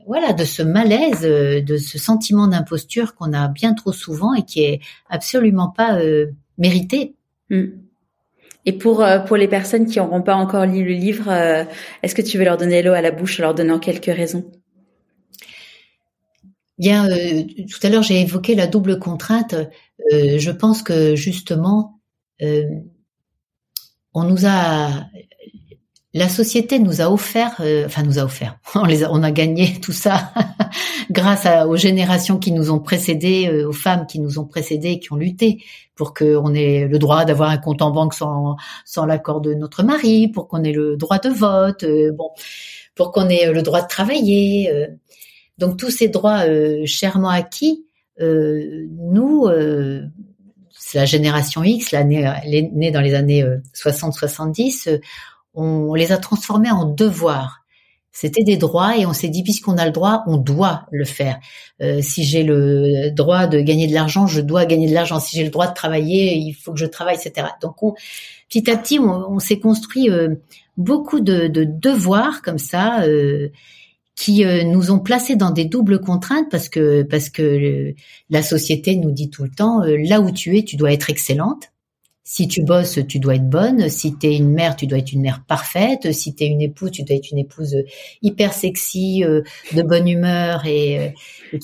[0.06, 4.62] voilà, de ce malaise, de ce sentiment d'imposture qu'on a bien trop souvent et qui
[4.62, 6.00] est absolument pas
[6.58, 7.14] mérité.
[7.50, 7.66] Hmm.
[8.66, 11.30] Et pour pour les personnes qui n'auront pas encore lu le livre,
[12.02, 14.44] est-ce que tu veux leur donner l'eau à la bouche en leur donnant quelques raisons?
[16.78, 19.54] Bien, tout à l'heure j'ai évoqué la double contrainte.
[20.10, 22.00] je pense que justement,
[22.40, 25.06] on nous a
[26.14, 29.30] la société nous a offert, euh, enfin nous a offert, on, les a, on a
[29.30, 30.32] gagné tout ça
[31.10, 35.12] grâce aux générations qui nous ont précédés, euh, aux femmes qui nous ont précédés, qui
[35.12, 35.62] ont lutté
[35.94, 39.82] pour qu'on ait le droit d'avoir un compte en banque sans, sans l'accord de notre
[39.82, 42.30] mari, pour qu'on ait le droit de vote, euh, bon,
[42.94, 44.70] pour qu'on ait le droit de travailler.
[45.58, 46.44] Donc tous ces droits
[46.86, 47.84] chèrement acquis,
[48.20, 49.48] nous,
[50.70, 53.44] c'est la génération X, la née, dans les années
[53.74, 55.00] 60-70
[55.54, 57.58] on, les a transformés en devoirs.
[58.14, 61.38] C'était des droits et on s'est dit puisqu'on a le droit, on doit le faire.
[61.80, 65.18] Euh, si j'ai le droit de gagner de l'argent, je dois gagner de l'argent.
[65.18, 67.48] Si j'ai le droit de travailler, il faut que je travaille, etc.
[67.62, 67.94] Donc on,
[68.50, 70.34] petit à petit, on, s'est construit euh,
[70.76, 73.48] beaucoup de, devoirs comme ça euh,
[74.14, 77.94] qui nous ont placés dans des doubles contraintes parce que parce que
[78.30, 81.72] la société nous dit tout le temps là où tu es, tu dois être excellente.
[82.24, 83.88] Si tu bosses, tu dois être bonne.
[83.88, 86.12] Si tu es une mère, tu dois être une mère parfaite.
[86.12, 87.82] Si tu es une épouse, tu dois être une épouse euh,
[88.22, 89.42] hyper sexy, euh,
[89.72, 91.08] de bonne humeur et, euh,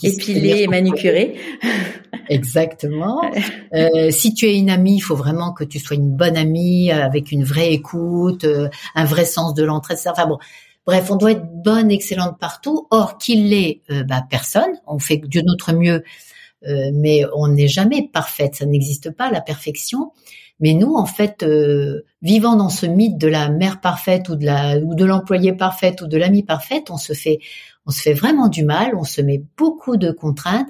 [0.03, 1.37] et épilée et manucurée.
[2.29, 3.23] Exactement.
[3.75, 6.91] Euh, si tu es une amie, il faut vraiment que tu sois une bonne amie
[6.91, 8.47] avec une vraie écoute,
[8.95, 9.99] un vrai sens de l'entraide.
[10.07, 10.39] Enfin bon,
[10.89, 12.89] bref, on doit être bonne, excellente partout.
[12.91, 14.72] Or, qu'il l'est, bah, personne.
[14.86, 16.03] On fait de notre mieux,
[16.64, 18.57] mais on n'est jamais parfaite.
[18.57, 20.12] Ça n'existe pas la perfection.
[20.61, 24.45] Mais nous, en fait, euh, vivant dans ce mythe de la mère parfaite ou de
[24.45, 27.39] la ou de l'employée parfaite ou de l'amie parfaite, on se fait
[27.86, 30.68] on se fait vraiment du mal, on se met beaucoup de contraintes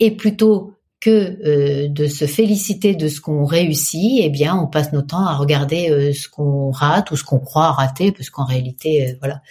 [0.00, 4.92] et plutôt que euh, de se féliciter de ce qu'on réussit, eh bien, on passe
[4.92, 8.44] notre temps à regarder euh, ce qu'on rate ou ce qu'on croit rater, parce qu'en
[8.44, 9.42] réalité, voilà.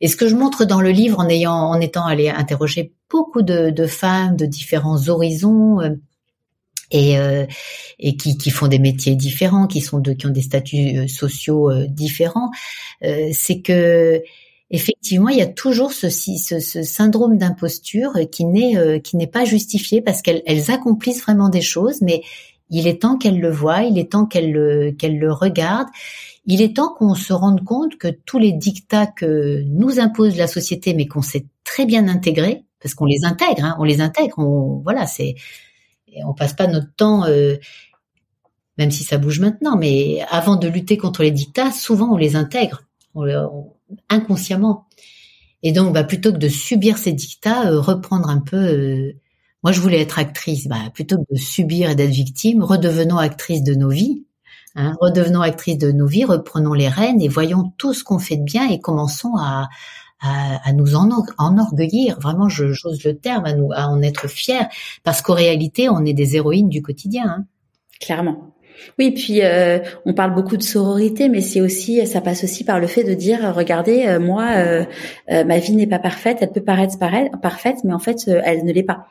[0.00, 3.42] Et ce que je montre dans le livre, en ayant, en étant allé interroger beaucoup
[3.42, 5.80] de, de femmes de différents horizons,
[6.90, 7.46] et, euh,
[7.98, 11.06] et qui, qui, font des métiers différents, qui sont de, qui ont des statuts euh,
[11.08, 12.50] sociaux euh, différents,
[13.32, 14.22] c'est que
[14.70, 20.00] effectivement il y a toujours ce, ce, ce syndrome d'imposture qui n'est n'est pas justifié
[20.00, 22.22] parce qu'elles elles accomplissent vraiment des choses, mais
[22.70, 25.88] il est temps qu'elles le voient, il est temps qu'elles le qu'elles le regardent.
[26.46, 30.46] Il est temps qu'on se rende compte que tous les dictats que nous impose la
[30.46, 34.38] société, mais qu'on sait très bien intégrer, parce qu'on les intègre, hein, on les intègre,
[34.38, 35.34] on, voilà, c'est
[36.24, 37.56] on passe pas notre temps, euh,
[38.78, 42.36] même si ça bouge maintenant, mais avant de lutter contre les dictats, souvent on les
[42.36, 42.82] intègre
[44.08, 44.86] inconsciemment.
[45.62, 48.56] Et donc, bah, plutôt que de subir ces dictats, euh, reprendre un peu.
[48.56, 49.12] Euh,
[49.62, 50.68] moi, je voulais être actrice.
[50.68, 54.24] Bah, plutôt que de subir et d'être victime, redevenons actrice de nos vies.
[54.76, 58.36] Hein, redevenons actrice de nos vies, reprenons les rênes et voyons tout ce qu'on fait
[58.36, 59.68] de bien et commençons à,
[60.20, 62.18] à, nous en, enorgueillir.
[62.20, 64.68] Vraiment, j'ose le terme, à, nous, à en être fiers,
[65.02, 67.24] parce qu'en réalité, on est des héroïnes du quotidien.
[67.26, 67.44] Hein.
[68.00, 68.54] Clairement.
[68.98, 72.80] Oui, puis euh, on parle beaucoup de sororité, mais c'est aussi, ça passe aussi par
[72.80, 74.84] le fait de dire, regardez, euh, moi, euh,
[75.28, 78.82] ma vie n'est pas parfaite, elle peut paraître parfaite, mais en fait, elle ne l'est
[78.82, 79.06] pas.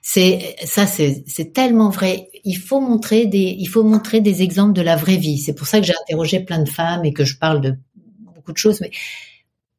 [0.00, 2.28] C'est ça, c'est tellement vrai.
[2.44, 5.38] Il faut montrer des, il faut montrer des exemples de la vraie vie.
[5.38, 7.74] C'est pour ça que j'ai interrogé plein de femmes et que je parle de
[8.34, 8.90] beaucoup de choses, mais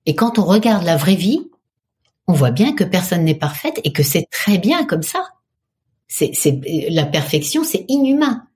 [0.05, 1.49] et quand on regarde la vraie vie,
[2.27, 5.29] on voit bien que personne n'est parfaite et que c'est très bien comme ça.
[6.07, 6.31] C'est,
[6.89, 8.47] la perfection, c'est inhumain.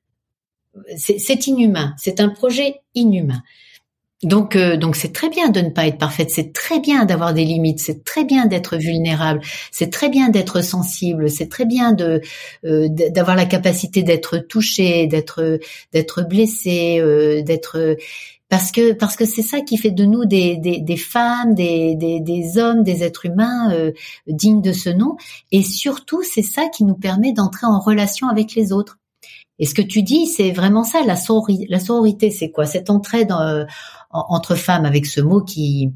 [0.98, 1.94] C'est, inhumain.
[1.98, 3.44] C'est un projet inhumain.
[4.24, 6.32] Donc, euh, donc c'est très bien de ne pas être parfaite.
[6.32, 7.80] C'est très bien d'avoir des limites.
[7.80, 9.42] C'est très bien d'être vulnérable.
[9.72, 11.30] C'est très bien d'être sensible.
[11.30, 12.22] C'est très bien de
[12.66, 15.60] euh, d'avoir la capacité d'être touché, d'être
[15.92, 17.98] d'être blessé, euh, d'être
[18.50, 22.58] parce que parce que c'est ça qui fait de nous des, des, femmes, des, des,
[22.58, 23.92] hommes, des êtres humains
[24.28, 25.18] dignes de ce nom,
[25.52, 29.00] et surtout c'est ça qui nous permet d'entrer en relation avec les autres.
[29.60, 31.68] Et ce que tu dis, c'est vraiment ça, la sororité.
[31.70, 32.66] La sororité, c'est quoi?
[32.66, 33.66] Cette entraide euh,
[34.12, 35.92] entre femmes, avec ce mot qui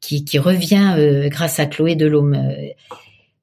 [0.00, 2.36] qui, qui revient euh, grâce à Chloé Delhomme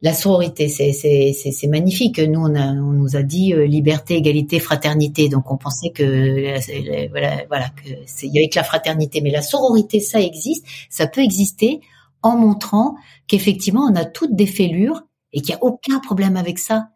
[0.04, 2.20] la sororité, c'est magnifique.
[2.20, 5.30] Nous, on, a, on nous a dit euh, liberté, égalité, fraternité.
[5.30, 7.89] Donc, on pensait que euh, voilà, voilà, que
[8.24, 11.82] il y avait que la fraternité, mais la sororité, ça existe, ça peut exister
[12.24, 12.95] en montrant
[13.28, 16.88] qu'effectivement, on a toutes des fêlures et qu'il n'y a aucun problème avec ça,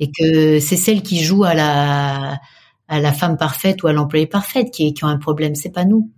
[0.00, 2.38] et que c'est celle qui joue à la
[2.88, 5.84] à la femme parfaite ou à l'employé parfaite qui, qui ont un problème, c'est pas
[5.84, 6.10] nous.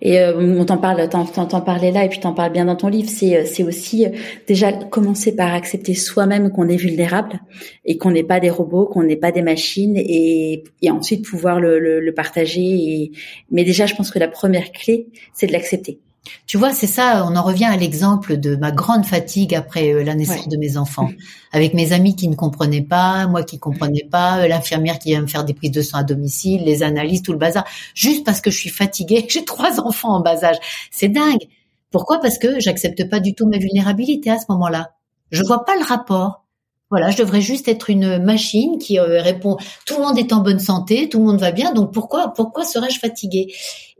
[0.00, 2.76] Et euh, on t'en parle, t'en, t'en, parlais là, et puis t'en parles bien dans
[2.76, 3.08] ton livre.
[3.10, 4.10] C'est, euh, c'est aussi euh,
[4.46, 7.40] déjà commencer par accepter soi-même qu'on est vulnérable
[7.84, 11.58] et qu'on n'est pas des robots, qu'on n'est pas des machines, et, et ensuite pouvoir
[11.58, 12.62] le, le, le partager.
[12.62, 13.12] Et...
[13.50, 15.98] Mais déjà, je pense que la première clé, c'est de l'accepter.
[16.46, 20.02] Tu vois, c'est ça, on en revient à l'exemple de ma grande fatigue après euh,
[20.02, 21.10] la naissance de mes enfants.
[21.52, 25.22] Avec mes amis qui ne comprenaient pas, moi qui comprenais pas, euh, l'infirmière qui vient
[25.22, 27.64] me faire des prises de sang à domicile, les analyses, tout le bazar.
[27.94, 30.56] Juste parce que je suis fatiguée, j'ai trois enfants en bas âge.
[30.90, 31.46] C'est dingue.
[31.90, 32.20] Pourquoi?
[32.20, 34.92] Parce que j'accepte pas du tout ma vulnérabilité à ce moment-là.
[35.30, 36.43] Je vois pas le rapport.
[36.90, 39.56] Voilà, je devrais juste être une machine qui euh, répond.
[39.86, 42.64] Tout le monde est en bonne santé, tout le monde va bien, donc pourquoi pourquoi
[42.64, 43.52] serais-je fatiguée?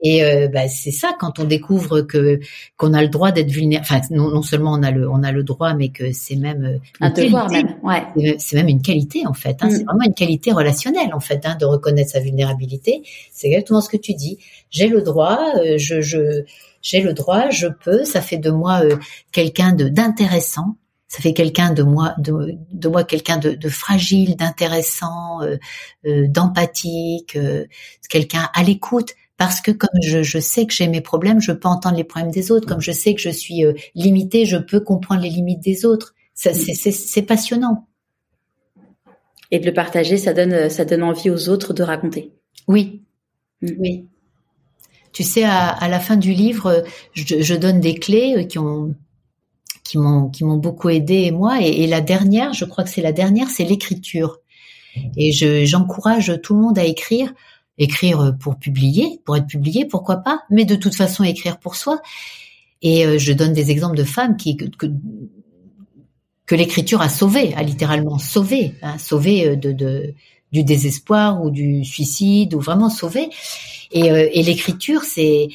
[0.02, 2.40] Et euh, bah, c'est ça quand on découvre que
[2.76, 3.86] qu'on a le droit d'être vulnérable.
[3.90, 6.64] Enfin, non, non, seulement on a le on a le droit, mais que c'est même
[6.64, 7.74] euh, un devoir même.
[7.82, 8.36] Ouais.
[8.38, 9.56] C'est même une qualité en fait.
[9.62, 9.70] Hein.
[9.70, 9.86] C'est mm.
[9.86, 13.02] vraiment une qualité relationnelle en fait hein, de reconnaître sa vulnérabilité.
[13.32, 14.38] C'est exactement ce que tu dis.
[14.70, 15.40] J'ai le droit.
[15.78, 16.44] je je
[16.82, 18.82] j'ai le droit, je peux, ça fait de moi
[19.32, 20.76] quelqu'un de d'intéressant,
[21.14, 25.58] ça fait quelqu'un de moi, de, de moi quelqu'un de, de, fragile, d'intéressant, euh,
[26.06, 27.66] euh, d'empathique, euh,
[28.10, 29.14] quelqu'un à l'écoute.
[29.36, 32.32] Parce que comme je, je sais que j'ai mes problèmes, je peux entendre les problèmes
[32.32, 32.66] des autres.
[32.66, 36.16] Comme je sais que je suis euh, limitée, je peux comprendre les limites des autres.
[36.34, 37.86] C'est passionnant.
[39.52, 42.32] Et de le partager, ça donne, ça donne envie aux autres de raconter.
[42.66, 43.04] Oui,
[43.62, 43.68] mm.
[43.78, 44.08] oui.
[45.12, 48.96] Tu sais, à, à, la fin du livre, je, je donne des clés qui ont
[49.84, 51.60] qui m'ont qui m'ont beaucoup aidé moi.
[51.60, 54.38] Et, la dernière, je crois que c'est la dernière, c'est l'écriture.
[55.16, 57.32] Et je j'encourage tout le monde à écrire,
[57.78, 62.00] écrire pour publier, pour être publié, pourquoi pas, mais de toute façon écrire pour soi.
[62.82, 64.66] Et euh, je donne des exemples de femmes qui que,
[66.46, 70.14] que, l'écriture a sauvé, a littéralement sauvé, hein, sauvé euh, de, de
[70.54, 73.28] du désespoir ou du suicide ou vraiment sauvé.
[73.90, 75.48] Et, euh, et l'écriture, c'est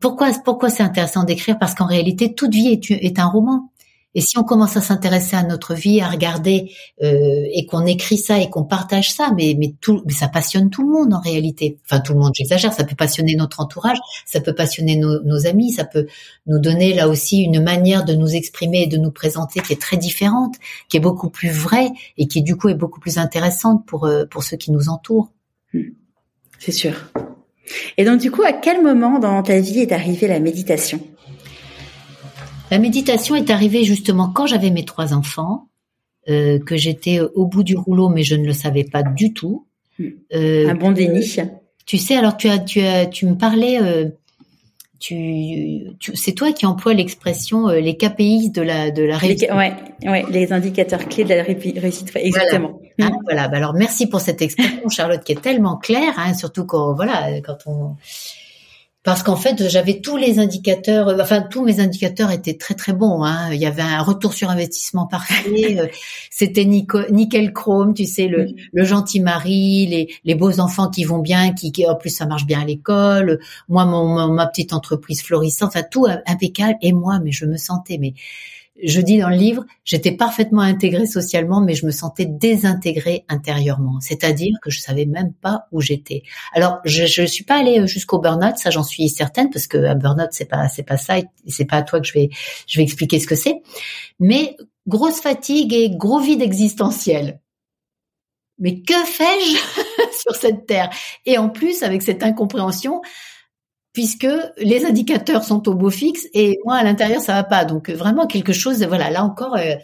[0.00, 1.58] pourquoi pourquoi c'est intéressant d'écrire?
[1.58, 3.70] Parce qu'en réalité, toute vie est, un roman.
[4.16, 8.18] Et si on commence à s'intéresser à notre vie, à regarder euh, et qu'on écrit
[8.18, 11.78] ça et qu'on partage ça, mais tout, mais ça passionne tout le monde en réalité.
[11.84, 12.72] Enfin tout le monde, j'exagère.
[12.72, 16.08] Ça peut passionner notre entourage, ça peut passionner nos, nos, amis, ça peut
[16.46, 19.80] nous donner là aussi une manière de nous exprimer et de nous présenter qui est
[19.80, 20.56] très différente,
[20.88, 24.24] qui est beaucoup plus vraie et qui du coup est beaucoup plus intéressante pour euh,
[24.24, 25.30] pour ceux qui nous entourent.
[26.58, 26.94] C'est sûr.
[27.96, 31.00] Et donc du coup, à quel moment dans ta vie est arrivée la méditation?
[32.70, 35.68] La méditation est arrivée justement quand j'avais mes trois enfants,
[36.28, 39.66] euh, que j'étais au bout du rouleau, mais je ne le savais pas du tout.
[39.98, 40.08] Hmm.
[40.34, 41.28] Euh, Un bon déni.
[41.86, 44.08] Tu sais, alors tu as, tu as, tu me parlais euh,
[45.00, 49.48] tu, c'est toi qui emploies l'expression les KPI de la de la réussite.
[49.50, 49.72] Les, ouais,
[50.04, 52.12] ouais, les indicateurs clés de la réussite.
[52.14, 52.79] Exactement.
[53.00, 53.14] Voilà.
[53.16, 53.48] Ah, voilà.
[53.48, 57.40] Bah alors merci pour cette expression, Charlotte, qui est tellement claire, hein, surtout quand voilà,
[57.40, 57.96] quand on
[59.02, 62.92] parce qu'en fait j'avais tous les indicateurs, euh, enfin tous mes indicateurs étaient très très
[62.92, 63.24] bons.
[63.24, 63.50] Hein.
[63.52, 65.86] Il y avait un retour sur investissement parfait, euh,
[66.30, 71.18] c'était nickel chrome, tu sais le, le gentil mari, les, les beaux enfants qui vont
[71.18, 75.22] bien, qui, qui en plus ça marche bien à l'école, moi mon, ma petite entreprise
[75.22, 76.76] florissante, enfin tout impeccable.
[76.82, 78.12] Et moi, mais je me sentais mais
[78.84, 84.00] je dis dans le livre, j'étais parfaitement intégrée socialement, mais je me sentais désintégrée intérieurement.
[84.00, 86.22] C'est-à-dire que je savais même pas où j'étais.
[86.52, 89.94] Alors, je ne suis pas allée jusqu'au burn-out, ça j'en suis certaine, parce que un
[89.94, 91.16] burn-out c'est pas c'est pas ça,
[91.46, 92.30] c'est pas à toi que je vais
[92.66, 93.62] je vais expliquer ce que c'est.
[94.18, 94.56] Mais
[94.86, 97.40] grosse fatigue et gros vide existentiel.
[98.58, 99.56] Mais que fais-je
[100.20, 100.90] sur cette terre?
[101.24, 103.00] Et en plus, avec cette incompréhension,
[103.92, 104.28] puisque
[104.58, 107.64] les indicateurs sont au beau fixe et moi à l'intérieur ça va pas.
[107.64, 109.74] Donc vraiment quelque chose, voilà, là encore euh,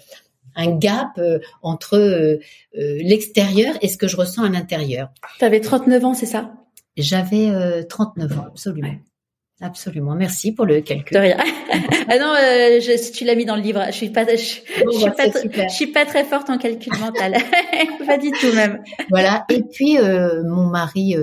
[0.55, 2.39] un gap euh, entre euh,
[2.73, 5.11] l'extérieur et ce que je ressens à l'intérieur.
[5.39, 6.53] Tu avais 39 ans, c'est ça?
[6.97, 8.95] J'avais 39 ans, absolument.
[9.61, 10.15] Absolument.
[10.15, 11.15] Merci pour le calcul.
[11.15, 11.37] De rien.
[12.09, 12.33] ah non,
[12.81, 13.83] je, tu l'as mis dans le livre.
[13.89, 14.63] Je suis pas, je, suis
[15.05, 15.25] bah, pas,
[15.69, 17.37] je suis pas très forte en calcul mental.
[18.07, 18.83] pas du tout même.
[19.11, 19.45] Voilà.
[19.51, 21.17] Et puis mon mari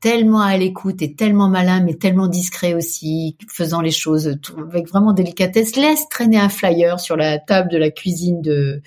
[0.00, 5.12] tellement à l'écoute et tellement malin, mais tellement discret aussi, faisant les choses avec vraiment
[5.12, 8.82] délicatesse, laisse traîner un flyer sur la table de la cuisine de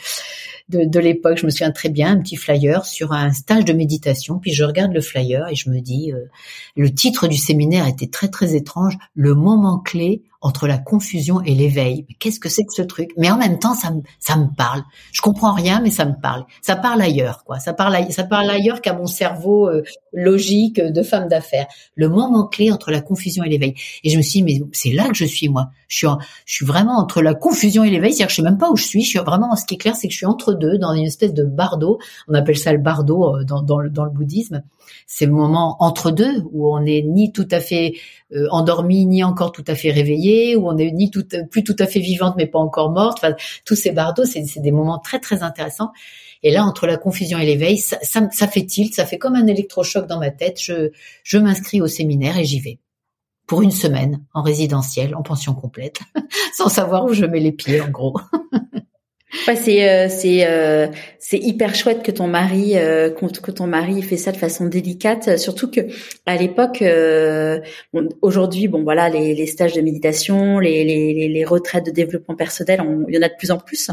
[0.71, 1.37] de, de l'époque.
[1.37, 4.39] Je me souviens très bien, un petit flyer sur un stage de méditation.
[4.39, 6.25] Puis je regarde le flyer et je me dis, euh,
[6.75, 8.97] le titre du séminaire était très très étrange.
[9.13, 12.05] Le moment clé entre la confusion et l'éveil.
[12.19, 13.11] Qu'est-ce que c'est que ce truc?
[13.17, 14.81] Mais en même temps, ça me ça me parle.
[15.11, 16.45] Je comprends rien, mais ça me parle.
[16.61, 17.59] Ça parle ailleurs, quoi.
[17.59, 19.83] Ça parle ça parle ailleurs qu'à mon cerveau euh,
[20.13, 21.67] logique de femme d'affaires.
[21.95, 23.75] Le moment clé entre la confusion et l'éveil.
[24.03, 25.69] Et je me suis dit, mais c'est là que je suis moi.
[25.87, 26.07] Je suis
[26.45, 28.13] je suis vraiment entre la confusion et l'éveil.
[28.13, 29.03] C'est-à-dire que je sais même pas où je suis.
[29.03, 29.55] Je suis vraiment.
[29.55, 31.99] Ce qui est clair, c'est que je suis entre deux, dans une espèce de bardo.
[32.27, 34.63] On appelle ça le bardo euh, dans, dans, dans le bouddhisme
[35.07, 37.93] c'est le moment entre deux où on n'est ni tout à fait
[38.33, 41.75] euh, endormie ni encore tout à fait réveillée, où on est ni tout, plus tout
[41.79, 43.19] à fait vivante mais pas encore morte.
[43.21, 43.35] Enfin,
[43.65, 45.91] tous ces bardeaux, c'est des moments très très intéressants.
[46.43, 49.35] Et là, entre la confusion et l'éveil, ça, ça, ça, fait tilt, ça fait comme
[49.35, 50.59] un électrochoc dans ma tête.
[50.59, 50.89] Je,
[51.23, 52.79] je m'inscris au séminaire et j'y vais
[53.45, 55.99] pour une semaine en résidentiel, en pension complète,
[56.55, 58.17] sans savoir où je mets les pieds, en gros.
[59.47, 64.01] Ouais, c'est euh, c'est euh, c'est hyper chouette que ton mari euh, que ton mari
[64.01, 65.81] fait ça de façon délicate, surtout que
[66.25, 66.83] à l'époque,
[67.93, 72.35] bon, aujourd'hui, bon voilà, les, les stages de méditation, les, les, les retraites de développement
[72.35, 73.89] personnel, il y en a de plus en plus.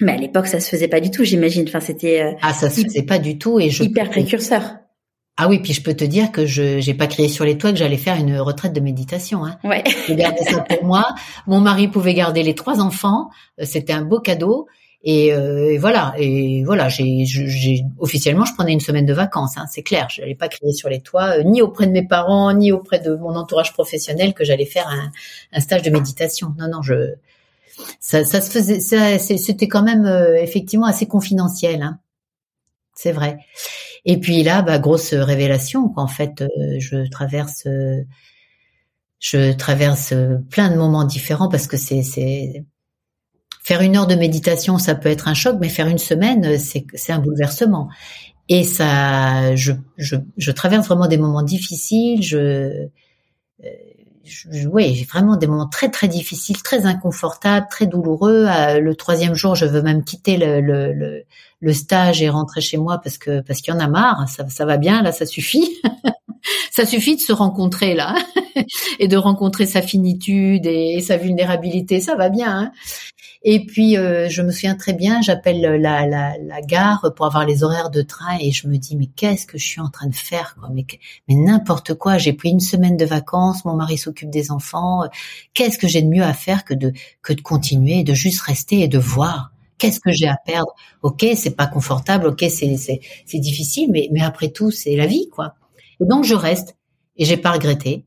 [0.00, 1.64] Mais à l'époque, ça se faisait pas du tout, j'imagine.
[1.66, 4.76] Enfin, c'était ah, ça se faisait pas du tout et je hyper précurseur.
[5.36, 7.72] Ah oui, puis je peux te dire que je j'ai pas crié sur les toits
[7.72, 9.44] que j'allais faire une retraite de méditation.
[9.44, 9.58] Hein.
[9.64, 9.82] Ouais.
[10.06, 11.12] J'ai gardé ça pour moi.
[11.48, 13.30] Mon mari pouvait garder les trois enfants.
[13.60, 14.68] Euh, c'était un beau cadeau.
[15.02, 16.14] Et, euh, et voilà.
[16.18, 16.88] Et voilà.
[16.88, 19.58] J'ai, j'ai officiellement, je prenais une semaine de vacances.
[19.58, 20.06] Hein, c'est clair.
[20.08, 23.00] Je n'allais pas crier sur les toits, euh, ni auprès de mes parents, ni auprès
[23.00, 25.10] de mon entourage professionnel que j'allais faire un,
[25.52, 26.54] un, stage de méditation.
[26.60, 27.14] Non, non, je
[27.98, 28.78] ça, ça se faisait.
[28.78, 30.06] Ça, c'était quand même
[30.38, 31.82] effectivement assez confidentiel.
[31.82, 31.98] Hein.
[32.94, 33.38] C'est vrai.
[34.04, 35.92] Et puis là, bah, grosse révélation.
[35.96, 37.66] En fait, euh, je traverse,
[39.20, 40.12] je traverse
[40.50, 42.64] plein de moments différents parce que c'est,
[43.62, 46.84] faire une heure de méditation, ça peut être un choc, mais faire une semaine, c'est,
[47.08, 47.88] un bouleversement.
[48.50, 52.22] Et ça, je, je, je traverse vraiment des moments difficiles.
[52.22, 52.88] Je,
[53.64, 53.68] euh,
[54.70, 58.46] oui, j'ai vraiment des moments très très difficiles, très inconfortables, très douloureux.
[58.48, 61.24] Euh, le troisième jour, je veux même quitter le, le, le,
[61.72, 64.28] stage et rentrer chez moi parce que parce qu'il y en a marre.
[64.28, 65.68] Ça, ça va bien, là, ça suffit.
[66.70, 68.14] ça suffit de se rencontrer là
[68.98, 72.00] et de rencontrer sa finitude et, sa vulnérabilité.
[72.00, 72.58] Ça va bien.
[72.58, 72.72] Hein
[73.46, 77.44] et puis, euh, je me souviens très bien, j'appelle la, la, la, gare pour avoir
[77.44, 80.06] les horaires de train et je me dis, mais qu'est-ce que je suis en train
[80.06, 80.70] de faire quoi?
[80.72, 80.86] Mais,
[81.28, 85.02] mais n'importe quoi, j'ai pris une semaine de vacances, mon mari s'occupe des enfants.
[85.52, 88.80] Qu'est-ce que j'ai de mieux à faire que de, que de continuer, de juste rester
[88.80, 89.53] et de voir?
[89.84, 90.74] Qu'est-ce que j'ai à perdre?
[91.02, 95.28] Ok, c'est pas confortable, ok, c'est, c'est, difficile, mais, mais après tout, c'est la vie,
[95.30, 95.54] quoi.
[96.00, 96.76] Et donc, je reste
[97.16, 98.04] et j'ai pas regretté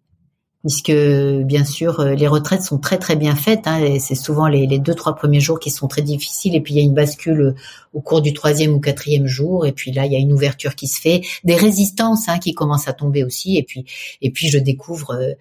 [0.67, 3.67] puisque bien sûr euh, les retraites sont très très bien faites.
[3.67, 6.73] Hein, c'est souvent les, les, deux trois premiers jours qui sont très difficiles, et puis
[6.73, 7.55] il y a une bascule euh,
[7.93, 10.75] au cours du troisième ou quatrième jour, et puis là il y a une ouverture
[10.75, 13.85] qui se fait, des résistances hein, qui commencent à tomber aussi, et puis
[14.21, 15.33] et puis je découvre, euh,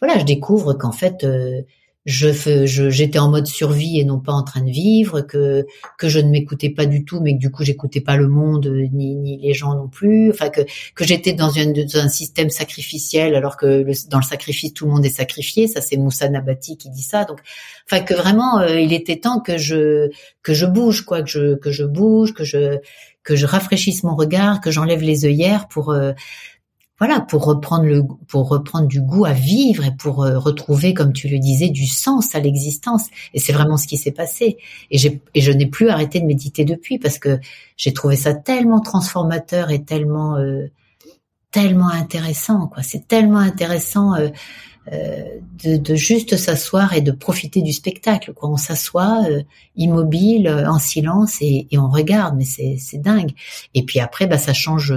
[0.00, 1.24] voilà, je découvre qu'en fait
[2.04, 5.66] je, j'étais en mode survie et non pas en train de vivre, que
[5.98, 8.66] que je ne m'écoutais pas du tout, mais que du coup j'écoutais pas le monde
[8.92, 10.30] ni, ni les gens non plus.
[10.30, 10.62] Enfin que
[10.94, 15.06] que j'étais dans, dans un système sacrificiel alors que dans le sacrifice tout le monde
[15.06, 15.68] est sacrifié.
[15.68, 17.24] Ça c'est Moussa Nabati qui dit ça.
[17.24, 17.38] Donc
[17.86, 20.10] enfin que vraiment euh, il était temps que je
[20.42, 22.78] que je bouge quoi, que je que je bouge, que je
[23.22, 26.12] que je rafraîchisse mon regard, que j'enlève les œillères pour euh,
[27.04, 31.12] voilà, pour reprendre le, pour reprendre du goût à vivre et pour euh, retrouver, comme
[31.12, 33.06] tu le disais, du sens à l'existence.
[33.34, 34.56] Et c'est vraiment ce qui s'est passé.
[34.92, 37.40] Et et je n'ai plus arrêté de méditer depuis parce que
[37.76, 40.70] j'ai trouvé ça tellement transformateur et tellement, euh,
[41.50, 42.84] tellement intéressant, quoi.
[42.84, 44.14] C'est tellement intéressant.
[44.14, 44.28] Euh,
[45.64, 48.32] de, juste s'asseoir et de profiter du spectacle.
[48.32, 48.48] Quoi.
[48.50, 49.24] On s'assoit
[49.76, 53.32] immobile, en silence et, on regarde, mais c'est, c'est dingue.
[53.74, 54.92] Et puis après, bah, ça change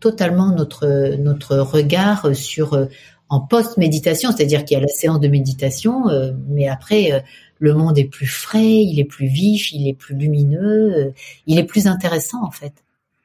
[0.00, 2.86] totalement notre notre regard sur euh,
[3.28, 7.20] en post-méditation, c'est-à-dire qu'il y a la séance de méditation, euh, mais après euh,
[7.58, 11.12] le monde est plus frais, il est plus vif, il est plus lumineux,
[11.46, 12.72] il est plus intéressant en fait.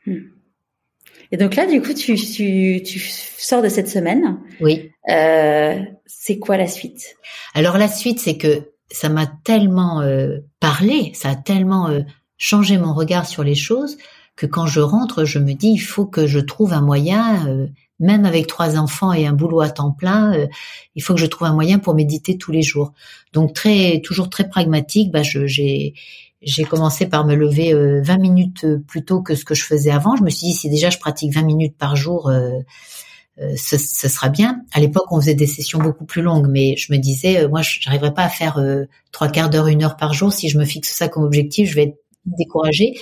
[0.05, 0.19] Hmm.
[1.31, 4.37] Et donc là, du coup, tu, tu, tu sors de cette semaine.
[4.61, 4.91] Oui.
[5.09, 7.15] Euh, c'est quoi la suite?
[7.55, 10.03] Alors la suite, c'est que ça m'a tellement
[10.59, 11.89] parlé, ça a tellement
[12.37, 13.97] changé mon regard sur les choses
[14.35, 17.67] que quand je rentre, je me dis il faut que je trouve un moyen, euh,
[17.99, 20.47] même avec trois enfants et un boulot à temps plein, euh,
[20.95, 22.93] il faut que je trouve un moyen pour méditer tous les jours.
[23.33, 25.11] Donc très, toujours très pragmatique.
[25.11, 25.93] Bah, j'ai
[26.41, 29.89] j'ai commencé par me lever 20 euh, minutes plus tôt que ce que je faisais
[29.89, 30.15] avant.
[30.15, 32.31] Je me suis dit si déjà je pratique 20 minutes par jour.
[33.57, 34.61] Ce, ce, sera bien.
[34.71, 37.79] À l'époque, on faisait des sessions beaucoup plus longues, mais je me disais, moi, je
[37.85, 38.63] n'arriverai pas à faire
[39.11, 40.31] trois quarts d'heure, une heure par jour.
[40.31, 42.93] Si je me fixe ça comme objectif, je vais être découragée.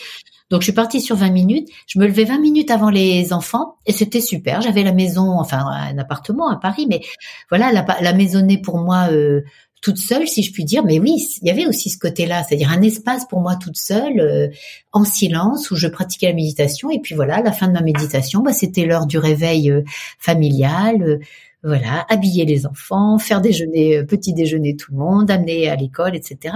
[0.54, 1.70] Donc je suis partie sur 20 minutes.
[1.88, 4.62] Je me levais 20 minutes avant les enfants et c'était super.
[4.62, 7.02] J'avais la maison, enfin un appartement à Paris, mais
[7.50, 9.42] voilà la, maisonnée pour moi euh,
[9.82, 10.86] toute seule, si je puis dire.
[10.86, 14.20] Mais oui, il y avait aussi ce côté-là, c'est-à-dire un espace pour moi toute seule,
[14.20, 14.48] euh,
[14.92, 16.92] en silence, où je pratiquais la méditation.
[16.92, 19.82] Et puis voilà, la fin de ma méditation, bah, c'était l'heure du réveil euh,
[20.20, 21.20] familial
[21.64, 26.16] voilà, habiller les enfants, faire déjeuner, euh, petit déjeuner tout le monde, amener à l'école,
[26.16, 26.56] etc.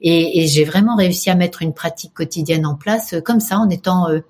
[0.00, 3.58] Et, et j'ai vraiment réussi à mettre une pratique quotidienne en place euh, comme ça,
[3.58, 4.20] en étant euh,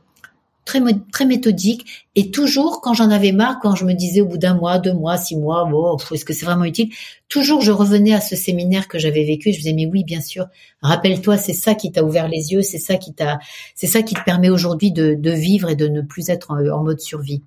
[0.65, 0.81] très
[1.12, 4.55] très méthodique et toujours quand j'en avais marre, quand je me disais au bout d'un
[4.55, 6.91] mois, deux mois, six mois, bon, est-ce que c'est vraiment utile?
[7.29, 9.51] Toujours, je revenais à ce séminaire que j'avais vécu.
[9.53, 10.47] Je me disais mais oui, bien sûr.
[10.81, 13.41] Rappelle-toi, c'est ça qui t'a ouvert les yeux, c'est ça qui t'a,
[13.75, 16.83] c'est ça qui te permet aujourd'hui de, de, vivre et de ne plus être en
[16.83, 17.43] mode survie.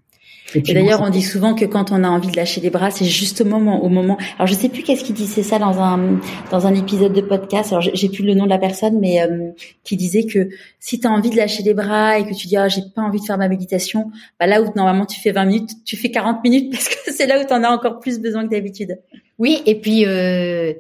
[0.55, 3.05] Et, d'ailleurs, on dit souvent que quand on a envie de lâcher les bras, c'est
[3.05, 4.17] justement au moment.
[4.37, 6.19] Alors, je sais plus qu'est-ce qui disait ça dans un
[6.51, 7.73] dans un épisode de podcast.
[7.73, 9.51] Alors, j'ai plus le nom de la personne, mais euh,
[9.83, 12.55] qui disait que si tu as envie de lâcher les bras et que tu dis
[12.55, 15.45] ah j'ai pas envie de faire ma méditation, bah là où normalement tu fais 20
[15.45, 18.19] minutes, tu fais 40 minutes parce que c'est là où tu en as encore plus
[18.19, 18.99] besoin que d'habitude.
[19.39, 20.73] Oui, et puis euh,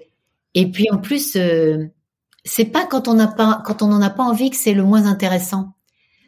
[0.53, 1.85] et puis en plus, euh,
[2.45, 4.83] c'est pas quand on n'a pas quand on n'en a pas envie que c'est le
[4.83, 5.73] moins intéressant.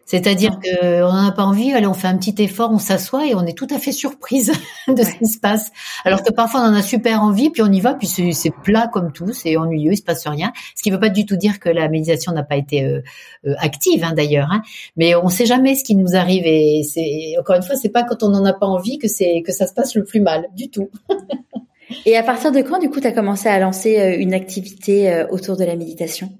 [0.09, 3.35] C'est-à-dire qu'on n'en a pas envie, allez, on fait un petit effort, on s'assoit et
[3.35, 4.51] on est tout à fait surprise
[4.87, 5.71] de ce qui se passe.
[6.03, 8.89] Alors que parfois on en a super envie, puis on y va, puis c'est plat
[8.91, 10.51] comme tout, c'est ennuyeux, il se passe rien.
[10.75, 13.01] Ce qui ne veut pas du tout dire que la méditation n'a pas été euh,
[13.45, 14.49] euh, active, hein, d'ailleurs.
[14.51, 14.63] Hein.
[14.97, 17.89] Mais on ne sait jamais ce qui nous arrive et c'est encore une fois, c'est
[17.89, 20.21] pas quand on n'en a pas envie que c'est que ça se passe le plus
[20.21, 20.89] mal, du tout.
[22.07, 25.23] et à partir de quand, du coup, tu as commencé à lancer euh, une activité
[25.29, 26.31] autour de la méditation?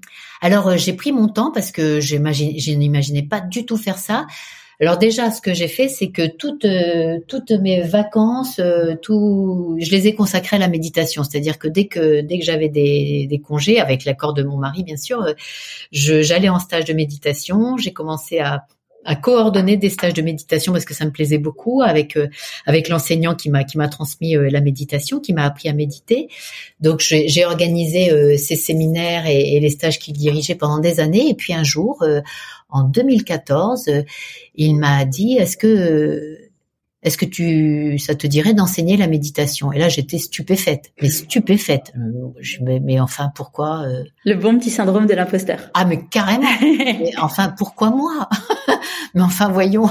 [0.42, 4.28] Alors euh, j'ai pris mon temps parce que je n'imaginais pas du tout faire ça.
[4.82, 9.76] Alors déjà, ce que j'ai fait, c'est que toutes euh, toutes mes vacances, euh, tout,
[9.78, 11.24] je les ai consacrées à la méditation.
[11.24, 14.84] C'est-à-dire que dès que dès que j'avais des, des congés, avec l'accord de mon mari,
[14.84, 15.26] bien sûr,
[15.92, 17.76] j'allais en stage de méditation.
[17.78, 18.66] J'ai commencé à
[19.06, 22.28] à coordonner des stages de méditation parce que ça me plaisait beaucoup avec euh,
[22.66, 26.28] avec l'enseignant qui m'a qui m'a transmis euh, la méditation, qui m'a appris à méditer.
[26.82, 31.30] Donc j'ai organisé euh, ces séminaires et, et les stages qu'il dirigeait pendant des années.
[31.30, 32.04] Et puis un jour,
[32.70, 33.90] en 2014,
[34.56, 36.49] il m'a dit est-ce que
[37.02, 39.72] est-ce que tu, ça te dirait d'enseigner la méditation?
[39.72, 41.94] Et là, j'étais stupéfaite, mais stupéfaite.
[42.40, 45.70] Je, mais, mais enfin, pourquoi euh Le bon petit syndrome de l'imposteur.
[45.74, 46.50] Ah, mais carrément.
[46.62, 48.28] mais enfin, pourquoi moi?
[49.16, 49.90] Mais enfin, voyons.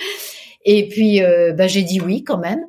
[0.64, 2.60] Et puis, euh, bah, j'ai dit oui quand même.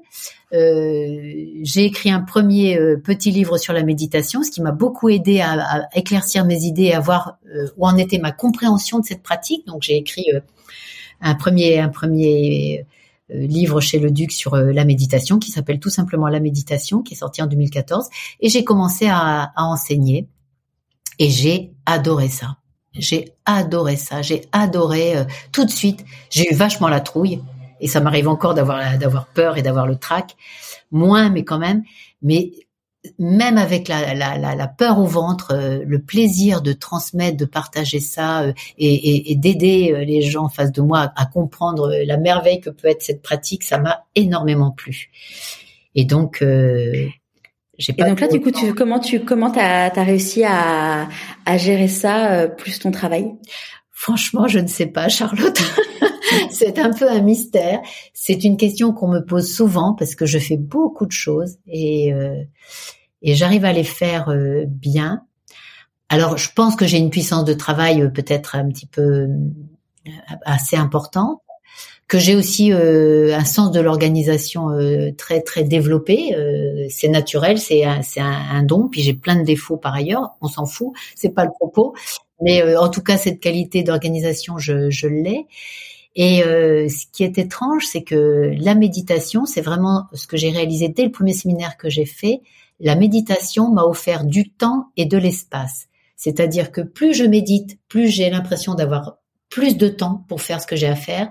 [0.54, 5.10] Euh, j'ai écrit un premier euh, petit livre sur la méditation, ce qui m'a beaucoup
[5.10, 7.38] aidé à, à, éclaircir mes idées et à voir
[7.78, 9.68] où en était ma compréhension de cette pratique.
[9.68, 10.26] Donc, j'ai écrit
[11.24, 12.84] un premier, un premier euh,
[13.34, 17.14] livre chez le Duc sur euh, la méditation qui s'appelle tout simplement La méditation, qui
[17.14, 18.10] est sorti en 2014.
[18.40, 20.28] Et j'ai commencé à, enseigner
[21.20, 22.58] et j'ai adoré ça.
[22.94, 24.22] J'ai adoré ça.
[24.22, 26.06] J'ai adoré euh, tout de suite.
[26.30, 27.42] J'ai eu vachement la trouille
[27.80, 30.36] et ça m'arrive encore d'avoir d'avoir peur et d'avoir le trac.
[30.92, 31.84] Moins, mais quand même.
[32.22, 32.52] Mais
[33.20, 38.00] même avec la, la, la, peur au ventre, euh, le plaisir de transmettre, de partager
[38.00, 41.94] ça euh, et, et, et d'aider euh, les gens en face de moi à, comprendre
[42.06, 45.10] la merveille que peut être cette pratique, ça m'a énormément plu.
[45.96, 46.44] Et donc,
[47.78, 48.06] j'ai pas.
[48.06, 51.08] Et donc là, du coup, tu, comment tu comment t'as as réussi à,
[51.46, 53.32] à gérer ça plus ton travail?
[53.92, 55.62] Franchement, je ne sais pas, Charlotte.
[56.52, 57.82] c'est un peu un mystère.
[58.14, 62.14] C'est une question qu'on me pose souvent parce que je fais beaucoup de choses et,
[62.14, 62.42] euh,
[63.22, 65.24] et j'arrive à les faire euh, bien.
[66.10, 69.28] Alors, je pense que j'ai une puissance de travail euh, peut-être un petit peu
[70.46, 71.40] assez importante,
[72.10, 74.68] que j'ai aussi un sens de l'organisation
[75.18, 76.36] très très développé.
[76.90, 78.90] c'est naturel, c'est un, c'est un, don.
[78.90, 80.36] Puis j'ai plein de défauts par ailleurs.
[80.42, 81.96] On s'en fout, c'est pas le propos.
[82.42, 85.48] Mais en tout cas, cette qualité d'organisation, je, je l'ai.
[86.16, 90.52] Et euh, ce qui est étrange, c'est que la méditation, c'est vraiment ce que j'ai
[90.52, 92.42] réalisé dès le premier séminaire que j'ai fait.
[92.80, 95.88] La méditation m'a offert du temps et de l'espace.
[96.16, 99.18] C'est-à-dire que plus je médite, plus j'ai l'impression d'avoir
[99.50, 101.30] plus de temps pour faire ce que j'ai à faire.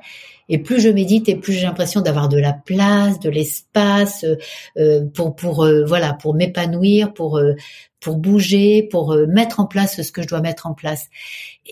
[0.49, 4.25] Et plus je médite et plus j'ai l'impression d'avoir de la place, de l'espace
[4.77, 7.41] euh, pour pour euh, voilà pour m'épanouir, pour
[8.03, 11.09] pour bouger, pour euh, mettre en place ce que je dois mettre en place.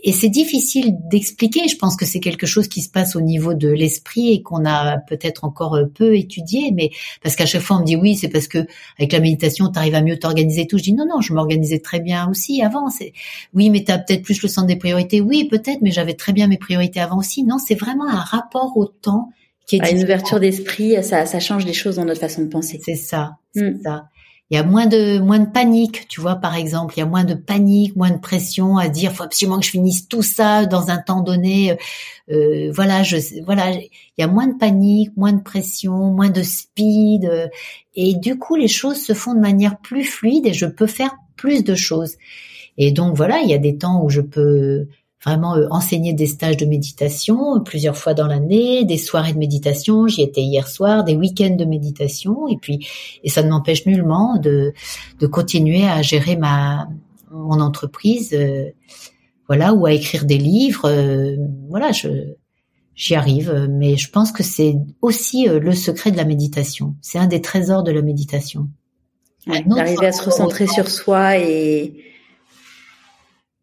[0.05, 1.67] Et c'est difficile d'expliquer.
[1.67, 4.65] Je pense que c'est quelque chose qui se passe au niveau de l'esprit et qu'on
[4.65, 6.91] a peut-être encore euh, peu étudié, mais
[7.23, 8.59] parce qu'à chaque fois on me dit oui, c'est parce que
[8.99, 10.79] avec la méditation, tu arrives à mieux t'organiser tout.
[10.79, 12.87] Je dis non, non, je m'organisais très bien aussi avant.
[13.53, 15.21] Oui, mais tu as peut-être plus le sens des priorités.
[15.21, 17.43] Oui, peut-être, mais j'avais très bien mes priorités avant aussi.
[17.43, 19.31] Non, c'est vraiment un rapport au temps
[19.67, 21.03] qui est à une ouverture d'esprit.
[21.03, 22.81] Ça, ça change des choses dans notre façon de penser.
[22.85, 23.83] C'est ça, c'est mm.
[23.83, 24.09] ça
[24.51, 27.07] il y a moins de moins de panique, tu vois par exemple, il y a
[27.07, 30.67] moins de panique, moins de pression à dire faut absolument que je finisse tout ça
[30.67, 31.77] dans un temps donné.
[32.31, 36.43] Euh, voilà, je voilà, il y a moins de panique, moins de pression, moins de
[36.43, 37.47] speed euh,
[37.95, 41.15] et du coup les choses se font de manière plus fluide et je peux faire
[41.37, 42.17] plus de choses.
[42.77, 44.89] Et donc voilà, il y a des temps où je peux
[45.25, 49.39] vraiment euh, enseigner des stages de méditation euh, plusieurs fois dans l'année, des soirées de
[49.39, 52.87] méditation, j'y étais hier soir, des week-ends de méditation, et puis
[53.23, 54.73] et ça ne m'empêche nullement de
[55.19, 56.89] de continuer à gérer ma
[57.31, 58.71] mon entreprise, euh,
[59.47, 60.89] voilà, ou à écrire des livres,
[61.69, 62.35] voilà, je
[62.95, 66.95] j'y arrive, mais je pense que c'est aussi le secret de la méditation.
[67.01, 68.69] C'est un des trésors de la méditation.
[69.47, 72.05] D'arriver à se recentrer sur soi et.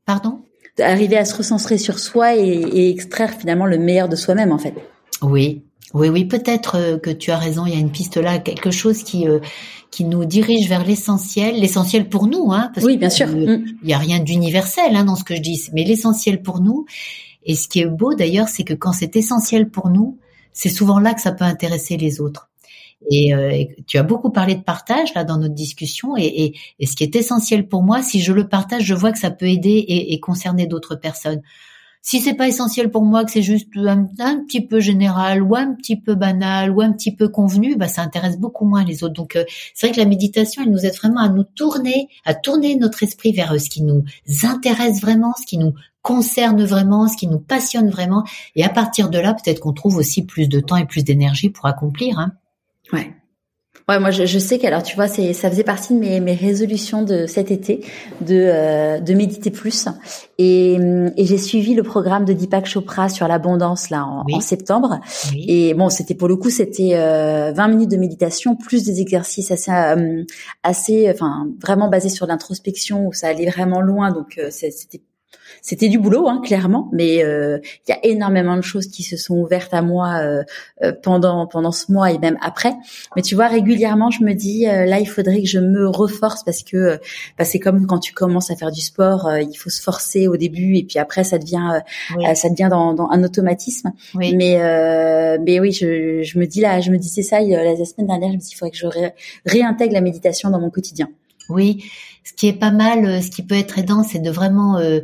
[0.06, 0.47] Pardon?
[0.80, 4.58] Arriver à se recentrer sur soi et, et extraire finalement le meilleur de soi-même en
[4.58, 4.74] fait.
[5.22, 5.64] Oui,
[5.94, 7.66] oui, oui, peut-être euh, que tu as raison.
[7.66, 9.40] Il y a une piste là, quelque chose qui euh,
[9.90, 12.72] qui nous dirige vers l'essentiel, l'essentiel pour nous, hein.
[12.74, 13.28] Parce oui, bien sûr.
[13.28, 13.66] Mm.
[13.84, 16.86] Il y a rien d'universel hein, dans ce que je dis, mais l'essentiel pour nous.
[17.46, 20.18] Et ce qui est beau d'ailleurs, c'est que quand c'est essentiel pour nous,
[20.52, 22.50] c'est souvent là que ça peut intéresser les autres.
[23.10, 26.96] Et, euh, tu as beaucoup parlé de partage là dans notre discussion, et, et, ce
[26.96, 29.70] qui est essentiel pour moi, si je le partage, je vois que ça peut aider
[29.70, 31.42] et, et concerner d'autres personnes.
[32.10, 34.06] Si c'est pas essentiel pour moi, que c'est juste un,
[34.46, 38.02] petit peu général ou un petit peu banal ou un petit peu convenu, bah ça
[38.02, 39.14] intéresse beaucoup moins les autres.
[39.14, 39.44] Donc euh,
[39.74, 43.04] c'est vrai que la méditation, elle nous aide vraiment à nous tourner, à tourner notre
[43.04, 44.06] esprit vers euh, ce qui nous
[44.44, 48.24] intéresse vraiment, ce qui nous concerne vraiment, ce qui nous passionne vraiment.
[48.56, 51.50] Et à partir de là, peut-être qu'on trouve aussi plus de temps et plus d'énergie
[51.50, 52.20] pour accomplir.
[52.20, 52.32] Hein.
[52.94, 53.14] Ouais.
[53.90, 56.34] Ouais, moi je, je sais qu'alors tu vois, c'est ça faisait partie de mes, mes
[56.34, 57.86] résolutions de cet été
[58.20, 59.88] de euh, de méditer plus.
[60.38, 65.00] Et, et j'ai suivi le programme de Deepak Chopra sur l'abondance là en, en septembre.
[65.34, 69.52] Et bon c'était pour le coup c'était euh, 20 minutes de méditation plus des exercices
[69.52, 70.24] assez euh,
[70.64, 74.12] assez enfin vraiment basés sur l'introspection où ça allait vraiment loin.
[74.12, 75.02] Donc euh, c'était
[75.62, 79.18] c'était du boulot, hein, clairement, mais euh, il y a énormément de choses qui se
[79.18, 80.44] sont ouvertes à moi euh,
[80.84, 82.74] euh, pendant pendant ce mois et même après.
[83.16, 86.64] Mais tu vois, régulièrement, je me dis là, il faudrait que je me reforce parce
[86.64, 87.00] que
[87.38, 90.38] bah, c'est comme quand tu commences à faire du sport, il faut se forcer au
[90.38, 91.82] début et puis après ça devient
[92.34, 93.92] ça devient dans, dans un automatisme.
[94.16, 98.30] Mais mais oui, je, je me dis là, je me disais ça la semaine dernière,
[98.30, 98.88] je me dis il faudrait que je
[99.46, 101.10] réintègre la méditation dans mon quotidien.
[101.50, 101.84] Oui,
[102.24, 105.00] ce qui est pas mal, ce qui peut être aidant, c'est de vraiment euh,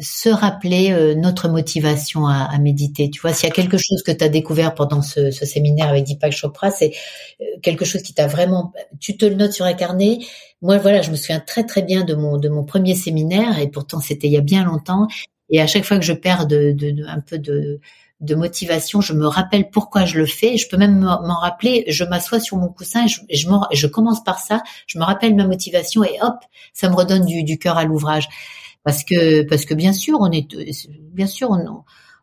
[0.00, 3.10] se rappeler euh, notre motivation à, méditer.
[3.10, 6.04] Tu vois, s'il y a quelque chose que tu as découvert pendant ce, séminaire avec
[6.04, 6.92] Deepak Chopra, c'est
[7.40, 8.72] euh, quelque chose qui t'a vraiment...
[9.00, 10.18] Tu te le notes sur un carnet.
[10.62, 13.68] Moi, voilà, je me souviens très très bien de mon de mon premier séminaire et
[13.68, 15.06] pourtant c'était il y a bien longtemps.
[15.50, 17.80] Et à chaque fois que je perds de, de un peu de
[18.20, 20.56] de motivation, je me rappelle pourquoi je le fais.
[20.56, 21.84] Je peux même m'en rappeler.
[21.88, 24.62] Je m'assois sur mon coussin et je, commence par ça.
[24.86, 26.36] Je me rappelle ma motivation et hop,
[26.72, 28.28] ça me redonne du, cœur à l'ouvrage.
[28.84, 30.48] Parce que parce que bien sûr, on est
[31.12, 31.50] bien sûr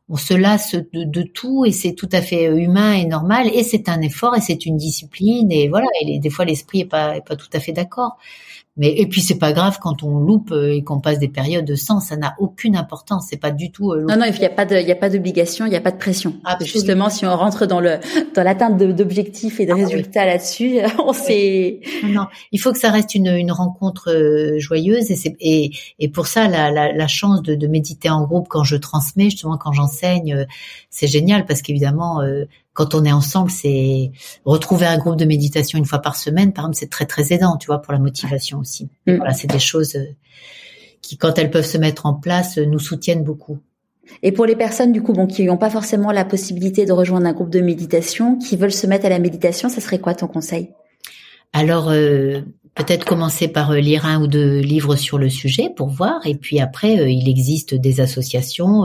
[0.07, 3.89] on, se lasse de, tout et c'est tout à fait humain et normal et c'est
[3.89, 5.87] un effort et c'est une discipline et voilà.
[6.01, 8.17] Et des fois l'esprit est pas tout à fait d'accord.
[8.78, 11.76] Mais et puis c'est pas grave quand on loupe euh, et qu'on passe des périodes
[11.76, 13.28] sans, ça n'a aucune importance.
[13.30, 13.93] C'est pas du tout.
[13.93, 15.78] Euh, non non, il y a pas de, il y a pas d'obligation, il y
[15.78, 16.34] a pas de pression.
[16.61, 17.99] Justement, si on rentre dans le
[18.36, 21.80] dans l'atteinte d'objectifs et de ah résultats là-dessus, on sait.
[22.03, 26.09] Non, il faut que ça reste une une rencontre euh, joyeuse et c'est et et
[26.09, 29.57] pour ça la la, la chance de, de méditer en groupe quand je transmets justement
[29.57, 30.45] quand j'enseigne,
[30.89, 32.21] c'est génial parce qu'évidemment
[32.76, 34.11] quand on est ensemble, c'est
[34.43, 37.57] retrouver un groupe de méditation une fois par semaine, par exemple, c'est très très aidant,
[37.57, 38.89] tu vois, pour la motivation aussi.
[39.07, 39.15] Mm.
[39.15, 40.05] Voilà, c'est des choses euh,
[41.01, 43.59] qui, quand elles peuvent se mettre en place, nous soutiennent beaucoup.
[44.21, 47.26] Et pour les personnes du coup, bon, qui n'ont pas forcément la possibilité de rejoindre
[47.26, 50.28] un groupe de méditation, qui veulent se mettre à la méditation, ça serait quoi ton
[50.28, 50.69] conseil?
[51.53, 52.41] Alors, euh,
[52.76, 56.36] peut-être commencer par euh, lire un ou deux livres sur le sujet pour voir, et
[56.36, 58.84] puis après, il existe des associations.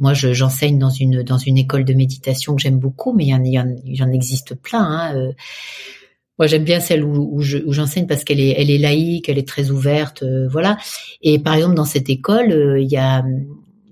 [0.00, 4.54] Moi, j'enseigne dans une école de méditation que j'aime beaucoup, mais il y en, existe
[4.54, 4.82] plein.
[4.82, 5.14] Hein.
[5.14, 5.32] Euh.
[6.38, 10.22] Moi, j'aime bien celle où, j'enseigne parce qu'elle est elle laïque, elle est très ouverte,
[10.22, 10.78] euh, voilà.
[11.20, 13.22] Et par exemple, dans cette école, euh, il y a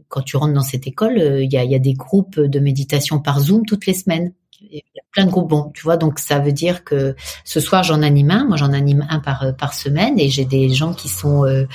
[0.08, 3.66] quand tu rentres dans cette école, il y a des groupes de méditation par Zoom
[3.66, 5.96] toutes les semaines il y a plein de groupes bons, tu vois.
[5.96, 9.42] Donc ça veut dire que ce soir j'en anime un, moi j'en anime un par
[9.42, 11.66] euh, par semaine et j'ai des gens qui sont euh,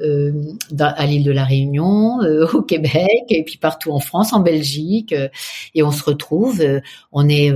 [0.00, 0.32] euh,
[0.78, 5.14] à l'île de la Réunion, euh, au Québec et puis partout en France, en Belgique
[5.74, 6.62] et on se retrouve.
[7.12, 7.52] on est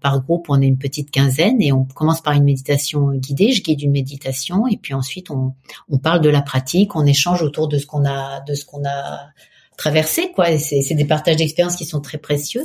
[0.00, 3.52] par groupe, on est une petite quinzaine et on commence par une méditation guidée.
[3.52, 5.54] Je guide une méditation et puis ensuite on
[5.88, 8.84] on parle de la pratique, on échange autour de ce qu'on a de ce qu'on
[8.84, 9.30] a
[9.76, 10.58] traversé quoi.
[10.58, 12.64] C'est des partages d'expériences qui sont très précieux.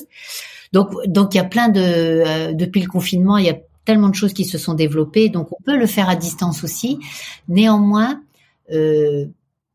[0.72, 4.09] Donc, donc il y a plein de euh, depuis le confinement, il y a tellement
[4.09, 5.30] de choses qui se sont développées.
[5.30, 6.99] Donc, on peut le faire à distance aussi.
[7.47, 8.22] Néanmoins,
[8.72, 9.26] euh,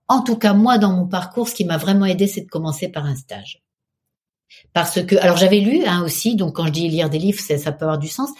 [0.08, 2.88] en tout cas moi dans mon parcours, ce qui m'a vraiment aidé, c'est de commencer
[2.88, 3.62] par un stage.
[4.72, 7.58] Parce que, alors j'avais lu hein, aussi, donc quand je dis lire des livres, ça,
[7.58, 8.30] ça peut avoir du sens.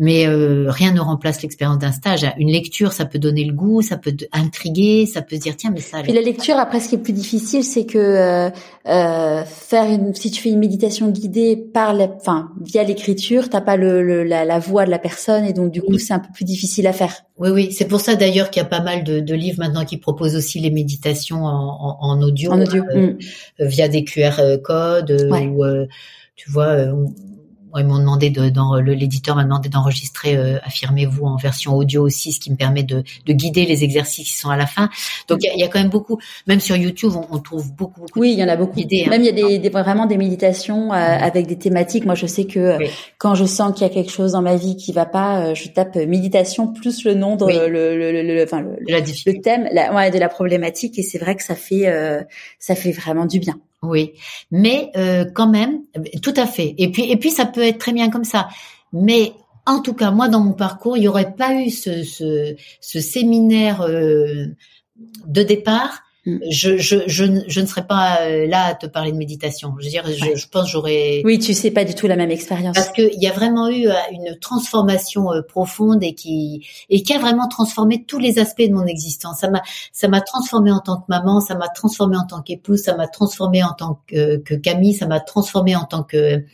[0.00, 2.24] Mais euh, rien ne remplace l'expérience d'un stage.
[2.38, 5.72] Une lecture, ça peut donner le goût, ça peut intriguer, ça peut se dire tiens
[5.74, 6.02] mais ça.
[6.02, 8.48] Puis la lecture, après, ce qui est plus difficile, c'est que euh,
[8.86, 13.60] euh, faire une, si tu fais une méditation guidée par, la, enfin via l'écriture, t'as
[13.60, 16.32] pas le, la, la, voix de la personne et donc du coup c'est un peu
[16.32, 17.24] plus difficile à faire.
[17.36, 19.84] Oui oui, c'est pour ça d'ailleurs qu'il y a pas mal de, de, livres maintenant
[19.84, 22.84] qui proposent aussi les méditations en, en, en audio, en audio.
[22.94, 23.14] Euh,
[23.58, 23.66] mm.
[23.66, 25.64] via des QR codes ou
[26.36, 26.76] tu vois
[27.78, 32.32] ils m'ont demandé de, dans l'éditeur m'a demandé d'enregistrer euh, affirmez-vous en version audio aussi,
[32.32, 34.88] ce qui me permet de, de, guider les exercices qui sont à la fin.
[35.28, 38.00] Donc il y, y, a quand même beaucoup, même sur YouTube, on, on trouve beaucoup,
[38.00, 38.20] beaucoup.
[38.20, 38.78] Oui, il y en a beaucoup.
[38.78, 39.10] Idées, hein.
[39.10, 42.04] Même il y a des, des, vraiment des méditations euh, avec des thématiques.
[42.04, 42.86] Moi, je sais que euh,
[43.18, 45.68] quand je sens qu'il y a quelque chose dans ma vie qui va pas, je
[45.68, 50.10] tape méditation plus le nom de le, le, le, enfin, le, le thème, la, ouais,
[50.10, 51.86] de la problématique, et c'est vrai que ça fait
[52.58, 53.58] ça fait vraiment du bien.
[53.82, 54.14] Oui,
[54.50, 55.82] mais euh, quand même,
[56.22, 56.74] tout à fait.
[56.78, 58.48] Et puis, et puis, ça peut être très bien comme ça.
[58.92, 59.32] Mais
[59.66, 63.00] en tout cas, moi, dans mon parcours, il n'y aurait pas eu ce, ce, ce
[63.00, 64.46] séminaire euh,
[65.26, 66.02] de départ.
[66.50, 69.74] Je, je, je, je, ne serais pas euh, là à te parler de méditation.
[69.78, 71.22] Je veux dire, je, je pense j'aurais.
[71.24, 72.74] Oui, tu sais pas du tout la même expérience.
[72.74, 77.14] Parce qu'il y a vraiment eu euh, une transformation euh, profonde et qui et qui
[77.14, 79.38] a vraiment transformé tous les aspects de mon existence.
[79.40, 82.82] Ça m'a ça m'a transformé en tant que maman, ça m'a transformé en tant qu'épouse,
[82.82, 86.44] ça m'a transformé en tant que, que Camille, ça m'a transformé en tant que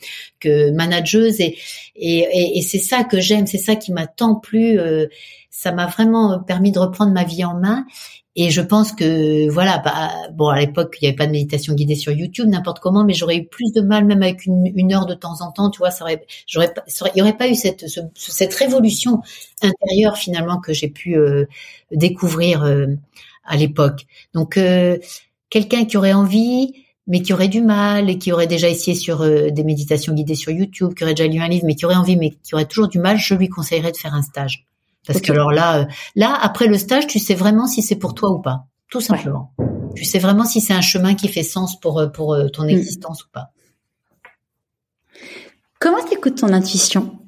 [0.41, 1.57] que manageuse et
[1.97, 4.79] et, et, c'est ça que j'aime, c'est ça qui m'a tant plu.
[5.49, 7.87] ça m'a vraiment permis de reprendre ma vie en main
[8.37, 11.73] et je pense que voilà, bah, bon à l'époque il n'y avait pas de méditation
[11.75, 15.07] guidée sur YouTube, n'importe comment, mais j'aurais eu plus de mal même avec une, heure
[15.07, 19.21] de temps en temps, tu vois, j'aurais, il n'y aurait pas eu cette révolution
[19.63, 21.47] intérieure finalement que j'ai pu euh,
[21.93, 22.87] découvrir euh,
[23.45, 24.07] à l'époque.
[24.33, 24.99] Donc euh,
[25.49, 26.75] quelqu'un qui aurait envie,
[27.07, 29.21] mais qui aurait du mal et qui aurait déjà essayé sur
[29.53, 32.17] des méditations guidées sur YouTube, qui aurait déjà lu un livre, mais qui aurait envie,
[32.17, 34.67] mais qui aurait toujours du mal, je lui conseillerais de faire un stage.
[35.07, 35.85] Parce que alors là, euh,
[36.17, 39.53] là après le stage, tu sais vraiment si c'est pour toi ou pas, tout simplement.
[39.97, 42.65] Tu sais vraiment si c'est un chemin qui fait sens pour euh, pour euh, ton
[42.65, 42.71] mm.
[42.71, 43.51] existence ou pas.
[45.79, 47.19] Comment t'écoutes ton intuition?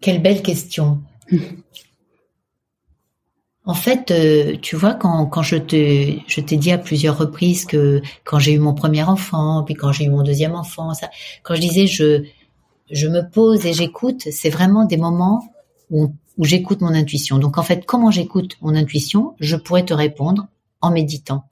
[0.00, 1.02] Quelle belle question.
[3.68, 4.14] En fait,
[4.62, 8.52] tu vois, quand, quand je te je t'ai dit à plusieurs reprises que quand j'ai
[8.52, 11.10] eu mon premier enfant, puis quand j'ai eu mon deuxième enfant, ça,
[11.42, 12.22] quand je disais je
[12.90, 15.42] je me pose et j'écoute, c'est vraiment des moments
[15.90, 17.38] où, j'écoute mon intuition.
[17.38, 20.46] Donc en fait, comment j'écoute mon intuition Je pourrais te répondre
[20.82, 21.44] en méditant.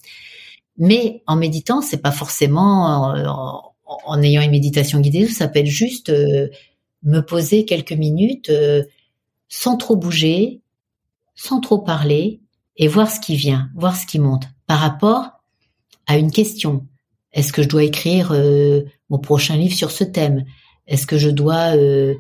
[0.77, 3.15] Mais en méditant, c'est pas forcément
[4.06, 6.48] en, ayant une méditation guidée, ça peut être juste euh,
[7.02, 8.82] me poser quelques minutes euh,
[9.48, 10.61] sans trop bouger,
[11.35, 12.40] sans trop parler
[12.77, 15.31] et voir ce qui vient, voir ce qui monte par rapport
[16.06, 16.86] à une question.
[17.32, 20.44] Est-ce que je dois écrire euh, mon prochain livre sur ce thème?
[20.86, 22.15] Est-ce que je dois euh,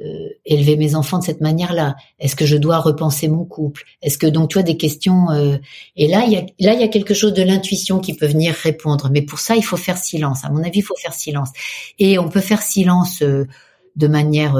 [0.00, 1.96] euh, élever mes enfants de cette manière-là?
[2.18, 3.84] Est-ce que je dois repenser mon couple?
[4.02, 5.56] Est-ce que donc tu as des questions euh,
[5.96, 8.26] Et là, il y a là il y a quelque chose de l'intuition qui peut
[8.26, 9.08] venir répondre.
[9.10, 10.44] Mais pour ça, il faut faire silence.
[10.44, 11.50] À mon avis, il faut faire silence.
[11.98, 14.56] Et on peut faire silence de manière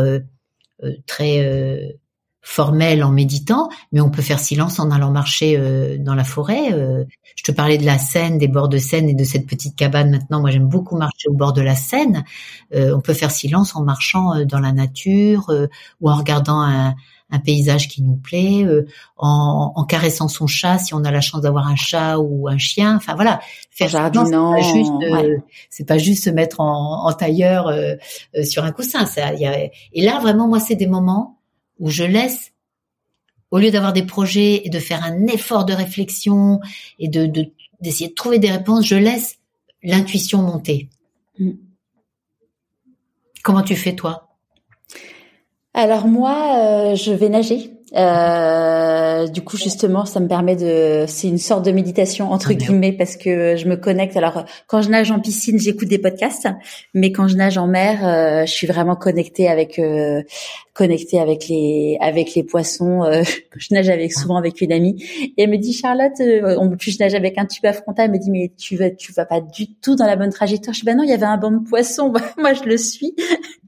[1.07, 1.99] très
[2.43, 6.73] formel en méditant, mais on peut faire silence en allant marcher euh, dans la forêt.
[6.73, 7.05] Euh,
[7.37, 10.11] je te parlais de la Seine, des bords de Seine et de cette petite cabane.
[10.11, 12.25] Maintenant, moi, j'aime beaucoup marcher au bord de la Seine.
[12.75, 15.53] Euh, on peut faire silence en marchant dans la nature
[16.01, 16.95] ou en regardant un,
[17.31, 18.67] un, paysage qui nous plaît,
[19.17, 22.59] en, en, caressant son chat si on a la chance d'avoir un chat ou un
[22.59, 22.97] chien.
[22.97, 23.41] Enfin voilà,
[23.71, 24.55] faire jardinant.
[24.57, 24.93] C'est pas juste,
[25.69, 27.73] c'est pas juste se mettre en, en tailleur
[28.43, 29.07] sur un coussin.
[29.07, 29.57] Ça, y a,
[29.93, 31.40] et là, vraiment, moi, c'est des moments
[31.81, 32.53] où je laisse,
[33.51, 36.61] au lieu d'avoir des projets et de faire un effort de réflexion
[36.99, 37.27] et de
[37.81, 39.39] d'essayer de, trouver des réponses, je laisse
[39.83, 40.89] l'intuition monter.
[41.39, 41.53] Mm.
[43.43, 44.29] Comment tu fais toi?
[45.73, 47.73] Alors moi, euh, je vais nager.
[47.97, 52.55] Euh, du coup, justement, ça me permet de, c'est une sorte de méditation entre ah,
[52.55, 54.17] guillemets parce que je me connecte.
[54.17, 56.49] Alors, quand je nage en piscine, j'écoute des podcasts,
[56.95, 60.23] mais quand je nage en mer, euh, je suis vraiment connectée avec, euh,
[60.73, 63.05] connectée avec les, avec les poissons.
[63.05, 63.23] Euh,
[63.57, 65.03] je nage avec souvent avec une amie
[65.37, 66.13] et elle me dit Charlotte,
[66.59, 68.07] on plus je nage avec un tube à frontal.
[68.07, 70.75] Elle me dit mais tu vas, tu vas pas du tout dans la bonne trajectoire.
[70.75, 72.13] Je dis bah non, il y avait un banc de poissons.
[72.39, 73.15] Moi, je le suis.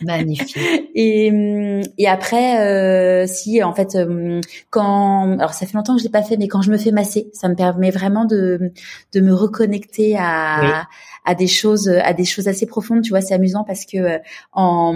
[0.03, 0.57] Magnifique.
[0.95, 6.11] et et après, si en fait euh, quand, alors ça fait longtemps que je l'ai
[6.11, 8.73] pas fait, mais quand je me fais masser, ça me permet vraiment de
[9.13, 10.87] de me reconnecter à
[11.25, 13.03] à des choses à des choses assez profondes.
[13.03, 14.19] Tu vois, c'est amusant parce que euh,
[14.53, 14.95] en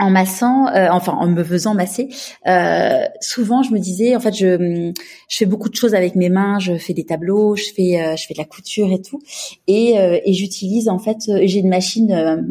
[0.00, 2.08] en massant, euh, enfin en me faisant masser,
[2.46, 4.92] euh, souvent je me disais, en fait, je,
[5.28, 8.16] je fais beaucoup de choses avec mes mains, je fais des tableaux, je fais, euh,
[8.16, 9.20] je fais de la couture et tout,
[9.66, 9.94] et,
[10.24, 12.08] et j'utilise en fait, j'ai une machine,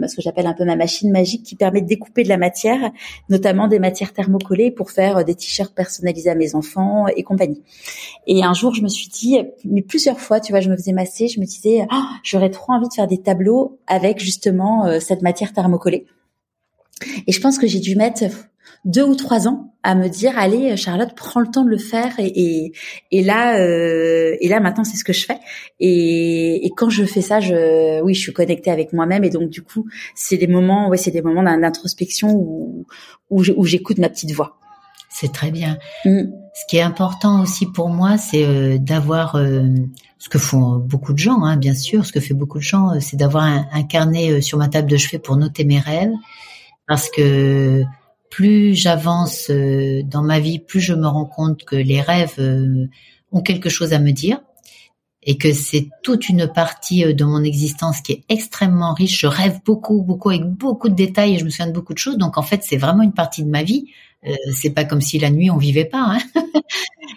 [0.08, 2.92] ce que j'appelle un peu ma machine magique, qui permet de découper de la matière,
[3.30, 7.62] notamment des matières thermocollées pour faire des t-shirts personnalisés à mes enfants et compagnie.
[8.28, 10.94] Et un jour, je me suis dit, mais plusieurs fois, tu vois, je me faisais
[10.94, 15.22] masser, je me disais, oh, j'aurais trop envie de faire des tableaux avec justement cette
[15.22, 16.06] matière thermocollée.
[17.28, 18.24] Et je pense que j'ai dû mettre
[18.86, 22.14] deux ou trois ans à me dire allez Charlotte prends le temps de le faire.
[22.20, 22.72] Et
[23.12, 25.40] et, là euh, et là maintenant c'est ce que je fais.
[25.80, 29.24] Et, et quand je fais ça je oui je suis connectée avec moi-même.
[29.24, 32.86] Et donc du coup c'est des moments ouais c'est des moments d'introspection où
[33.30, 34.58] où j'écoute ma petite voix.
[35.12, 35.78] C'est très bien.
[36.06, 36.26] Mm.
[36.54, 39.64] ce qui est important aussi pour moi c'est euh, d'avoir euh,
[40.20, 42.06] ce que font beaucoup de gens hein, bien sûr.
[42.06, 44.98] Ce que fait beaucoup de gens c'est d'avoir un, un, carnet sur ma table de
[44.98, 46.14] chevet pour noter mes rêves
[46.90, 47.84] parce que
[48.32, 52.88] plus j'avance euh, dans ma vie, plus je me rends compte que les rêves euh,
[53.32, 54.42] ont quelque chose à me dire
[55.22, 59.22] et que c'est toute une partie euh, de mon existence qui est extrêmement riche.
[59.22, 62.00] Je rêve beaucoup, beaucoup avec beaucoup de détails et je me souviens de beaucoup de
[62.00, 62.18] choses.
[62.18, 63.92] Donc en fait, c'est vraiment une partie de ma vie.
[64.28, 66.18] Euh, c'est pas comme si la nuit on vivait pas.
[66.18, 66.20] Hein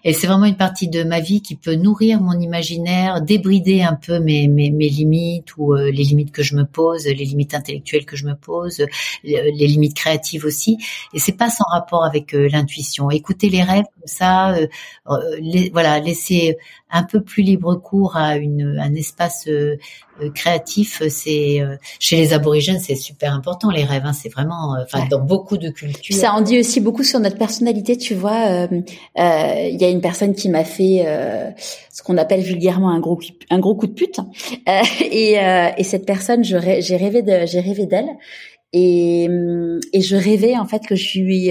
[0.05, 3.95] Et c'est vraiment une partie de ma vie qui peut nourrir mon imaginaire, débrider un
[3.95, 7.55] peu mes, mes, mes limites ou euh, les limites que je me pose, les limites
[7.55, 8.85] intellectuelles que je me pose,
[9.23, 10.79] les, limites créatives aussi.
[11.15, 13.11] Et c'est pas sans rapport avec euh, l'intuition.
[13.11, 14.67] Écouter les rêves comme ça, euh,
[15.73, 16.57] voilà, laisser
[16.91, 19.49] un peu plus libre cours à une, un espace
[20.35, 21.03] créatif.
[21.09, 21.63] C'est
[21.99, 24.03] chez les aborigènes, c'est super important les rêves.
[24.05, 26.17] Hein, c'est vraiment, enfin, dans beaucoup de cultures.
[26.17, 28.69] Ça en dit aussi beaucoup sur notre personnalité, tu vois.
[29.17, 31.51] Il y a une personne qui m'a fait euh,
[31.91, 33.19] ce qu'on appelle vulgairement un gros
[33.51, 34.81] un gros coup de pute euh,
[35.11, 36.57] et, euh, et cette personne j'ai
[36.97, 38.09] rêvé de j'ai rêvé d'elle
[38.73, 39.29] et
[39.93, 41.51] et je rêvais en fait que je lui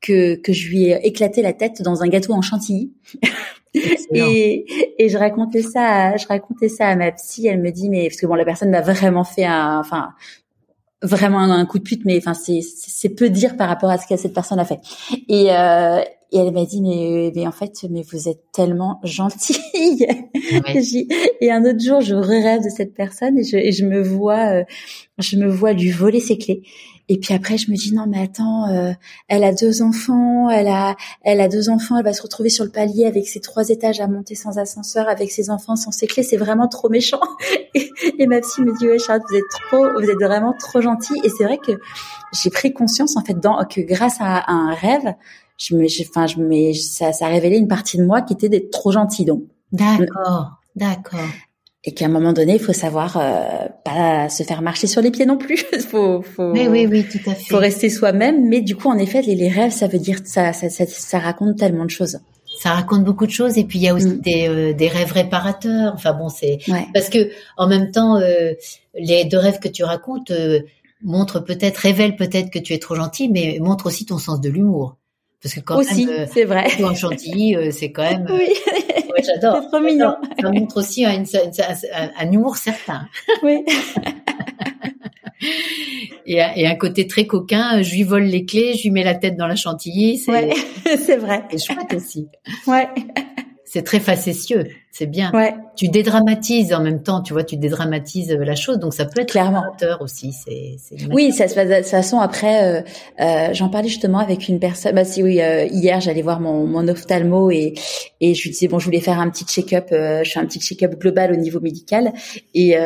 [0.00, 2.92] que que je lui ai éclaté la tête dans un gâteau en chantilly
[3.74, 4.66] et,
[4.98, 8.20] et je racontais ça je racontais ça à ma psy elle me dit mais parce
[8.20, 10.10] que bon la personne m'a vraiment fait un enfin
[11.02, 14.06] vraiment un, coup de pute mais enfin c'est c'est peu dire par rapport à ce
[14.06, 14.80] que cette personne a fait
[15.28, 16.00] et euh,
[16.34, 19.58] et elle m'a dit mais, mais en fait mais vous êtes tellement gentille.
[21.40, 24.60] et un autre jour je rêve de cette personne et je, et je me vois
[24.60, 24.64] euh,
[25.18, 26.62] je me vois lui voler ses clés.
[27.12, 28.92] Et puis après je me dis non mais attends euh,
[29.28, 32.64] elle a deux enfants, elle a elle a deux enfants, elle va se retrouver sur
[32.64, 36.06] le palier avec ses trois étages à monter sans ascenseur avec ses enfants sans ses
[36.06, 37.20] clés, c'est vraiment trop méchant.
[37.74, 41.20] et, ma psy me dit ouais Charlotte vous êtes trop vous êtes vraiment trop gentille
[41.22, 41.72] et c'est vrai que
[42.32, 45.14] j'ai pris conscience en fait dans, que grâce à un rêve
[45.58, 48.48] je me, enfin, je me, ça, ça a révélé une partie de moi qui était
[48.48, 49.42] d'être trop gentille, donc.
[49.70, 51.20] D'accord, d'accord.
[51.84, 55.10] Et qu'à un moment donné, il faut savoir euh, pas se faire marcher sur les
[55.10, 55.56] pieds non plus.
[55.90, 57.50] faut, faut, oui, oui, oui, tout à fait.
[57.50, 60.52] Faut rester soi-même, mais du coup, en effet, les, les rêves, ça veut dire ça,
[60.52, 62.20] ça, ça, ça, raconte tellement de choses.
[62.60, 64.20] Ça raconte beaucoup de choses, et puis il y a aussi mm.
[64.20, 65.92] des, euh, des rêves réparateurs.
[65.94, 66.58] Enfin bon, c'est
[66.94, 68.52] parce que en même temps, euh,
[68.94, 70.60] les deux rêves que tu racontes euh,
[71.02, 74.48] montrent peut-être, révèlent peut-être que tu es trop gentil, mais montrent aussi ton sens de
[74.48, 74.96] l'humour.
[75.42, 76.66] Parce que quand aussi, même, euh, c'est vrai.
[76.82, 78.26] En chantilly, euh, c'est quand même.
[78.30, 78.48] Oui.
[79.12, 79.58] Ouais, j'adore.
[79.62, 80.14] C'est trop mignon.
[80.40, 81.22] Ça montre aussi un,
[82.18, 83.08] un, humour certain.
[83.42, 83.64] Oui.
[86.26, 87.82] et, et, un côté très coquin.
[87.82, 90.16] Je lui vole les clés, je lui mets la tête dans la chantilly.
[90.18, 90.54] C'est, ouais,
[90.96, 91.42] c'est vrai.
[91.50, 92.28] C'est chouette aussi.
[92.66, 92.88] Ouais
[93.72, 95.32] c'est très facétieux, c'est bien.
[95.32, 95.54] Ouais.
[95.74, 99.30] Tu dédramatises en même temps, tu vois, tu dédramatises la chose, donc ça peut être
[99.30, 99.64] clairement
[100.00, 100.32] aussi.
[100.32, 100.76] C'est,
[101.10, 102.18] oui, ça se passe de toute façon.
[102.18, 102.82] Après, euh,
[103.18, 104.94] euh, j'en parlais justement avec une personne.
[104.94, 107.72] Bah si oui, euh, hier j'allais voir mon, mon ophtalmo et
[108.20, 109.86] et je lui disais bon, je voulais faire un petit check-up.
[109.90, 112.12] je fais un petit check-up global au niveau médical
[112.52, 112.76] et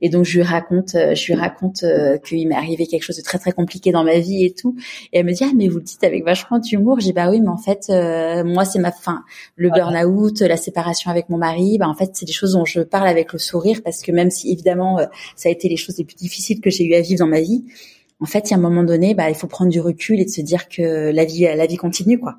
[0.00, 1.84] et donc je lui raconte, je lui raconte
[2.24, 4.76] qu'il m'est arrivé quelque chose de très très compliqué dans ma vie et tout.
[5.12, 7.00] Et elle me dit ah mais vous le dites avec vachement d'humour.
[7.00, 7.88] J'ai bah oui, mais en fait
[8.44, 9.24] moi c'est ma fin
[9.56, 12.80] le burn-out, la séparation avec mon mari, bah en fait c'est des choses dont je
[12.80, 15.06] parle avec le sourire parce que même si évidemment euh,
[15.36, 17.40] ça a été les choses les plus difficiles que j'ai eu à vivre dans ma
[17.40, 17.64] vie,
[18.20, 20.24] en fait il y a un moment donné, bah il faut prendre du recul et
[20.24, 22.36] de se dire que la vie la vie continue quoi.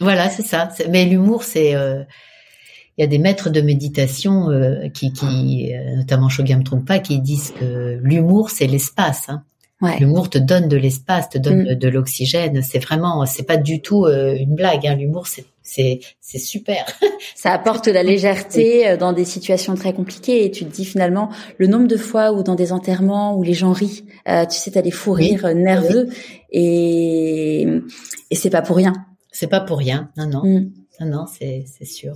[0.00, 0.68] Voilà c'est ça.
[0.90, 2.02] Mais l'humour c'est euh,
[2.98, 7.52] il y a des maîtres de méditation euh, qui, qui notamment Shogam Trungpa qui disent
[7.52, 9.28] que l'humour c'est l'espace.
[9.28, 9.44] Hein.
[9.82, 9.98] Ouais.
[10.00, 11.74] L'humour te donne de l'espace, te donne mm.
[11.74, 12.62] de, l'oxygène.
[12.62, 14.86] C'est vraiment, c'est pas du tout une blague.
[14.86, 14.94] Hein.
[14.94, 16.86] L'humour, c'est c'est c'est super.
[17.34, 21.28] Ça apporte la légèreté euh, dans des situations très compliquées et tu te dis finalement
[21.58, 24.70] le nombre de fois où dans des enterrements où les gens rient, euh, tu sais
[24.70, 26.08] t'as des fous rires euh, nerveux
[26.50, 27.66] et
[28.30, 28.92] et c'est pas pour rien.
[29.32, 30.70] C'est pas pour rien, non non mm.
[31.00, 32.14] non non c'est c'est sûr.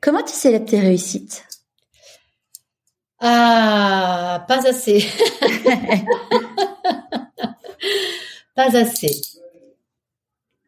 [0.00, 1.44] Comment tu célèbres tes réussites?
[3.20, 5.04] Ah pas assez.
[8.54, 9.20] Pas assez.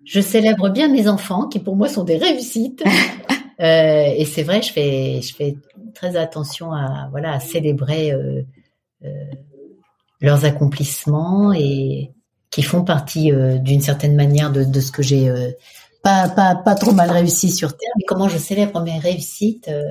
[0.06, 2.84] Je célèbre bien mes enfants, qui pour moi sont des réussites.
[3.60, 5.56] euh, et c'est vrai, je fais, je fais
[5.94, 8.42] très attention à, voilà, à célébrer euh,
[9.04, 9.08] euh,
[10.20, 12.12] leurs accomplissements et
[12.50, 15.50] qui font partie euh, d'une certaine manière de, de ce que j'ai euh,
[16.02, 17.90] pas, pas, pas trop mal réussi sur Terre.
[17.98, 19.82] Mais comment je célèbre mes réussites euh,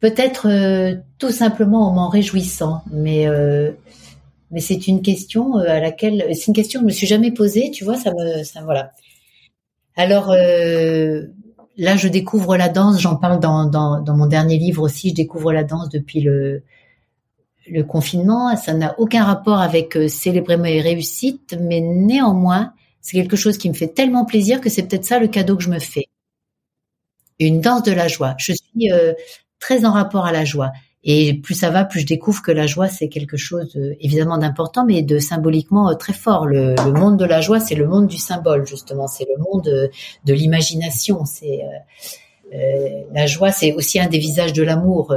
[0.00, 3.28] Peut-être euh, tout simplement en m'en réjouissant, mais
[4.52, 7.70] mais c'est une question à laquelle c'est une question que je me suis jamais posée.
[7.70, 8.92] Tu vois, ça me ça voilà.
[9.96, 13.00] Alors là, je découvre la danse.
[13.00, 15.10] J'en parle dans, mon dernier livre aussi.
[15.10, 16.62] Je découvre la danse depuis le
[17.88, 18.54] confinement.
[18.56, 22.72] Ça n'a aucun rapport avec célébrer mes réussites, mais néanmoins,
[23.02, 25.64] c'est quelque chose qui me fait tellement plaisir que c'est peut-être ça le cadeau que
[25.64, 26.06] je me fais.
[27.40, 28.36] Une danse de la joie.
[28.38, 29.12] Je suis euh,
[29.58, 30.70] très en rapport à la joie.
[31.04, 34.38] Et plus ça va, plus je découvre que la joie, c'est quelque chose euh, évidemment
[34.38, 36.46] d'important, mais de symboliquement euh, très fort.
[36.46, 39.08] Le, le, monde de la joie, c'est le monde du symbole, justement.
[39.08, 39.90] C'est le monde de,
[40.24, 41.24] de l'imagination.
[41.24, 41.62] C'est
[42.54, 45.14] euh, la joie, c'est aussi un des visages de l'amour.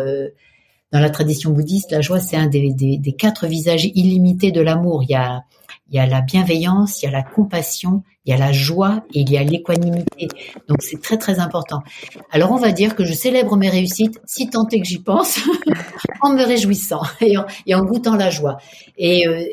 [0.92, 4.62] dans la tradition bouddhiste, la joie, c'est un des, des, des, quatre visages illimités de
[4.62, 5.04] l'amour.
[5.04, 5.44] Il y a
[5.90, 9.04] il y a la bienveillance, il y a la compassion, il y a la joie
[9.14, 10.28] et il y a l'équanimité.
[10.68, 11.84] Donc c'est très très important.
[12.32, 15.40] Alors on va dire que je célèbre mes réussites, si tant est que j'y pense,
[16.22, 18.58] en me réjouissant et en, goûtant la joie.
[18.98, 19.44] Et euh,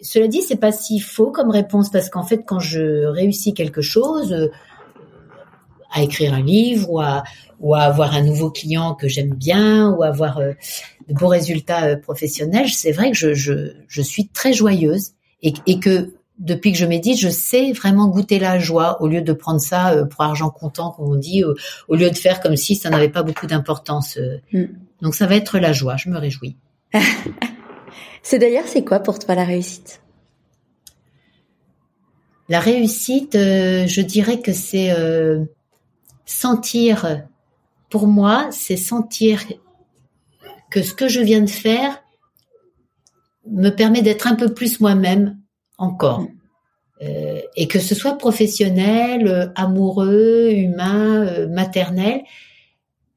[0.00, 3.82] cela dit, c'est pas si faux comme réponse parce qu'en fait, quand je réussis quelque
[3.82, 4.48] chose, euh,
[5.92, 7.22] à écrire un livre ou à,
[7.60, 10.52] ou à avoir un nouveau client que j'aime bien ou à avoir euh,
[11.08, 15.12] de beaux résultats euh, professionnels, c'est vrai que je, je, je suis très joyeuse
[15.42, 19.22] et, et, que depuis que je médite, je sais vraiment goûter la joie au lieu
[19.22, 21.54] de prendre ça euh, pour argent comptant, comme on dit, au,
[21.88, 24.18] au lieu de faire comme si ça n'avait pas beaucoup d'importance.
[24.52, 24.64] Mm.
[25.00, 26.56] Donc ça va être la joie, je me réjouis.
[28.22, 30.02] c'est d'ailleurs, c'est quoi pour toi la réussite?
[32.48, 35.44] La réussite, euh, je dirais que c'est euh,
[36.26, 37.22] sentir,
[37.88, 39.42] pour moi, c'est sentir
[40.70, 42.02] que ce que je viens de faire
[43.50, 45.38] me permet d'être un peu plus moi-même
[45.78, 46.20] encore.
[46.20, 46.28] Mm.
[47.02, 52.22] Euh, et que ce soit professionnel, euh, amoureux, humain, euh, maternel,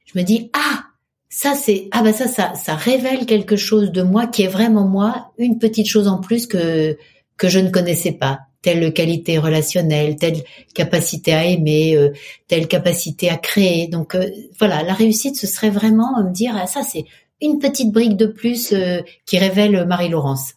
[0.06, 0.86] je me dis ah
[1.30, 4.88] ça c'est ah bah ça ça ça révèle quelque chose de moi qui est vraiment
[4.88, 6.98] moi, une petite chose en plus que
[7.38, 10.42] que je ne connaissais pas, telle qualité relationnelle, telle
[10.74, 12.10] capacité à aimer, euh,
[12.48, 13.88] telle capacité à créer.
[13.88, 14.28] Donc euh,
[14.58, 17.06] voilà, la réussite ce serait vraiment me dire ah, ça c'est
[17.42, 20.54] une petite brique de plus euh, qui révèle Marie-Laurence.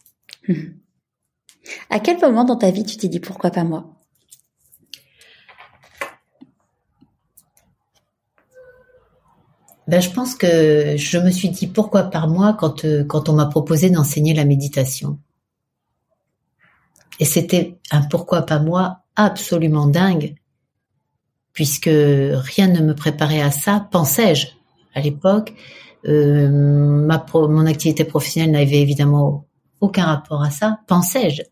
[1.89, 3.85] À quel moment dans ta vie tu t'es dit pourquoi pas moi?
[9.87, 13.33] Ben, je pense que je me suis dit pourquoi pas moi quand euh, quand on
[13.33, 15.17] m'a proposé d'enseigner la méditation.
[17.19, 20.35] Et c'était un pourquoi pas moi absolument dingue,
[21.53, 24.47] puisque rien ne me préparait à ça, pensais-je
[24.93, 25.53] à l'époque.
[26.07, 29.45] Euh, ma mon activité professionnelle n'avait évidemment
[29.81, 31.43] aucun rapport à ça, pensais-je.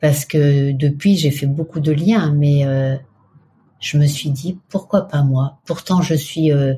[0.00, 2.96] Parce que depuis, j'ai fait beaucoup de liens, mais euh,
[3.80, 5.58] je me suis dit, pourquoi pas moi?
[5.66, 6.74] Pourtant, je suis euh,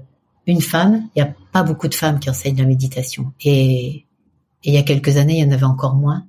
[0.47, 3.33] une femme, il n'y a pas beaucoup de femmes qui enseignent la méditation.
[3.43, 4.07] Et, et,
[4.65, 6.27] il y a quelques années, il y en avait encore moins.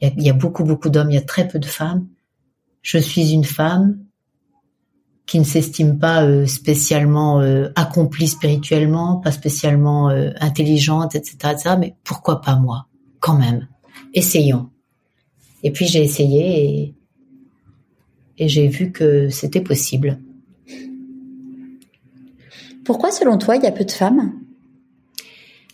[0.00, 1.66] Il y a, il y a beaucoup, beaucoup d'hommes, il y a très peu de
[1.66, 2.08] femmes.
[2.82, 3.98] Je suis une femme,
[5.26, 11.76] qui ne s'estime pas euh, spécialement euh, accomplie spirituellement, pas spécialement euh, intelligente, etc., etc.
[11.78, 12.86] Mais pourquoi pas moi,
[13.20, 13.68] quand même
[14.12, 14.68] Essayons.
[15.62, 16.94] Et puis j'ai essayé et,
[18.38, 20.18] et j'ai vu que c'était possible.
[22.84, 24.34] Pourquoi, selon toi, il y a peu de femmes?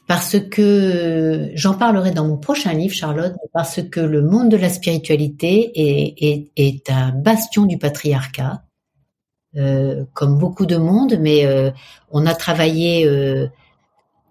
[0.07, 4.69] Parce que j'en parlerai dans mon prochain livre, Charlotte, parce que le monde de la
[4.69, 8.63] spiritualité est, est, est un bastion du patriarcat
[9.55, 11.71] comme beaucoup de monde, mais euh,
[12.11, 13.49] on a travaillé, euh,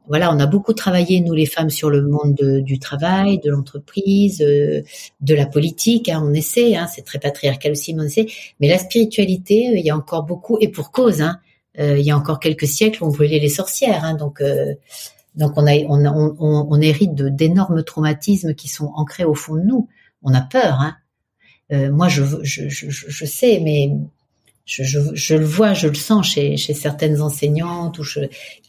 [0.07, 3.51] voilà, on a beaucoup travaillé nous les femmes sur le monde de, du travail, de
[3.51, 4.81] l'entreprise, euh,
[5.19, 6.07] de la politique.
[6.07, 8.27] Hein, on essaie, hein, c'est très patriarcal aussi, mais on essaie.
[8.61, 11.21] Mais la spiritualité, il y a encore beaucoup, et pour cause.
[11.21, 11.39] Hein,
[11.77, 14.43] il y a encore quelques siècles, on brûlait les sorcières, hein, donc.
[15.35, 19.61] donc on, a, on, on, on hérite d'énormes traumatismes qui sont ancrés au fond de
[19.61, 19.87] nous.
[20.23, 20.81] On a peur.
[20.81, 21.89] Hein.
[21.91, 23.91] moi, je, je, je, je sais, mais
[24.69, 28.19] je, je, je, le vois, je le sens chez, chez certaines enseignantes ou je,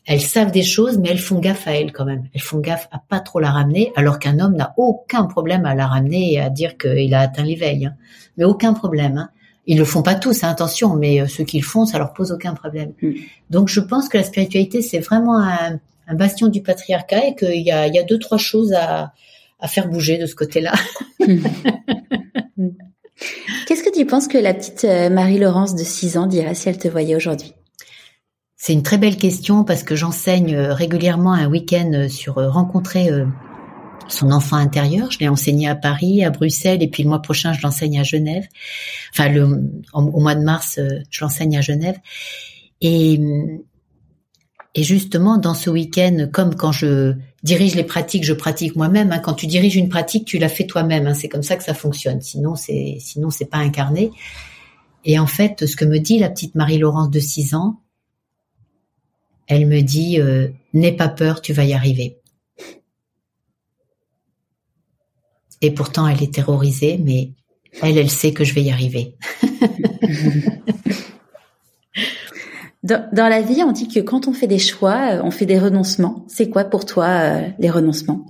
[0.07, 2.25] elles savent des choses, mais elles font gaffe à elles quand même.
[2.35, 5.75] Elles font gaffe à pas trop la ramener, alors qu'un homme n'a aucun problème à
[5.75, 7.85] la ramener et à dire qu'il a atteint l'éveil.
[7.85, 7.95] Hein.
[8.39, 9.19] Mais aucun problème.
[9.19, 9.29] Hein.
[9.67, 12.15] Ils le font pas tous, hein, attention, mais euh, ceux qui le font, ça leur
[12.15, 12.95] pose aucun problème.
[13.03, 13.13] Mm.
[13.51, 15.79] Donc je pense que la spiritualité, c'est vraiment un,
[16.09, 19.13] un, bastion du patriarcat et qu'il y a, il y a deux, trois choses à,
[19.61, 20.73] à faire bouger de ce côté-là.
[23.67, 26.79] Qu'est-ce que tu penses que la petite euh, Marie-Laurence de 6 ans dirait si elle
[26.79, 27.53] te voyait aujourd'hui?
[28.57, 33.11] C'est une très belle question parce que j'enseigne euh, régulièrement un week-end euh, sur rencontrer
[34.09, 35.11] son enfant intérieur.
[35.11, 38.03] Je l'ai enseigné à Paris, à Bruxelles, et puis le mois prochain, je l'enseigne à
[38.03, 38.45] Genève.
[39.13, 39.33] Enfin,
[39.93, 40.81] au mois de mars,
[41.11, 41.97] je l'enseigne à Genève.
[42.81, 43.21] Et
[44.77, 49.13] justement, dans ce week-end, comme quand je dirige les pratiques, je pratique moi-même.
[49.13, 49.19] Hein.
[49.19, 51.07] Quand tu diriges une pratique, tu la fais toi-même.
[51.07, 51.15] Hein.
[51.15, 52.21] C'est comme ça que ça fonctionne.
[52.21, 54.11] Sinon, c'est sinon c'est pas incarné.
[55.05, 57.81] Et en fait, ce que me dit la petite Marie-Laurence de 6 ans,
[59.47, 62.19] elle me dit euh, n'aie pas peur, tu vas y arriver.
[65.63, 67.33] Et pourtant, elle est terrorisée, mais
[67.83, 69.17] elle, elle sait que je vais y arriver.
[72.83, 75.59] Dans, la vie, on dit que quand on fait des choix, euh, on fait des
[75.59, 76.25] renoncements.
[76.29, 78.25] C'est quoi pour toi euh, les renoncements?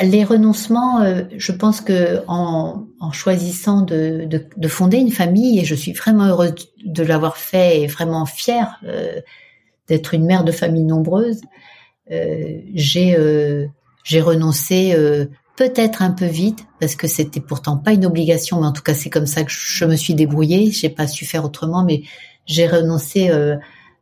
[0.00, 4.28] Les renoncements, euh, je pense que en, choisissant de,
[4.68, 8.80] fonder une famille, et je suis vraiment heureuse de l'avoir fait et vraiment fière
[9.86, 11.42] d'être une mère de famille nombreuse,
[12.08, 13.16] j'ai
[14.02, 14.96] j'ai renoncé
[15.56, 18.94] peut-être un peu vite parce que c'était pourtant pas une obligation, mais en tout cas
[18.94, 20.72] c'est comme ça que je me suis débrouillée.
[20.72, 22.02] J'ai pas su faire autrement, mais
[22.46, 23.56] j'ai renoncé euh,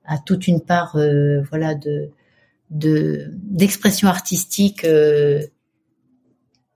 [0.04, 2.10] à toute une part, euh, voilà, de
[2.70, 5.42] d'expression artistique euh,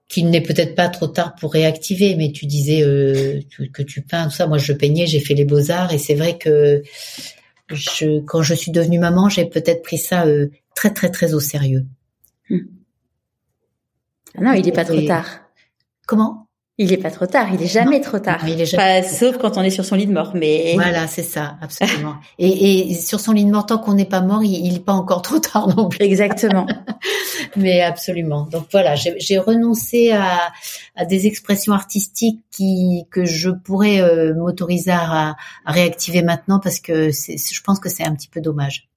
[0.09, 2.15] qu'il n'est peut-être pas trop tard pour réactiver.
[2.17, 2.83] Mais tu disais
[3.73, 4.47] que tu peins, tout ça.
[4.47, 6.83] Moi, je peignais, j'ai fait les beaux arts, et c'est vrai que
[8.27, 10.27] quand je suis devenue maman, j'ai peut-être pris ça
[10.75, 11.87] très très très au sérieux.
[12.51, 12.76] Mmh.
[14.37, 15.27] Ah non, il n'est pas trop tard.
[16.07, 16.47] Comment?
[16.79, 18.47] Il est pas trop tard, il est jamais trop tard.
[18.47, 19.03] il est jamais...
[19.03, 22.17] sauf quand on est sur son lit de mort, mais voilà, c'est ça, absolument.
[22.39, 24.93] et, et, sur son lit de mort, tant qu'on n'est pas mort, il n'est pas
[24.93, 26.05] encore trop tard non plus.
[26.05, 26.67] Exactement.
[27.57, 28.43] mais absolument.
[28.53, 30.53] Donc voilà, j'ai renoncé à,
[30.97, 35.35] à, des expressions artistiques qui que je pourrais euh, m'autoriser à,
[35.65, 38.91] à, réactiver maintenant parce que je pense que c'est un petit peu dommage.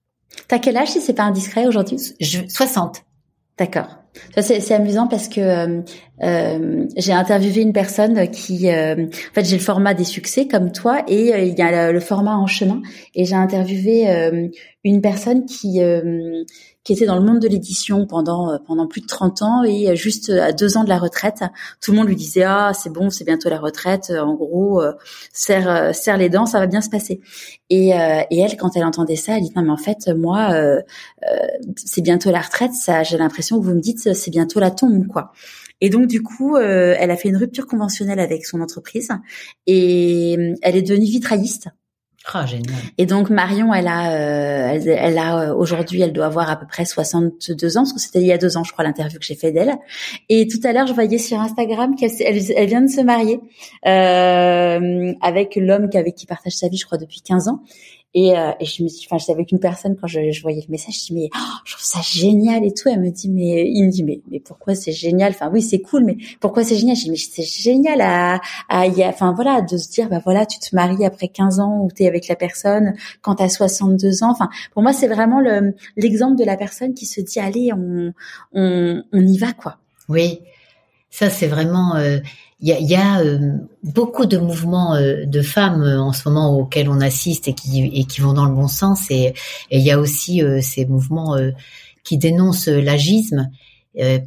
[0.49, 1.98] T'as quel âge si c'est pas indiscret aujourd'hui?
[2.20, 3.03] 60.
[3.57, 3.88] D'accord.
[4.38, 5.82] C'est amusant parce que euh,
[6.24, 10.72] euh, j'ai interviewé une personne qui, euh, en fait, j'ai le format des succès comme
[10.72, 12.82] toi et il y a le, format en chemin.
[13.16, 14.41] Et j'ai interviewé
[14.84, 15.80] une personne qui
[16.86, 20.30] qui était dans le monde de l'édition pendant pendant plus de 30 ans et juste
[20.30, 21.44] à deux ans de la retraite,
[21.82, 24.12] tout le monde lui disait ah c'est bon, c'est bientôt la retraite.
[24.12, 24.82] En gros,
[25.34, 27.20] serre serre les dents, ça va bien se passer.
[27.70, 30.54] Et, et elle, quand elle entendait ça, elle dit non mais en fait moi
[31.76, 32.74] c'est bientôt la retraite.
[32.74, 35.31] Ça, j'ai l'impression que vous me dites c'est bientôt la tombe quoi.
[35.81, 39.10] Et donc du coup, euh, elle a fait une rupture conventionnelle avec son entreprise
[39.65, 41.69] et euh, elle est devenue vitrailliste.
[42.34, 42.76] Ah, génial.
[42.98, 46.86] Et donc Marion, elle a, euh, elle, a aujourd'hui, elle doit avoir à peu près
[46.86, 49.36] 62 ans, parce que c'était il y a deux ans, je crois, l'interview que j'ai
[49.36, 49.77] fait d'elle.
[50.27, 53.40] Et tout à l'heure, je voyais sur Instagram qu'elle elle, vient de se marier
[53.88, 57.61] euh, avec l'homme avec qui partage sa vie, je crois, depuis 15 ans.
[58.15, 60.64] Et, euh, et je me suis, enfin, j'étais avec une personne quand je, je voyais
[60.68, 62.90] le message, je dis mais oh, je trouve ça génial et tout.
[62.90, 65.31] Elle me dit mais, il me dit mais, mais pourquoi c'est génial?
[65.34, 66.95] Enfin oui, c'est cool, mais pourquoi c'est génial?
[66.95, 70.57] Je dis mais c'est génial à, à, enfin voilà, de se dire bah voilà, tu
[70.57, 74.31] te maries après 15 ans ou t'es avec la personne quand t'as 62 ans.
[74.31, 78.14] Enfin pour moi c'est vraiment le l'exemple de la personne qui se dit allez on
[78.53, 79.77] on, on y va quoi.
[80.07, 80.41] Oui,
[81.10, 81.95] ça c'est vraiment.
[81.95, 82.19] Euh
[82.61, 86.27] il y a, y a euh, beaucoup de mouvements euh, de femmes euh, en ce
[86.27, 89.10] moment auxquels on assiste et qui, et qui vont dans le bon sens.
[89.11, 89.34] Et,
[89.72, 91.38] il y a aussi ces mouvements
[92.03, 93.49] qui dénoncent l'agisme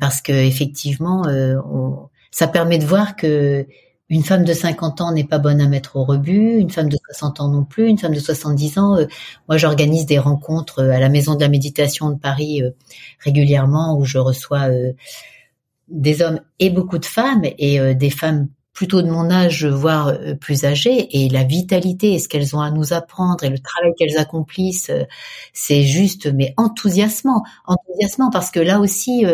[0.01, 3.67] parce que effectivement, on, ça permet de voir que
[4.09, 6.99] une femme de 50 ans n'est pas bonne à mettre au rebut, une femme de
[7.13, 8.97] 60 ans non plus, une femme de 70 ans.
[9.49, 12.63] moi, j'organise des rencontres à la Maison de la Méditation de Paris
[13.21, 14.69] régulièrement où je reçois
[15.89, 20.09] des hommes et beaucoup de femmes et euh, des femmes plutôt de mon âge, voire
[20.09, 23.59] euh, plus âgées, et la vitalité et ce qu'elles ont à nous apprendre et le
[23.59, 25.05] travail qu'elles accomplissent, euh,
[25.53, 28.31] c'est juste mais enthousiasmant, enthousiasmant.
[28.31, 29.27] Parce que là aussi,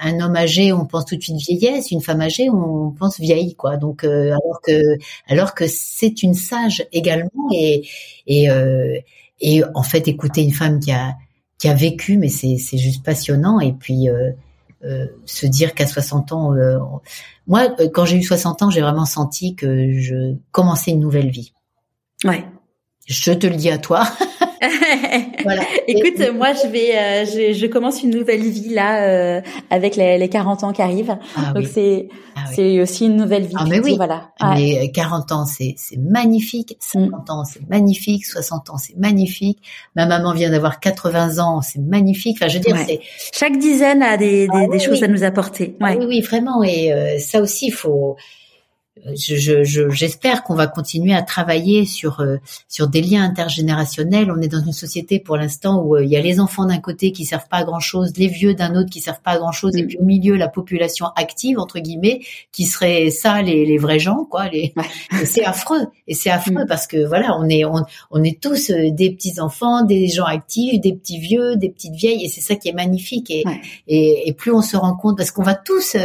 [0.00, 3.54] un homme âgé, on pense tout de suite vieillesse, une femme âgée, on pense vieille,
[3.54, 3.76] quoi.
[3.76, 4.80] Donc alors que
[5.28, 7.30] alors que c'est une sage également.
[7.54, 7.86] Et
[8.26, 8.48] et
[9.40, 11.14] et en fait écouter une femme qui a
[11.58, 13.60] qui a vécu, mais c'est c'est juste passionnant.
[13.60, 14.08] Et puis
[15.24, 16.78] se dire qu'à 60 ans, euh,
[17.46, 21.30] moi, euh, quand j'ai eu 60 ans, j'ai vraiment senti que je commençais une nouvelle
[21.30, 21.52] vie.
[22.24, 22.44] Ouais.
[23.06, 24.04] Je te le dis à toi.
[25.46, 25.62] voilà.
[25.88, 29.40] Écoute, moi, je vais, euh, je, je, commence une nouvelle vie là euh,
[29.70, 31.16] avec les, les, 40 ans qui arrivent.
[31.36, 33.54] Ah, Donc c'est, ah, c'est aussi une nouvelle vie.
[33.56, 33.94] Ah mais oui.
[33.96, 34.30] Voilà.
[34.54, 36.76] Mais 40 ans, c'est c'est magnifique.
[36.80, 37.32] 50 mm.
[37.32, 38.26] ans, c'est magnifique.
[38.26, 39.58] 60 ans, c'est magnifique.
[39.94, 42.36] Ma maman vient d'avoir 80 ans, c'est magnifique.
[42.40, 43.00] Enfin, je veux dire, c'est
[43.32, 45.76] chaque dizaine a des, des, des choses à nous apporter.
[45.80, 45.96] Ouais.
[45.98, 46.62] oui, oui, vraiment.
[46.62, 48.16] Et ça aussi, il faut
[49.04, 54.30] j'espère je, je, qu'on va continuer à travailler sur euh, sur des liens intergénérationnels.
[54.30, 56.78] On est dans une société pour l'instant où euh, il y a les enfants d'un
[56.78, 59.38] côté qui servent pas à grand chose, les vieux d'un autre qui servent pas à
[59.38, 59.86] grand chose, et mm.
[59.86, 62.20] puis au milieu la population active entre guillemets
[62.52, 64.48] qui serait ça les, les vrais gens quoi.
[64.48, 64.74] Les...
[65.24, 66.66] c'est affreux et c'est affreux mm.
[66.66, 70.24] parce que voilà on est on, on est tous euh, des petits enfants, des gens
[70.24, 73.44] actifs, des petits vieux, des petites vieilles et c'est ça qui est magnifique et,
[73.88, 75.96] et, et plus on se rend compte parce qu'on va tous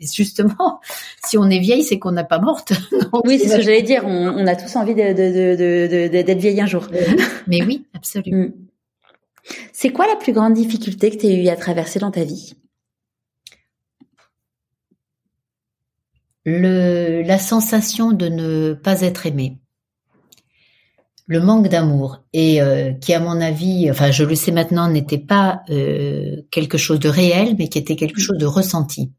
[0.00, 0.80] justement
[1.24, 2.72] si on est vieille c'est qu'on n'a pas morte.
[3.24, 4.04] oui, c'est ce que j'allais dire.
[4.06, 6.86] On, a tous envie d'être de, vieille un jour.
[7.46, 8.44] Mais oui, absolument.
[8.44, 8.52] Mm.
[9.72, 12.54] C'est quoi la plus grande difficulté que tu as eu à traverser dans ta vie?
[16.44, 19.58] Le, la sensation de ne pas être aimé,
[21.26, 25.18] le manque d'amour et euh, qui à mon avis, enfin je le sais maintenant, n'était
[25.18, 29.12] pas euh, quelque chose de réel, mais qui était quelque chose de ressenti.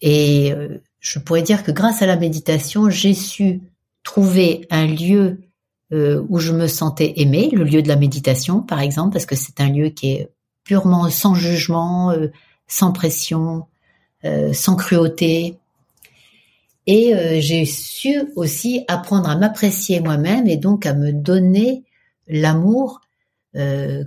[0.00, 3.60] Et euh, je pourrais dire que grâce à la méditation, j'ai su
[4.04, 5.40] trouver un lieu
[5.92, 9.34] euh, où je me sentais aimée, le lieu de la méditation par exemple, parce que
[9.36, 10.30] c'est un lieu qui est
[10.64, 12.28] purement sans jugement, euh,
[12.68, 13.66] sans pression,
[14.24, 15.58] euh, sans cruauté.
[16.86, 21.84] Et j'ai su aussi apprendre à m'apprécier moi-même et donc à me donner
[22.26, 23.01] l'amour
[23.54, 24.04] euh,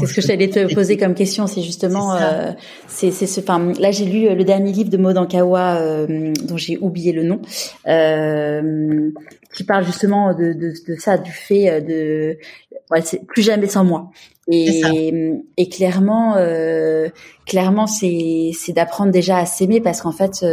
[0.00, 2.52] c'est ce que j'allais te poser comme question, c'est justement, euh,
[2.88, 3.40] c'est ce.
[3.40, 7.12] Enfin, là, j'ai lu euh, le dernier livre de Maud Ankawa, euh, dont j'ai oublié
[7.12, 7.40] le nom,
[7.86, 9.10] euh,
[9.54, 12.36] qui parle justement de, de, de, ça, du fait de,
[12.90, 14.10] ouais, c'est plus jamais sans moi.
[14.48, 14.82] Et,
[15.56, 16.34] et clairement,
[17.46, 20.44] clairement, c'est c'est d'apprendre déjà à s'aimer parce qu'en fait,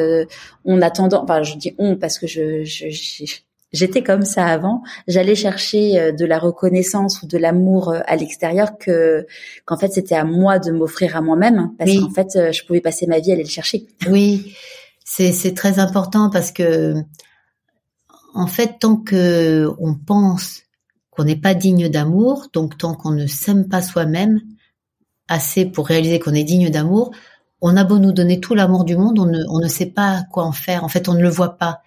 [0.63, 3.25] on a tendance, enfin, je dis on parce que je, je, je
[3.71, 4.81] j'étais comme ça avant.
[5.07, 9.25] J'allais chercher euh, de la reconnaissance ou de l'amour euh, à l'extérieur que
[9.65, 12.81] qu'en fait c'était à moi de m'offrir à moi-même parce qu'en fait euh, je pouvais
[12.81, 13.85] passer ma vie à aller le chercher.
[14.09, 14.55] Oui,
[15.05, 16.95] c'est c'est très important parce que
[18.33, 20.63] en fait tant que on pense
[21.11, 24.41] qu'on n'est pas digne d'amour, donc tant qu'on ne s'aime pas soi-même
[25.27, 27.11] assez pour réaliser qu'on est digne d'amour,
[27.61, 30.23] on a beau nous donner tout l'amour du monde, on ne, on ne sait pas
[30.31, 30.83] quoi en faire.
[30.83, 31.81] En fait, on ne le voit pas.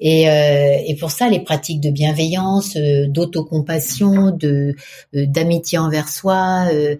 [0.00, 4.74] Et, euh, et, pour ça, les pratiques de bienveillance, euh, d'autocompassion, de
[5.14, 6.96] euh, d'amitié envers soi, euh,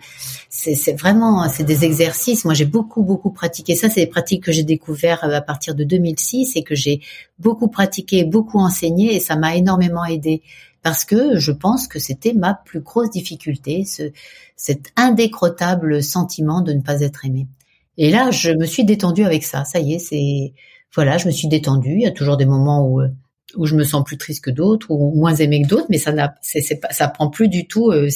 [0.48, 2.44] c'est vraiment c'est des exercices.
[2.44, 3.90] Moi, j'ai beaucoup beaucoup pratiqué ça.
[3.90, 7.00] C'est des pratiques que j'ai découvert à partir de 2006 et que j'ai
[7.38, 10.42] beaucoup pratiqué, beaucoup enseigné, et ça m'a énormément aidé
[10.82, 14.12] parce que je pense que c'était ma plus grosse difficulté, ce,
[14.54, 17.48] cet indécrottable sentiment de ne pas être aimé.
[17.96, 19.64] Et là, je me suis détendue avec ça.
[19.64, 20.52] Ça y est, c'est
[20.94, 21.94] voilà, je me suis détendue.
[21.94, 23.08] Il y a toujours des moments où euh,
[23.56, 26.10] où je me sens plus triste que d'autres ou moins aimée que d'autres, mais ça
[26.10, 28.08] n'a, c'est, pas, ça prend plus du tout euh,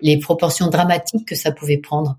[0.00, 2.18] les, proportions dramatiques que ça pouvait prendre.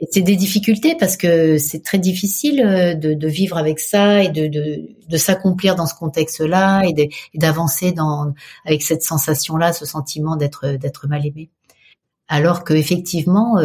[0.00, 4.24] Et c'est des difficultés parce que c'est très difficile euh, de, de, vivre avec ça
[4.24, 8.34] et de, de, de s'accomplir dans ce contexte-là et, d'avancer dans
[8.64, 11.50] avec cette sensation-là, ce sentiment d'être d'être mal aimé.
[12.28, 13.56] Alors que effectivement,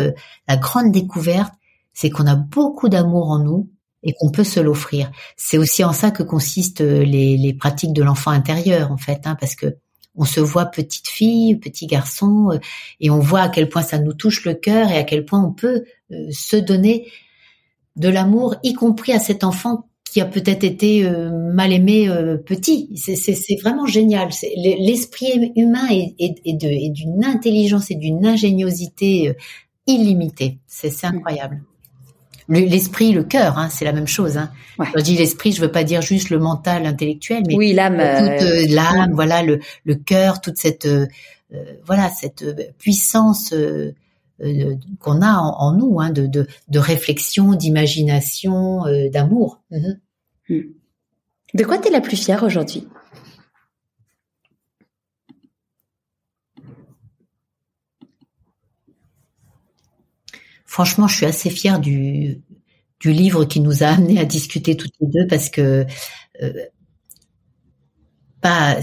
[0.47, 1.53] la grande découverte,
[1.93, 3.69] c'est qu'on a beaucoup d'amour en nous
[4.03, 5.11] et qu'on peut se l'offrir.
[5.37, 9.21] C'est aussi en ça que consistent euh, les, les pratiques de l'enfant intérieur, en fait,
[9.25, 9.77] hein, parce que
[10.15, 12.59] on se voit petite fille, petit garçon, euh,
[12.99, 15.43] et on voit à quel point ça nous touche le cœur et à quel point
[15.43, 17.07] on peut euh, se donner
[17.95, 22.07] de l'amour, y compris à cet enfant qui a peut-être été mal aimé
[22.45, 22.95] petit.
[22.95, 24.29] C'est vraiment génial.
[24.55, 29.33] L'esprit humain est, est, est d'une intelligence et d'une ingéniosité
[29.87, 30.59] illimitée.
[30.67, 31.63] C'est incroyable.
[32.49, 34.37] L'esprit, le cœur, hein, c'est la même chose.
[34.37, 34.51] Hein.
[34.77, 37.97] Quand je dis l'esprit, je veux pas dire juste le mental, intellectuel, mais oui, l'âme,
[37.97, 41.07] toute euh, l'âme, voilà, le, le cœur, toute cette euh,
[41.53, 43.93] euh voilà cette euh, puissance euh,
[44.99, 49.61] qu'on a en, nous, hein, de, de, de réflexion, d'imagination, d'amour.
[49.71, 49.99] Mhm.
[50.49, 50.61] Hmm.
[51.53, 52.87] De quoi tu es la plus fière aujourd'hui?
[60.73, 62.41] Franchement, je suis assez fière du,
[63.05, 65.85] livre qui nous a amené à discuter toutes les deux parce que
[66.41, 66.53] euh,
[68.41, 68.77] pas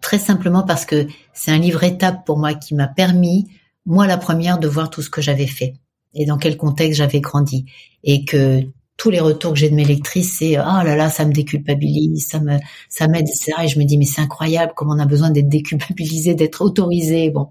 [0.00, 3.48] très simplement parce que c'est un livre étape pour moi qui m'a permis
[3.84, 5.74] moi la première de voir tout ce que j'avais fait
[6.14, 7.66] et dans quel contexte j'avais grandi
[8.04, 8.62] et que
[8.96, 12.28] tous les retours que j'ai de mes lectrices, c'est oh là là, ça me déculpabilise,
[12.28, 12.58] ça me
[12.88, 13.64] ça m'aide, etc.
[13.64, 17.30] Et je me dis mais c'est incroyable comment on a besoin d'être déculpabilisé, d'être autorisé?
[17.30, 17.48] Bon,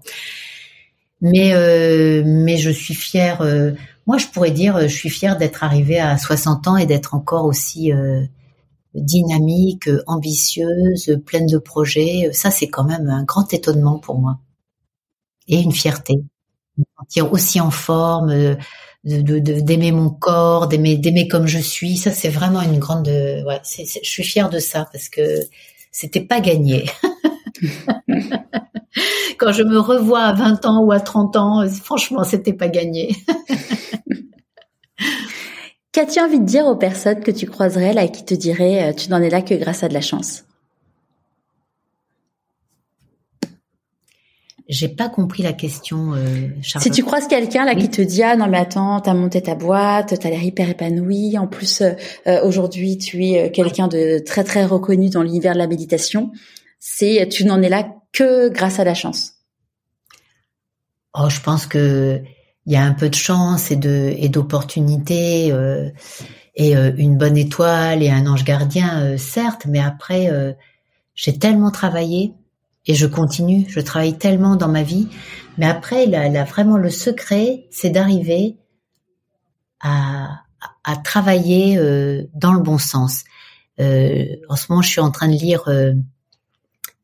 [1.22, 3.40] mais euh, mais je suis fière.
[3.42, 3.72] Euh,
[4.06, 7.44] moi, je pourrais dire, je suis fière d'être arrivée à 60 ans et d'être encore
[7.46, 8.22] aussi euh,
[8.94, 12.30] dynamique, ambitieuse, pleine de projets.
[12.32, 14.38] Ça, c'est quand même un grand étonnement pour moi
[15.48, 16.14] et une fierté.
[16.78, 18.56] Me sentir aussi en forme
[19.04, 21.96] de d'aimer mon corps, d'aimer d'aimer comme je suis.
[21.96, 23.08] Ça, c'est vraiment une grande.
[23.08, 25.40] Ouais, je suis fière de ça parce que
[25.92, 26.90] c'était pas gagné.
[29.38, 33.16] Quand je me revois à 20 ans ou à 30 ans, franchement, c'était pas gagné.
[35.92, 38.92] Qu'as-tu envie de dire aux personnes que tu croiserais là et qui te diraient euh,
[38.94, 40.44] tu n'en es là que grâce à de la chance?
[44.72, 46.48] J'ai pas compris la question, euh,
[46.78, 49.54] Si tu croises quelqu'un là qui te dit ah non mais attends, t'as monté ta
[49.54, 51.36] boîte, t'as l'air hyper épanoui.
[51.36, 51.90] En plus euh,
[52.26, 56.30] euh, aujourd'hui tu es quelqu'un de très très reconnu dans l'univers de la méditation.
[56.84, 59.34] C'est tu n'en es là que grâce à la chance.
[61.14, 62.20] Oh, je pense que
[62.66, 65.54] il y a un peu de chance et de et d'opportunité
[66.56, 70.28] et une bonne étoile et un ange gardien, certes, mais après
[71.14, 72.34] j'ai tellement travaillé
[72.86, 75.08] et je continue, je travaille tellement dans ma vie.
[75.58, 78.56] Mais après, là, vraiment, le secret, c'est d'arriver
[79.80, 80.40] à,
[80.84, 83.24] à, travailler euh, dans le bon sens.
[83.80, 85.92] Euh, en ce moment, je suis en train de lire euh,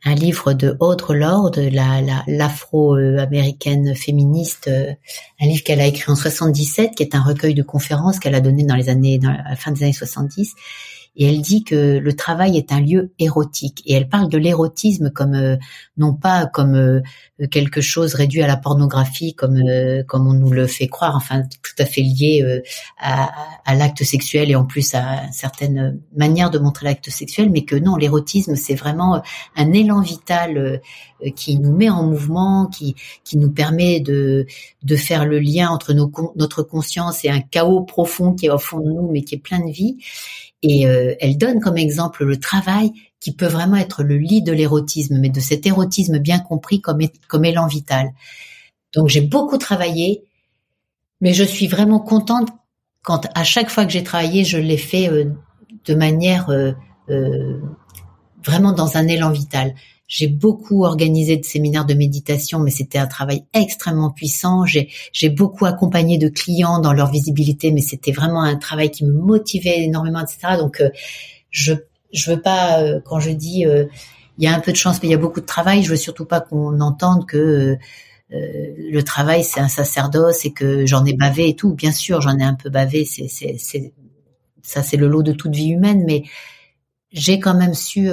[0.04, 4.70] un livre de Audre Lorde, la, l'afro-américaine féministe,
[5.40, 8.40] un livre qu'elle a écrit en 77, qui est un recueil de conférences qu'elle a
[8.40, 10.54] donné dans les années, dans la fin des années 70
[11.18, 13.82] et elle dit que le travail est un lieu érotique.
[13.84, 15.56] Et elle parle de l'érotisme comme euh,
[15.96, 17.00] non pas comme euh,
[17.46, 21.42] quelque chose réduit à la pornographie comme euh, comme on nous le fait croire enfin
[21.62, 22.62] tout à fait lié
[22.98, 23.30] à,
[23.64, 27.76] à l'acte sexuel et en plus à certaines manières de montrer l'acte sexuel mais que
[27.76, 29.22] non l'érotisme c'est vraiment
[29.56, 30.80] un élan vital
[31.36, 34.46] qui nous met en mouvement qui qui nous permet de
[34.82, 38.58] de faire le lien entre nos, notre conscience et un chaos profond qui est au
[38.58, 39.98] fond de nous mais qui est plein de vie.
[40.62, 42.90] Et euh, elle donne comme exemple le travail
[43.20, 47.00] qui peut vraiment être le lit de l'érotisme, mais de cet érotisme bien compris comme,
[47.44, 48.12] élan vital.
[48.94, 50.24] Donc j'ai beaucoup travaillé,
[51.20, 52.48] mais je suis vraiment contente
[53.02, 55.32] quand à chaque fois que j'ai travaillé, je l'ai fait euh,
[55.84, 56.72] de manière euh,
[58.44, 59.74] vraiment dans un élan vital.
[60.08, 64.64] J'ai beaucoup organisé de séminaires de méditation, mais c'était un travail extrêmement puissant.
[64.64, 64.88] J'ai,
[65.28, 69.82] beaucoup accompagné de clients dans leur visibilité, mais c'était vraiment un travail qui me motivait
[69.82, 70.56] énormément, etc.
[70.58, 70.88] Donc, euh,
[71.50, 71.74] je,
[72.12, 73.86] je veux pas, euh, quand je dis, euh,
[74.38, 75.90] il y a un peu de chance, mais il y a beaucoup de travail, je
[75.90, 77.76] veux surtout pas qu'on entende que
[78.30, 81.74] le travail c'est un sacerdoce et que j'en ai bavé et tout.
[81.74, 83.92] Bien sûr, j'en ai un peu bavé, c'est, c'est,
[84.62, 86.24] ça, c'est le lot de toute vie humaine, mais
[87.10, 88.10] j'ai quand même su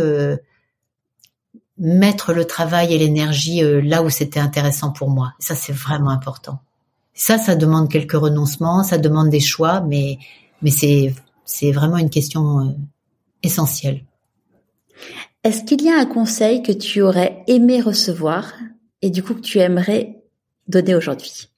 [1.77, 5.33] mettre le travail et l'énergie euh, là où c'était intéressant pour moi.
[5.39, 6.59] Ça, c'est vraiment important.
[7.13, 10.17] Ça, ça demande quelques renoncements, ça demande des choix, mais
[10.61, 11.13] mais c'est
[11.45, 12.75] c'est vraiment une question
[13.45, 14.03] essentielle.
[15.43, 18.53] Est-ce qu'il y a un conseil que tu aurais aimé recevoir
[19.01, 20.23] et du coup que tu aimerais
[20.67, 21.49] donner aujourd'hui?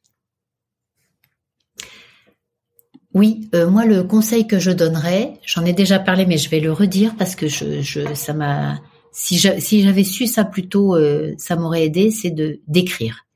[3.13, 6.59] Oui, euh, moi le conseil que je donnerais, j'en ai déjà parlé, mais je vais
[6.59, 8.79] le redire parce que je, je ça m'a
[9.11, 9.37] si
[9.81, 13.26] j'avais su ça plus tôt, euh, ça m'aurait aidé, c'est de d'écrire.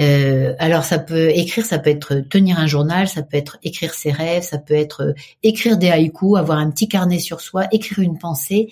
[0.00, 3.94] Euh, alors ça peut écrire, ça peut être tenir un journal, ça peut être écrire
[3.94, 5.12] ses rêves, ça peut être euh,
[5.42, 8.68] écrire des haïkus, avoir un petit carnet sur soi, écrire une pensée.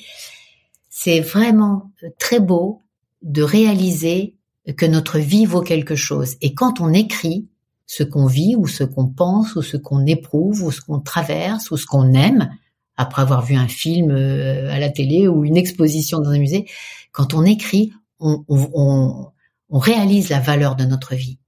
[0.89, 2.83] C'est vraiment très beau
[3.23, 4.37] de réaliser
[4.77, 6.37] que notre vie vaut quelque chose.
[6.41, 7.49] Et quand on écrit
[7.87, 11.71] ce qu'on vit ou ce qu'on pense ou ce qu'on éprouve ou ce qu'on traverse
[11.71, 12.51] ou ce qu'on aime,
[12.97, 16.67] après avoir vu un film euh, à la télé ou une exposition dans un musée,
[17.13, 19.31] quand on écrit, on, on, on
[19.71, 21.39] réalise la valeur de notre vie.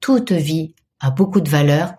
[0.00, 1.94] Toute vie a beaucoup de valeur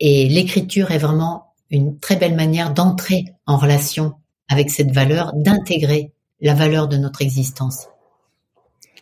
[0.00, 4.14] et l'écriture est vraiment une très belle manière d'entrer en relation
[4.48, 7.88] avec cette valeur, d'intégrer la valeur de notre existence.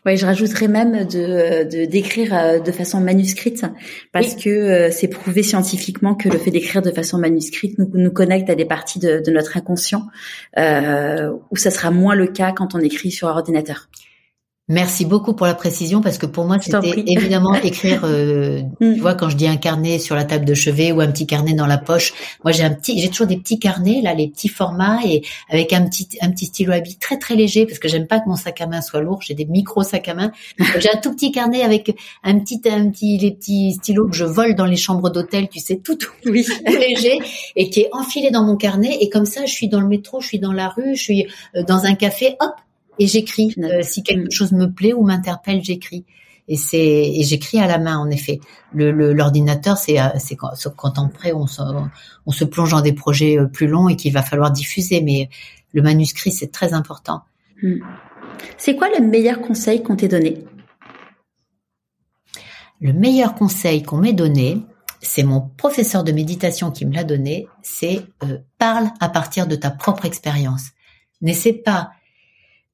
[0.04, 3.64] Oui, je rajouterais même de d'écrire euh, de, façon manuscrite
[4.10, 8.10] parce que euh, c'est prouvé scientifiquement que le fait d'écrire de façon manuscrite nous, nous
[8.10, 10.08] connecte à des parties de, de notre inconscient
[10.58, 13.88] euh, où ça sera moins le cas quand on écrit sur ordinateur.
[14.68, 18.02] Merci beaucoup pour la précision parce que pour moi c'était évidemment écrire.
[18.04, 18.94] Euh, mm.
[18.94, 21.26] Tu vois quand je dis un carnet sur la table de chevet ou un petit
[21.26, 22.14] carnet dans la poche.
[22.44, 25.72] Moi j'ai un petit, j'ai toujours des petits carnets là, les petits formats et avec
[25.72, 28.28] un petit un petit stylo à billes très très léger parce que j'aime pas que
[28.28, 29.18] mon sac à main soit lourd.
[29.20, 30.30] J'ai des micro sacs à main.
[30.78, 34.24] j'ai un tout petit carnet avec un petit un petit les petits stylos que je
[34.24, 35.48] vole dans les chambres d'hôtel.
[35.48, 36.46] Tu sais tout tout, oui.
[36.66, 37.18] léger
[37.56, 40.20] et qui est enfilé dans mon carnet et comme ça je suis dans le métro,
[40.20, 41.26] je suis dans la rue, je suis
[41.56, 42.52] euh, dans un café, hop
[42.98, 43.54] et j'écris.
[43.58, 46.04] Euh, si quelque chose me plaît ou m'interpelle, j'écris.
[46.48, 48.40] Et c'est et j'écris à la main en effet.
[48.74, 51.62] Le l'ordinateur c'est euh, c'est quand, quand on prêt on se,
[52.26, 55.00] on se plonge dans des projets euh, plus longs et qu'il va falloir diffuser.
[55.00, 55.30] Mais
[55.72, 57.22] le manuscrit c'est très important.
[57.62, 57.78] Hmm.
[58.58, 60.44] C'est quoi le meilleur conseil qu'on t'ait donné?
[62.80, 64.66] Le meilleur conseil qu'on m'ait donné,
[65.00, 67.46] c'est mon professeur de méditation qui me l'a donné.
[67.62, 68.04] C'est
[68.58, 70.70] parle à partir de ta propre expérience.
[71.20, 71.92] N'essaie pas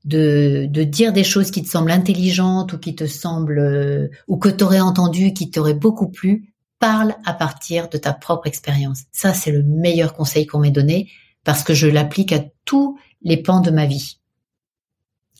[0.08, 4.48] de, dire des choses qui te semblent intelligentes ou qui te semblent euh, ou que
[4.48, 9.02] tu aurais entendu qui t'auraient beaucoup plu, parle à partir de ta propre expérience.
[9.12, 11.10] Ça, c'est le meilleur conseil qu'on m'ait donné
[11.44, 14.18] parce que je l'applique à tous les pans de ma vie.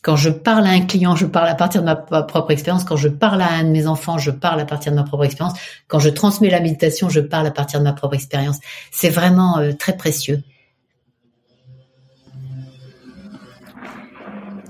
[0.01, 2.85] Quand je parle à un client, je parle à partir de ma propre expérience.
[2.85, 5.25] Quand je parle à un de mes enfants, je parle à partir de ma propre
[5.25, 5.57] expérience.
[5.87, 8.59] Quand je transmets la méditation, je parle à partir de ma propre expérience.
[8.91, 10.41] C'est vraiment euh, très précieux.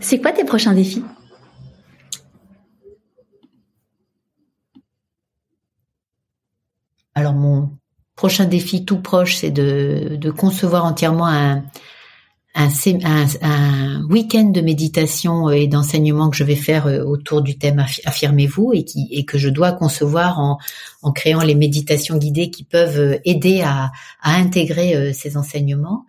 [0.02, 1.04] C'est quoi tes prochains défis?
[7.16, 7.72] Alors mon
[8.16, 11.64] prochain défi tout proche, c'est de, concevoir entièrement un,
[14.10, 18.86] week-end de méditation et d'enseignement que je vais faire euh, autour du thème affirmez-vous et
[19.12, 23.92] et que je dois concevoir en, créant les méditations guidées qui peuvent euh, aider à,
[24.22, 26.06] à intégrer euh, ces enseignements.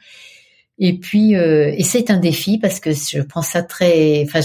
[0.83, 4.41] Et puis, euh, et c'est un défi parce que je prends ça très, enfin,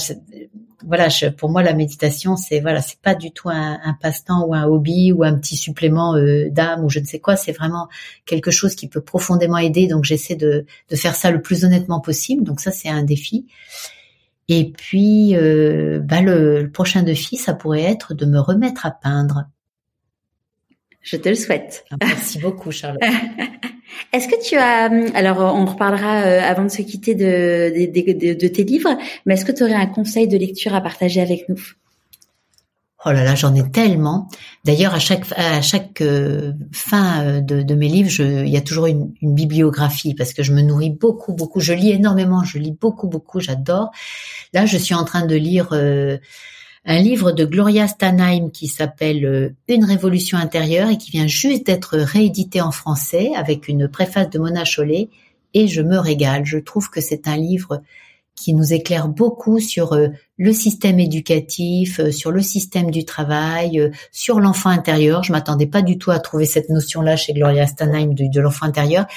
[0.86, 4.46] voilà, je, pour moi la méditation, c'est voilà, c'est pas du tout un, un passe-temps
[4.46, 7.38] ou un hobby ou un petit supplément euh, d'âme ou je ne sais quoi.
[7.38, 7.88] C'est vraiment
[8.26, 9.88] quelque chose qui peut profondément aider.
[9.88, 12.44] Donc j'essaie de, de faire ça le plus honnêtement possible.
[12.44, 13.48] Donc ça, c'est un défi.
[14.50, 18.92] Et puis, euh, bah, le, le prochain défi, ça pourrait être de me remettre à
[18.92, 19.46] peindre.
[21.02, 21.86] Je te le souhaite.
[22.02, 23.02] Merci beaucoup, Charlotte.
[24.14, 28.64] Est-ce que tu as, alors on reparlera euh, avant de se quitter de, de, tes
[28.64, 31.60] livres, mais est-ce que tu aurais un conseil de lecture à partager avec nous?
[33.08, 34.30] Oh là là, j'en ai tellement.
[34.64, 38.88] D'ailleurs, à chaque à chaque euh, fin euh, de, mes livres, il y a toujours
[38.88, 41.60] une, bibliographie parce que je me nourris beaucoup, beaucoup.
[41.60, 43.40] Je lis énormément, je lis beaucoup, beaucoup.
[43.40, 43.92] J'adore.
[44.54, 45.70] Là, je suis en train de lire
[46.86, 51.66] un livre de Gloria Stanheim qui s'appelle euh, Une révolution intérieure et qui vient juste
[51.66, 55.10] d'être réédité en français avec une préface de Mona Chollet
[55.54, 56.46] et je me régale.
[56.46, 57.82] Je trouve que c'est un livre
[58.36, 63.92] qui nous éclaire beaucoup sur euh, le système éducatif, euh, sur le système du travail,
[64.12, 65.24] sur l'enfant intérieur.
[65.24, 69.08] Je m'attendais pas du tout à trouver cette notion-là chez Gloria Stanheim de, l'enfant intérieur.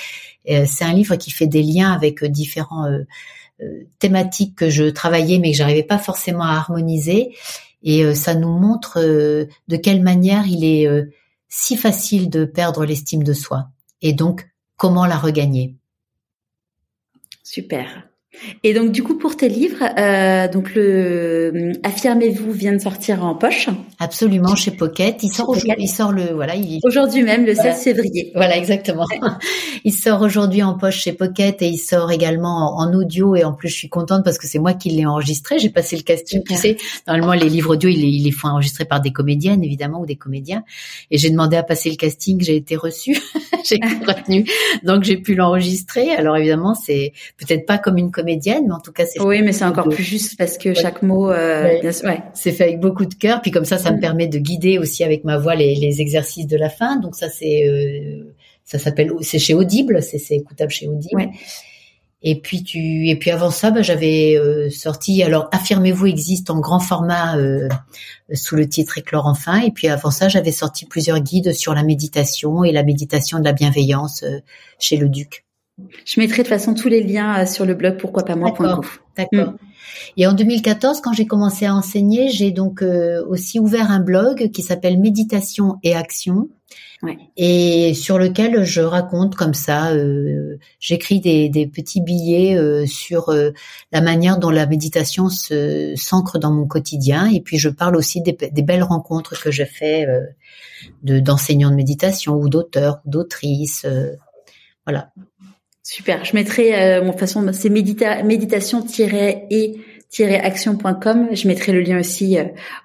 [0.47, 2.87] C'est un livre qui fait des liens avec différents
[3.99, 7.35] thématiques que je travaillais mais que j'arrivais pas forcément à harmoniser.
[7.83, 10.89] Et euh, ça nous montre euh, de quelle manière il est
[11.49, 13.71] si facile de perdre l'estime de soi.
[14.03, 15.75] Et donc, comment la regagner.
[17.43, 18.08] Super.
[18.63, 23.25] Et donc du coup pour tes livres, euh, donc le euh, Affirmez-vous vient de sortir
[23.25, 23.69] en poche.
[23.99, 25.23] Absolument chez Pocket.
[25.23, 25.75] Il sort aujourd'hui.
[25.79, 26.53] Il sort le voilà.
[26.85, 28.31] Aujourd'hui même le 16 février.
[28.35, 29.07] Voilà exactement.
[29.85, 33.55] il sort aujourd'hui en poche chez Pocket et il sort également en, audio et en
[33.55, 35.59] plus je suis contente parce que c'est moi qui l'ai enregistré.
[35.59, 36.43] J'ai passé le casting.
[36.45, 36.77] Tu sais,
[37.07, 40.07] normalement les livres audio ils les, ils les font enregistrer par des comédiennes évidemment ou
[40.07, 40.65] des comédiens.
[41.11, 42.43] Et j'ai demandé à passer le casting.
[42.43, 43.17] J'ai été reçue.
[43.65, 44.45] j'ai été retenue.
[44.83, 46.13] Donc j'ai pu l'enregistrer.
[46.13, 49.21] Alors évidemment c'est peut-être pas comme une comédienne, mais en tout cas, c'est.
[49.21, 52.23] Oui, mais c'est encore plus juste parce que chaque mot, euh, ouais.
[52.35, 53.41] c'est fait avec beaucoup de cœur.
[53.41, 54.01] Puis comme ça, ça me mm.
[54.01, 56.97] permet de guider aussi avec ma voix les, les exercices de la fin.
[56.97, 58.35] Donc ça, c'est, euh,
[58.65, 61.17] ça s'appelle, c'est chez Audible, c'est, c'est écoutable chez Audible.
[61.17, 61.31] Ouais.
[62.23, 65.23] Et puis tu, et puis avant ça, bah, j'avais euh, sorti.
[65.23, 67.69] Alors, affirmez-vous existe en grand format euh,
[68.35, 69.61] sous le titre Éclore enfin.
[69.61, 73.45] Et puis avant ça, j'avais sorti plusieurs guides sur la méditation et la méditation de
[73.45, 74.41] la bienveillance euh,
[74.81, 75.45] chez le Duc.
[76.05, 78.35] Je mettrai de toute façon tous les liens euh, sur le blog pourquoi pas.
[79.17, 79.55] D'accord.
[80.17, 84.51] Et en 2014, quand j'ai commencé à enseigner, j'ai donc euh, aussi ouvert un blog
[84.51, 86.49] qui s'appelle Méditation et Action.
[87.03, 87.17] Ouais.
[87.37, 93.33] Et sur lequel je raconte comme ça, euh, j'écris des, des, petits billets euh, sur
[93.93, 97.27] la manière dont la méditation se s'ancre dans mon quotidien.
[97.27, 100.07] Et puis je parle aussi des, des belles rencontres que je fais
[101.03, 103.87] de d'enseignants de méditation ou d'auteurs ou d'autrices.
[104.85, 105.13] voilà.
[105.91, 106.23] Super.
[106.23, 108.85] Je mettrai, euh, de toute façon, c'est médita méditation
[109.49, 109.81] et
[110.21, 111.29] action.com.
[111.33, 112.37] Je mettrai le lien aussi,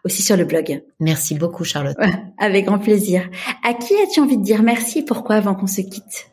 [0.05, 0.81] aussi sur le blog.
[1.01, 1.97] Merci beaucoup, Charlotte.
[2.37, 3.29] avec grand plaisir.
[3.61, 4.99] À qui as-tu envie de dire merci?
[4.99, 6.29] Et pourquoi avant qu'on se quitte?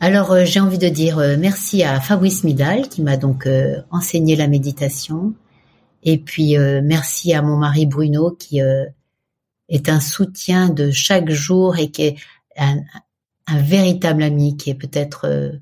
[0.00, 3.76] Alors euh, j'ai envie de dire euh, merci à Fabrice Midal qui m'a donc euh,
[3.92, 5.34] enseigné la méditation
[6.02, 11.90] et puis merci à mon mari Bruno qui est un soutien de chaque jour et
[11.90, 12.16] qui est
[12.56, 12.76] un,
[13.46, 15.52] un véritable ami qui est peut-être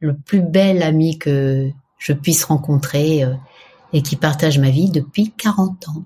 [0.00, 3.24] le plus bel ami que je puisse rencontrer
[3.92, 6.04] et qui partage ma vie depuis 40 ans.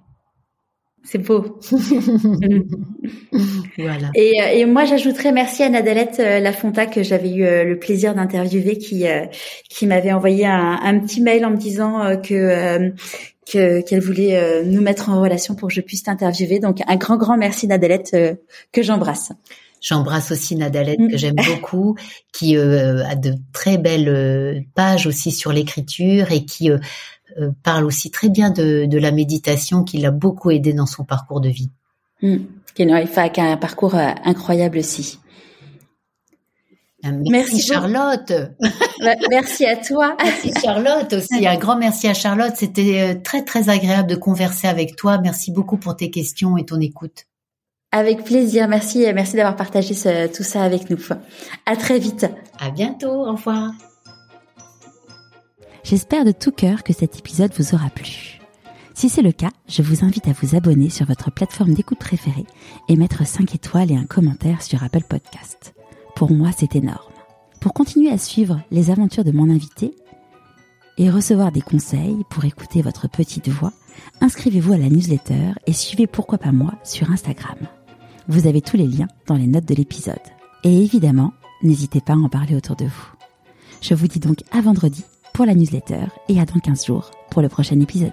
[1.02, 1.42] C'est beau.
[3.78, 4.10] voilà.
[4.14, 7.78] Et, euh, et moi, j'ajouterais merci à Nadalette euh, Lafonta que j'avais eu euh, le
[7.78, 9.04] plaisir d'interviewer, qui
[9.68, 12.92] qui m'avait envoyé un, un, petit mail en me disant que
[13.44, 16.60] qu'elle voulait nous mettre en relation pour que je puisse t'interviewer.
[16.60, 18.16] Donc un grand grand merci Nadalette
[18.72, 19.32] que j'embrasse.
[19.80, 21.96] J'embrasse aussi Nadalette que j'aime beaucoup,
[22.32, 26.70] qui a de très belles pages aussi sur l'écriture et qui
[27.38, 31.04] euh, parle aussi très bien de, de la méditation qui l'a beaucoup aidé dans son
[31.04, 31.70] parcours de vie.
[32.22, 32.36] Mmh.
[32.74, 35.18] Qui a un parcours euh, incroyable aussi.
[37.04, 38.32] Euh, merci, Charlotte.
[39.30, 40.16] merci à toi.
[40.22, 41.46] Merci Charlotte aussi.
[41.46, 42.52] Un grand merci à Charlotte.
[42.56, 45.18] C'était très très agréable de converser avec toi.
[45.18, 47.26] Merci beaucoup pour tes questions et ton écoute.
[47.92, 48.68] Avec plaisir.
[48.68, 49.94] Merci merci d'avoir partagé
[50.28, 50.98] tout ça avec nous.
[51.66, 52.26] À très vite.
[52.58, 53.26] À bientôt.
[53.26, 53.72] Au revoir.
[55.82, 58.40] J'espère de tout cœur que cet épisode vous aura plu.
[58.94, 62.44] Si c'est le cas, je vous invite à vous abonner sur votre plateforme d'écoute préférée
[62.88, 65.74] et mettre 5 étoiles et un commentaire sur Apple Podcast.
[66.14, 67.12] Pour moi, c'est énorme.
[67.60, 69.94] Pour continuer à suivre les aventures de mon invité
[70.98, 73.72] et recevoir des conseils pour écouter votre petite voix,
[74.20, 77.56] inscrivez-vous à la newsletter et suivez Pourquoi pas moi sur Instagram.
[78.30, 80.14] Vous avez tous les liens dans les notes de l'épisode.
[80.62, 81.32] Et évidemment,
[81.64, 83.08] n'hésitez pas à en parler autour de vous.
[83.82, 85.02] Je vous dis donc à vendredi
[85.34, 88.12] pour la newsletter et à dans 15 jours pour le prochain épisode.